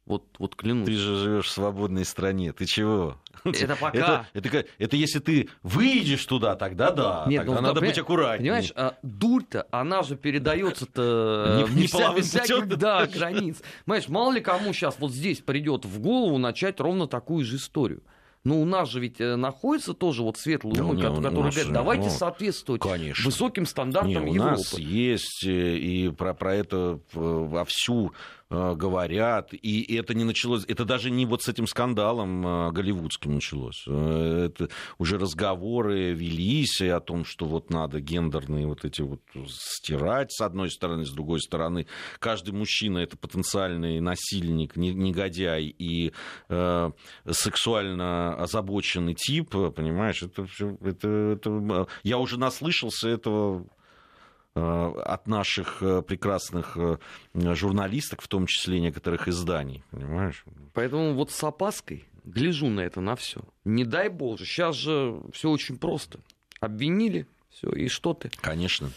Вот, 0.06 0.36
вот 0.38 0.54
клянусь. 0.54 0.86
Ты 0.86 0.96
же 0.96 1.16
живешь 1.16 1.46
в 1.46 1.50
свободной 1.50 2.04
стране. 2.04 2.52
Ты 2.52 2.66
чего? 2.66 3.16
Это 3.42 3.74
пока. 3.80 4.26
Это, 4.34 4.48
это, 4.48 4.66
это 4.76 4.96
если 4.96 5.18
ты 5.18 5.48
выйдешь 5.62 6.24
туда, 6.26 6.56
тогда 6.56 6.90
да. 6.90 7.24
Нет, 7.26 7.46
тогда 7.46 7.60
ну, 7.60 7.68
надо 7.68 7.80
быть 7.80 7.96
аккуратнее. 7.96 8.52
Понимаешь, 8.52 8.72
а 8.76 8.98
дурь-то, 9.02 9.66
она 9.70 10.02
же 10.02 10.16
передается-то 10.16 11.66
не, 11.70 11.80
не 11.80 11.86
вся, 11.86 12.14
без 12.14 12.28
всяких 12.28 12.68
да, 12.76 13.06
границ. 13.06 13.62
Понимаешь, 13.86 14.08
мало 14.08 14.32
ли 14.32 14.42
кому 14.42 14.74
сейчас 14.74 14.96
вот 14.98 15.10
здесь 15.10 15.40
придет 15.40 15.86
в 15.86 15.98
голову 16.00 16.36
начать 16.36 16.80
ровно 16.80 17.06
такую 17.06 17.44
же 17.46 17.56
историю. 17.56 18.02
Но 18.44 18.60
у 18.60 18.66
нас 18.66 18.90
же 18.90 19.00
ведь 19.00 19.20
э, 19.22 19.36
находится 19.36 19.94
тоже 19.94 20.22
вот 20.22 20.36
светлые 20.36 20.82
умы, 20.82 20.94
ну, 20.94 21.22
которые 21.22 21.50
говорят, 21.50 21.72
давайте 21.72 22.04
ну, 22.04 22.10
соответствовать 22.10 22.82
конечно. 22.82 23.24
высоким 23.24 23.64
стандартам 23.64 24.10
не, 24.10 24.30
у 24.30 24.34
Европы. 24.34 24.42
У 24.42 24.50
нас 24.50 24.78
есть 24.78 25.46
э, 25.46 25.76
и 25.76 26.10
про, 26.10 26.34
про 26.34 26.54
это 26.54 27.00
э, 27.14 27.18
вовсю 27.18 28.12
говорят, 28.50 29.52
и 29.52 29.96
это 29.96 30.14
не 30.14 30.24
началось, 30.24 30.64
это 30.68 30.84
даже 30.84 31.10
не 31.10 31.26
вот 31.26 31.42
с 31.42 31.48
этим 31.48 31.66
скандалом 31.66 32.46
э, 32.46 32.72
голливудским 32.72 33.34
началось. 33.34 33.84
Э, 33.86 34.46
это 34.46 34.68
уже 34.98 35.18
разговоры 35.18 36.12
велись 36.12 36.80
о 36.82 37.00
том, 37.00 37.24
что 37.24 37.46
вот 37.46 37.70
надо 37.70 38.00
гендерные 38.00 38.66
вот 38.66 38.84
эти 38.84 39.02
вот 39.02 39.20
стирать 39.48 40.32
с 40.32 40.40
одной 40.40 40.70
стороны, 40.70 41.04
с 41.04 41.10
другой 41.10 41.40
стороны. 41.40 41.86
Каждый 42.18 42.52
мужчина 42.52 42.98
это 42.98 43.16
потенциальный 43.16 44.00
насильник, 44.00 44.76
негодяй 44.76 45.64
и 45.64 46.12
э, 46.48 46.90
сексуально 47.30 48.36
озабоченный 48.36 49.14
тип, 49.14 49.50
понимаешь? 49.74 50.22
Это, 50.22 50.46
это, 50.82 51.08
это, 51.08 51.86
я 52.02 52.18
уже 52.18 52.38
наслышался 52.38 53.08
этого 53.08 53.54
Э, 53.54 53.64
от 54.60 55.26
наших 55.26 55.82
э, 55.82 56.02
прекрасных 56.02 56.76
э, 56.76 56.98
журналисток, 57.34 58.22
в 58.22 58.28
том 58.28 58.46
числе 58.46 58.80
некоторых 58.80 59.26
изданий, 59.28 59.82
понимаешь? 59.90 60.44
Поэтому 60.72 61.14
вот 61.14 61.30
с 61.30 61.42
опаской 61.42 62.04
гляжу 62.24 62.68
на 62.68 62.80
это, 62.80 63.00
на 63.00 63.16
все. 63.16 63.40
Не 63.64 63.84
дай 63.84 64.08
боже, 64.08 64.44
сейчас 64.44 64.76
же 64.76 65.20
все 65.32 65.50
очень 65.50 65.76
просто. 65.76 66.20
Обвинили, 66.60 67.26
все, 67.50 67.70
и 67.70 67.88
что 67.88 68.14
ты? 68.14 68.30
Конечно. 68.40 68.90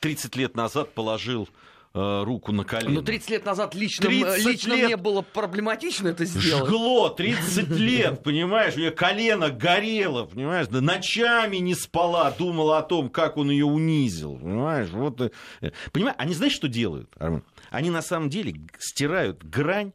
30 0.00 0.36
лет 0.36 0.54
назад 0.54 0.94
положил 0.94 1.48
Э, 1.48 1.79
руку 1.92 2.52
на 2.52 2.64
колено. 2.64 2.90
Но 2.90 3.02
30 3.02 3.30
лет 3.30 3.44
назад 3.44 3.74
лично, 3.74 4.06
лично 4.08 4.74
лет... 4.74 4.86
мне 4.86 4.96
было 4.96 5.22
проблематично 5.22 6.08
это 6.08 6.24
сделать. 6.24 6.66
Жгло 6.66 7.08
30 7.08 7.68
лет, 7.70 8.22
понимаешь? 8.22 8.76
У 8.76 8.78
нее 8.78 8.92
колено 8.92 9.50
горело, 9.50 10.24
понимаешь? 10.24 10.68
Да 10.68 10.80
ночами 10.80 11.56
не 11.56 11.74
спала, 11.74 12.30
думала 12.30 12.78
о 12.78 12.82
том, 12.82 13.10
как 13.10 13.36
он 13.36 13.50
ее 13.50 13.64
унизил, 13.64 14.36
понимаешь? 14.36 14.90
Вот, 14.90 15.20
э, 15.20 15.30
понимаешь, 15.92 16.16
они 16.18 16.34
знаешь, 16.34 16.52
что 16.52 16.68
делают, 16.68 17.10
Армен? 17.18 17.42
Они 17.70 17.90
на 17.90 18.02
самом 18.02 18.30
деле 18.30 18.54
стирают 18.78 19.42
грань, 19.42 19.92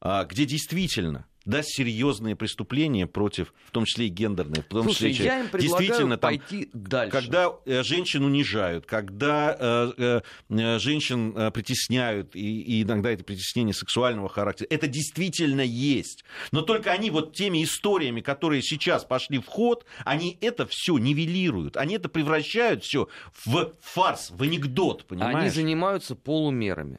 а, 0.00 0.24
где 0.24 0.44
действительно 0.44 1.26
да, 1.46 1.62
серьезные 1.62 2.34
преступления 2.34 3.06
против, 3.06 3.54
в 3.64 3.70
том 3.70 3.84
числе 3.84 4.06
и 4.06 4.08
гендерные, 4.08 4.62
в 4.62 4.66
том 4.66 4.82
Слушай, 4.82 5.12
числе 5.12 5.26
я 5.26 5.40
им 5.40 5.48
действительно 5.52 6.18
там, 6.18 6.30
пойти 6.30 6.68
дальше. 6.72 7.12
когда 7.12 7.52
э, 7.64 7.82
женщин 7.84 8.24
унижают, 8.24 8.84
когда 8.84 9.56
э, 9.58 10.20
э, 10.50 10.78
женщин 10.78 11.32
э, 11.36 11.50
притесняют, 11.52 12.34
и, 12.34 12.62
и 12.62 12.82
иногда 12.82 13.12
это 13.12 13.22
притеснение 13.22 13.74
сексуального 13.74 14.28
характера, 14.28 14.66
это 14.70 14.88
действительно 14.88 15.60
есть. 15.60 16.24
Но 16.50 16.62
только 16.62 16.90
они 16.90 17.10
вот 17.10 17.34
теми 17.34 17.62
историями, 17.62 18.20
которые 18.20 18.60
сейчас 18.62 19.04
пошли 19.04 19.38
в 19.38 19.46
ход, 19.46 19.86
они 20.04 20.36
это 20.40 20.66
все 20.66 20.98
нивелируют, 20.98 21.76
они 21.76 21.94
это 21.94 22.08
превращают 22.08 22.82
все 22.82 23.08
в 23.44 23.72
фарс, 23.80 24.30
в 24.30 24.42
анекдот, 24.42 25.06
понимаешь? 25.06 25.36
Они 25.36 25.50
занимаются 25.50 26.16
полумерами. 26.16 26.98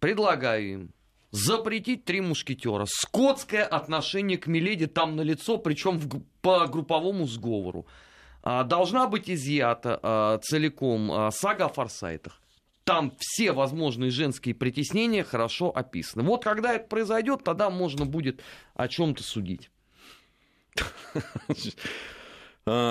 Предлагаю 0.00 0.72
им 0.72 0.90
запретить 1.30 2.04
три 2.04 2.20
мушкетера. 2.20 2.86
Скотское 2.88 3.64
отношение 3.64 4.38
к 4.38 4.46
Миледи 4.46 4.86
там 4.86 5.16
на 5.16 5.22
лицо, 5.22 5.58
причем 5.58 5.98
в, 5.98 6.22
по 6.40 6.66
групповому 6.66 7.26
сговору. 7.26 7.86
А, 8.42 8.64
должна 8.64 9.06
быть 9.06 9.28
изъята 9.28 9.98
а, 10.02 10.38
целиком 10.38 11.12
а, 11.12 11.30
сага 11.30 11.66
о 11.66 11.68
форсайтах. 11.68 12.40
Там 12.84 13.12
все 13.18 13.52
возможные 13.52 14.10
женские 14.10 14.54
притеснения 14.54 15.22
хорошо 15.22 15.70
описаны. 15.74 16.22
Вот 16.22 16.44
когда 16.44 16.72
это 16.72 16.86
произойдет, 16.86 17.44
тогда 17.44 17.68
можно 17.68 18.06
будет 18.06 18.40
о 18.74 18.88
чем-то 18.88 19.22
судить. 19.22 19.70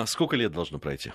Сколько 0.06 0.36
лет 0.36 0.52
должно 0.52 0.78
пройти? 0.78 1.12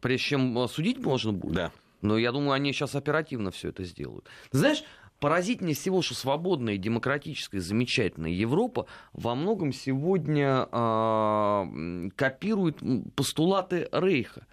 Прежде 0.00 0.28
чем 0.28 0.68
судить 0.68 0.98
можно 0.98 1.32
будет? 1.32 1.54
Да. 1.54 1.72
Но 2.00 2.16
я 2.16 2.32
думаю, 2.32 2.52
они 2.52 2.72
сейчас 2.72 2.94
оперативно 2.94 3.50
все 3.50 3.68
это 3.70 3.84
сделают. 3.84 4.26
Знаешь, 4.52 4.84
Поразительнее 5.20 5.74
всего, 5.74 6.02
что 6.02 6.14
свободная, 6.14 6.76
демократическая, 6.76 7.60
замечательная 7.60 8.30
Европа 8.30 8.86
во 9.12 9.34
многом 9.34 9.72
сегодня 9.72 10.68
э, 10.70 12.10
копирует 12.14 12.78
постулаты 13.14 13.88
Рейха. 13.92 14.46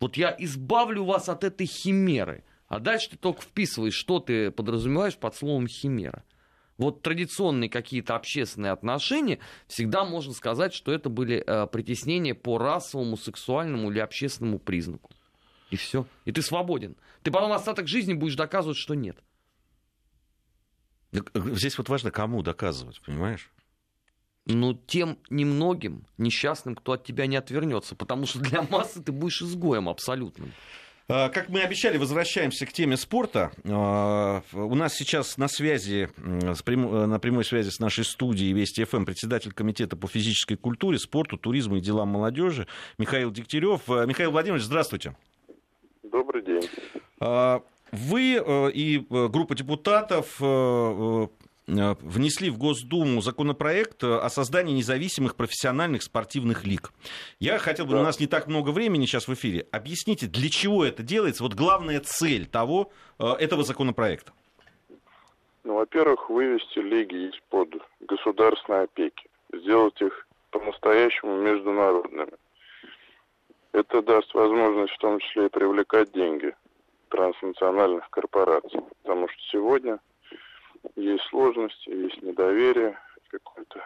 Вот 0.00 0.16
я 0.16 0.34
избавлю 0.38 1.04
вас 1.04 1.28
от 1.28 1.44
этой 1.44 1.66
химеры, 1.66 2.44
а 2.68 2.78
дальше 2.78 3.10
ты 3.10 3.16
только 3.18 3.42
вписываешь, 3.42 3.94
что 3.94 4.20
ты 4.20 4.50
подразумеваешь 4.50 5.16
под 5.16 5.34
словом 5.36 5.68
химера. 5.68 6.24
Вот 6.78 7.02
традиционные 7.02 7.68
какие-то 7.68 8.16
общественные 8.16 8.72
отношения, 8.72 9.38
всегда 9.66 10.06
можно 10.06 10.32
сказать, 10.32 10.72
что 10.72 10.92
это 10.92 11.10
были 11.10 11.44
э, 11.46 11.66
притеснения 11.66 12.34
по 12.34 12.56
расовому, 12.56 13.18
сексуальному 13.18 13.90
или 13.90 13.98
общественному 13.98 14.58
признаку. 14.58 15.10
И 15.70 15.76
все. 15.76 16.06
И 16.24 16.32
ты 16.32 16.40
свободен. 16.40 16.96
Ты 17.22 17.30
потом 17.30 17.52
остаток 17.52 17.86
жизни 17.86 18.14
будешь 18.14 18.34
доказывать, 18.34 18.78
что 18.78 18.94
нет. 18.94 19.18
Э, 21.12 21.18
здесь 21.34 21.76
вот 21.78 21.88
важно, 21.88 22.10
кому 22.10 22.42
доказывать, 22.42 23.00
понимаешь? 23.02 23.50
Ну, 24.46 24.74
тем 24.74 25.18
немногим 25.28 26.06
несчастным, 26.18 26.74
кто 26.74 26.92
от 26.92 27.04
тебя 27.04 27.26
не 27.26 27.36
отвернется, 27.36 27.94
потому 27.94 28.26
что 28.26 28.38
для 28.40 28.62
массы 28.62 29.02
ты 29.02 29.12
будешь 29.12 29.42
изгоем 29.42 29.88
абсолютным. 29.88 30.52
А, 31.12 31.28
как 31.28 31.48
мы 31.48 31.60
обещали, 31.62 31.98
возвращаемся 31.98 32.66
к 32.66 32.72
теме 32.72 32.96
спорта. 32.96 33.50
А, 33.64 34.42
у 34.52 34.74
нас 34.76 34.94
сейчас 34.94 35.36
на 35.38 35.48
связи, 35.48 36.08
на 36.16 37.18
прямой 37.18 37.44
связи 37.44 37.70
с 37.70 37.80
нашей 37.80 38.04
студией 38.04 38.52
Вести 38.52 38.84
ФМ 38.84 39.04
председатель 39.04 39.52
комитета 39.52 39.96
по 39.96 40.06
физической 40.06 40.54
культуре, 40.54 40.98
спорту, 40.98 41.36
туризму 41.36 41.76
и 41.76 41.80
делам 41.80 42.10
молодежи 42.10 42.68
Михаил 42.96 43.32
Дегтярев. 43.32 43.90
А, 43.90 44.06
Михаил 44.06 44.30
Владимирович, 44.30 44.64
здравствуйте. 44.64 45.16
Добрый 46.04 46.44
день. 46.44 46.62
Вы 47.92 48.36
э, 48.36 48.70
и 48.72 48.98
э, 48.98 49.28
группа 49.28 49.54
депутатов 49.54 50.36
э, 50.40 51.26
внесли 51.66 52.50
в 52.50 52.58
Госдуму 52.58 53.20
законопроект 53.20 54.02
о 54.02 54.28
создании 54.28 54.74
независимых 54.74 55.36
профессиональных 55.36 56.02
спортивных 56.02 56.64
лиг. 56.64 56.90
Я 57.38 57.58
хотел 57.58 57.86
бы, 57.86 57.92
да. 57.92 58.00
у 58.00 58.02
нас 58.02 58.18
не 58.18 58.26
так 58.26 58.48
много 58.48 58.70
времени 58.70 59.06
сейчас 59.06 59.28
в 59.28 59.34
эфире, 59.34 59.68
объясните, 59.70 60.26
для 60.26 60.48
чего 60.48 60.84
это 60.84 61.04
делается, 61.04 61.44
вот 61.44 61.54
главная 61.54 62.00
цель 62.00 62.46
того, 62.46 62.90
этого 63.18 63.62
законопроекта. 63.62 64.32
Ну, 65.62 65.74
во-первых, 65.74 66.28
вывести 66.28 66.80
лиги 66.80 67.28
из-под 67.28 67.68
государственной 68.00 68.84
опеки, 68.84 69.28
сделать 69.52 70.00
их 70.00 70.26
по-настоящему 70.50 71.36
международными. 71.40 72.32
Это 73.70 74.02
даст 74.02 74.34
возможность 74.34 74.94
в 74.94 74.98
том 74.98 75.20
числе 75.20 75.46
и 75.46 75.50
привлекать 75.50 76.10
деньги 76.10 76.52
транснациональных 77.10 78.08
корпораций. 78.10 78.80
Потому 79.02 79.28
что 79.28 79.38
сегодня 79.52 79.98
есть 80.96 81.24
сложности, 81.24 81.90
есть 81.90 82.22
недоверие, 82.22 82.98
какое-то 83.28 83.80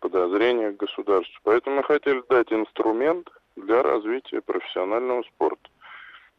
подозрение 0.00 0.72
к 0.72 0.76
государству. 0.76 1.40
Поэтому 1.44 1.76
мы 1.76 1.84
хотели 1.84 2.22
дать 2.28 2.52
инструмент 2.52 3.28
для 3.56 3.82
развития 3.82 4.40
профессионального 4.40 5.22
спорта. 5.22 5.68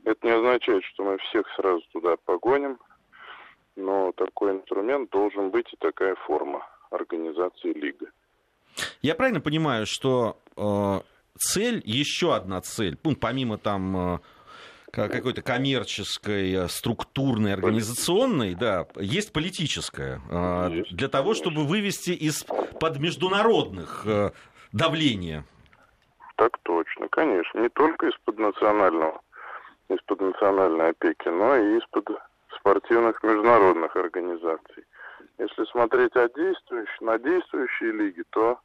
Это 0.06 0.26
не 0.26 0.34
означает, 0.34 0.84
что 0.86 1.04
мы 1.04 1.18
всех 1.18 1.48
сразу 1.56 1.82
туда 1.92 2.16
погоним, 2.18 2.80
но 3.76 4.12
такой 4.14 4.54
инструмент 4.54 5.10
должен 5.10 5.50
быть 5.50 5.72
и 5.74 5.78
такая 5.78 6.16
форма 6.16 6.66
организации 6.92 7.74
лиги. 7.74 8.08
Я 9.02 9.16
правильно 9.16 9.42
понимаю, 9.42 9.86
что 9.86 10.38
э, 10.56 11.02
цель, 11.38 11.82
еще 11.86 12.34
одна 12.34 12.62
цель, 12.62 12.98
ну, 13.04 13.16
помимо 13.16 13.58
там 13.58 14.16
э, 14.16 14.20
какой-то 14.92 15.42
коммерческой, 15.42 16.68
структурной, 16.70 17.54
организационной, 17.54 18.56
да, 18.56 18.88
есть 18.96 19.32
политическая. 19.34 20.22
Есть. 20.72 20.96
Для 20.96 21.08
того, 21.08 21.34
чтобы 21.34 21.66
вывести 21.66 22.12
из-под 22.12 23.00
международных 23.00 24.06
давления. 24.72 25.46
Так 26.36 26.58
точно, 26.64 27.08
конечно. 27.10 27.60
Не 27.60 27.70
только 27.70 28.08
из-под 28.08 28.40
национального, 28.40 29.22
из-под 29.90 30.22
национальной 30.22 30.90
опеки, 30.90 31.28
но 31.28 31.56
и 31.58 31.78
из-под 31.78 32.10
спортивных 32.58 33.22
международных 33.24 33.96
организаций. 33.96 34.86
Если 35.38 35.66
смотреть 35.72 36.16
о 36.16 36.28
действующих, 36.30 37.02
на 37.02 37.18
действующие 37.18 37.92
лиги, 37.92 38.24
то 38.30 38.60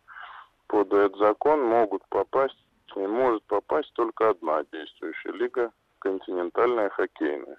под 0.67 0.93
этот 0.93 1.19
закон 1.19 1.63
могут 1.63 2.03
попасть, 2.09 2.59
не 2.97 3.07
может 3.07 3.43
попасть 3.45 3.93
только 3.95 4.31
одна 4.31 4.65
действующая 4.73 5.33
лига, 5.33 5.73
континентальная 6.05 6.91
хоккейная. 6.91 7.59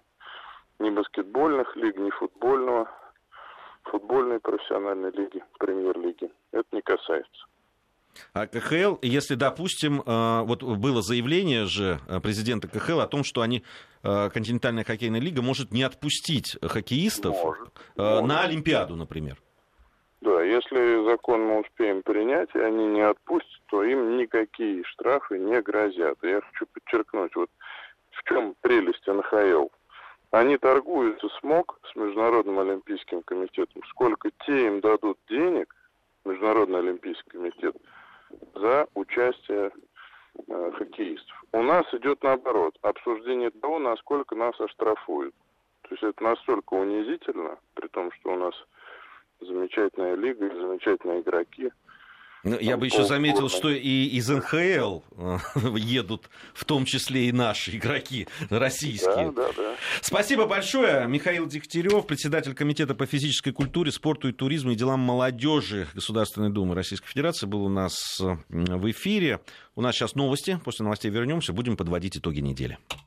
Ни 0.79 0.89
баскетбольных 0.91 1.75
лиг, 1.75 1.97
ни 1.97 2.11
футбольного, 2.11 2.89
футбольной 3.83 4.39
профессиональной 4.39 5.11
лиги, 5.11 5.43
премьер-лиги. 5.57 6.29
Это 6.51 6.67
не 6.71 6.81
касается. 6.81 7.45
А 8.33 8.47
КХЛ, 8.47 8.97
если, 9.01 9.35
допустим, 9.35 10.01
э, 10.01 10.41
вот 10.43 10.63
было 10.63 11.01
заявление 11.01 11.65
же 11.65 11.99
э, 12.07 12.19
президента 12.21 12.67
КХЛ 12.67 13.01
о 13.01 13.07
том, 13.07 13.23
что 13.25 13.41
они, 13.41 13.63
э, 14.03 14.29
континентальная 14.29 14.85
хоккейная 14.85 15.19
лига 15.19 15.41
может 15.41 15.71
не 15.71 15.83
отпустить 15.83 16.57
хоккеистов 16.61 17.35
может, 17.35 17.73
на 17.97 18.21
может. 18.21 18.45
Олимпиаду, 18.45 18.95
например. 18.95 19.37
Да, 20.21 20.41
если 20.41 21.05
закон 21.09 21.41
мы 21.41 21.59
успеем 21.59 22.01
принять, 22.03 22.49
и 22.55 22.59
они 22.59 22.87
не 22.87 23.01
отпустят, 23.01 23.61
то 23.67 23.83
им 23.83 24.17
никакие 24.17 24.83
штрафы 24.85 25.37
не 25.37 25.61
грозят. 25.61 26.17
Я 26.23 26.41
хочу 26.41 26.65
подчеркнуть, 26.73 27.35
вот 27.35 27.49
чем 28.26 28.55
прелесть 28.61 29.05
НХЛ. 29.07 29.67
Они 30.32 30.57
торгуются 30.57 31.30
с 31.30 31.43
МОК, 31.43 31.80
с 31.91 31.95
Международным 31.95 32.59
Олимпийским 32.59 33.23
комитетом. 33.23 33.82
Сколько 33.89 34.32
те 34.45 34.67
им 34.67 34.82
дадут 34.82 35.17
денег, 35.30 35.73
Международный 36.26 36.80
Олимпийский 36.80 37.30
комитет, 37.30 37.76
за 38.55 38.88
участие 38.95 39.71
э, 40.47 40.71
хоккеистов. 40.76 41.43
У 41.53 41.61
нас 41.61 41.86
идет 41.93 42.21
наоборот, 42.23 42.78
обсуждение 42.82 43.51
того, 43.51 43.80
насколько 43.80 44.36
нас 44.36 44.59
оштрафуют. 44.59 45.34
То 45.84 45.89
есть 45.91 46.03
это 46.03 46.23
настолько 46.23 46.73
унизительно, 46.73 47.57
при 47.76 47.88
том, 47.88 48.11
что 48.11 48.34
у 48.34 48.38
нас 48.38 48.55
замечательная 49.39 50.15
лига, 50.15 50.49
замечательные 50.49 51.21
игроки– 51.21 51.71
ну, 52.45 52.59
я 52.59 52.77
бы 52.77 52.85
еще 52.85 53.03
заметил, 53.03 53.49
что 53.49 53.71
и 53.71 54.05
из 54.05 54.29
НХЛ 54.29 54.99
э, 55.17 55.37
едут, 55.77 56.29
в 56.53 56.63
том 56.63 56.85
числе 56.85 57.27
и 57.27 57.31
наши 57.31 57.75
игроки 57.75 58.27
российские. 58.51 59.31
Да, 59.31 59.47
да, 59.47 59.53
да. 59.57 59.75
Спасибо 60.01 60.45
большое. 60.45 61.07
Михаил 61.07 61.47
Дегтярев, 61.47 62.05
председатель 62.05 62.53
Комитета 62.53 62.93
по 62.93 63.07
физической 63.07 63.51
культуре, 63.51 63.91
спорту 63.91 64.29
и 64.29 64.31
туризму 64.31 64.71
и 64.71 64.75
делам 64.75 64.99
молодежи 64.99 65.87
Государственной 65.95 66.51
Думы 66.51 66.75
Российской 66.75 67.07
Федерации, 67.07 67.47
был 67.47 67.65
у 67.65 67.69
нас 67.69 68.19
в 68.19 68.91
эфире. 68.91 69.39
У 69.75 69.81
нас 69.81 69.95
сейчас 69.95 70.13
новости. 70.13 70.59
После 70.63 70.83
новостей 70.83 71.09
вернемся, 71.09 71.51
будем 71.51 71.75
подводить 71.75 72.17
итоги 72.17 72.41
недели. 72.41 72.77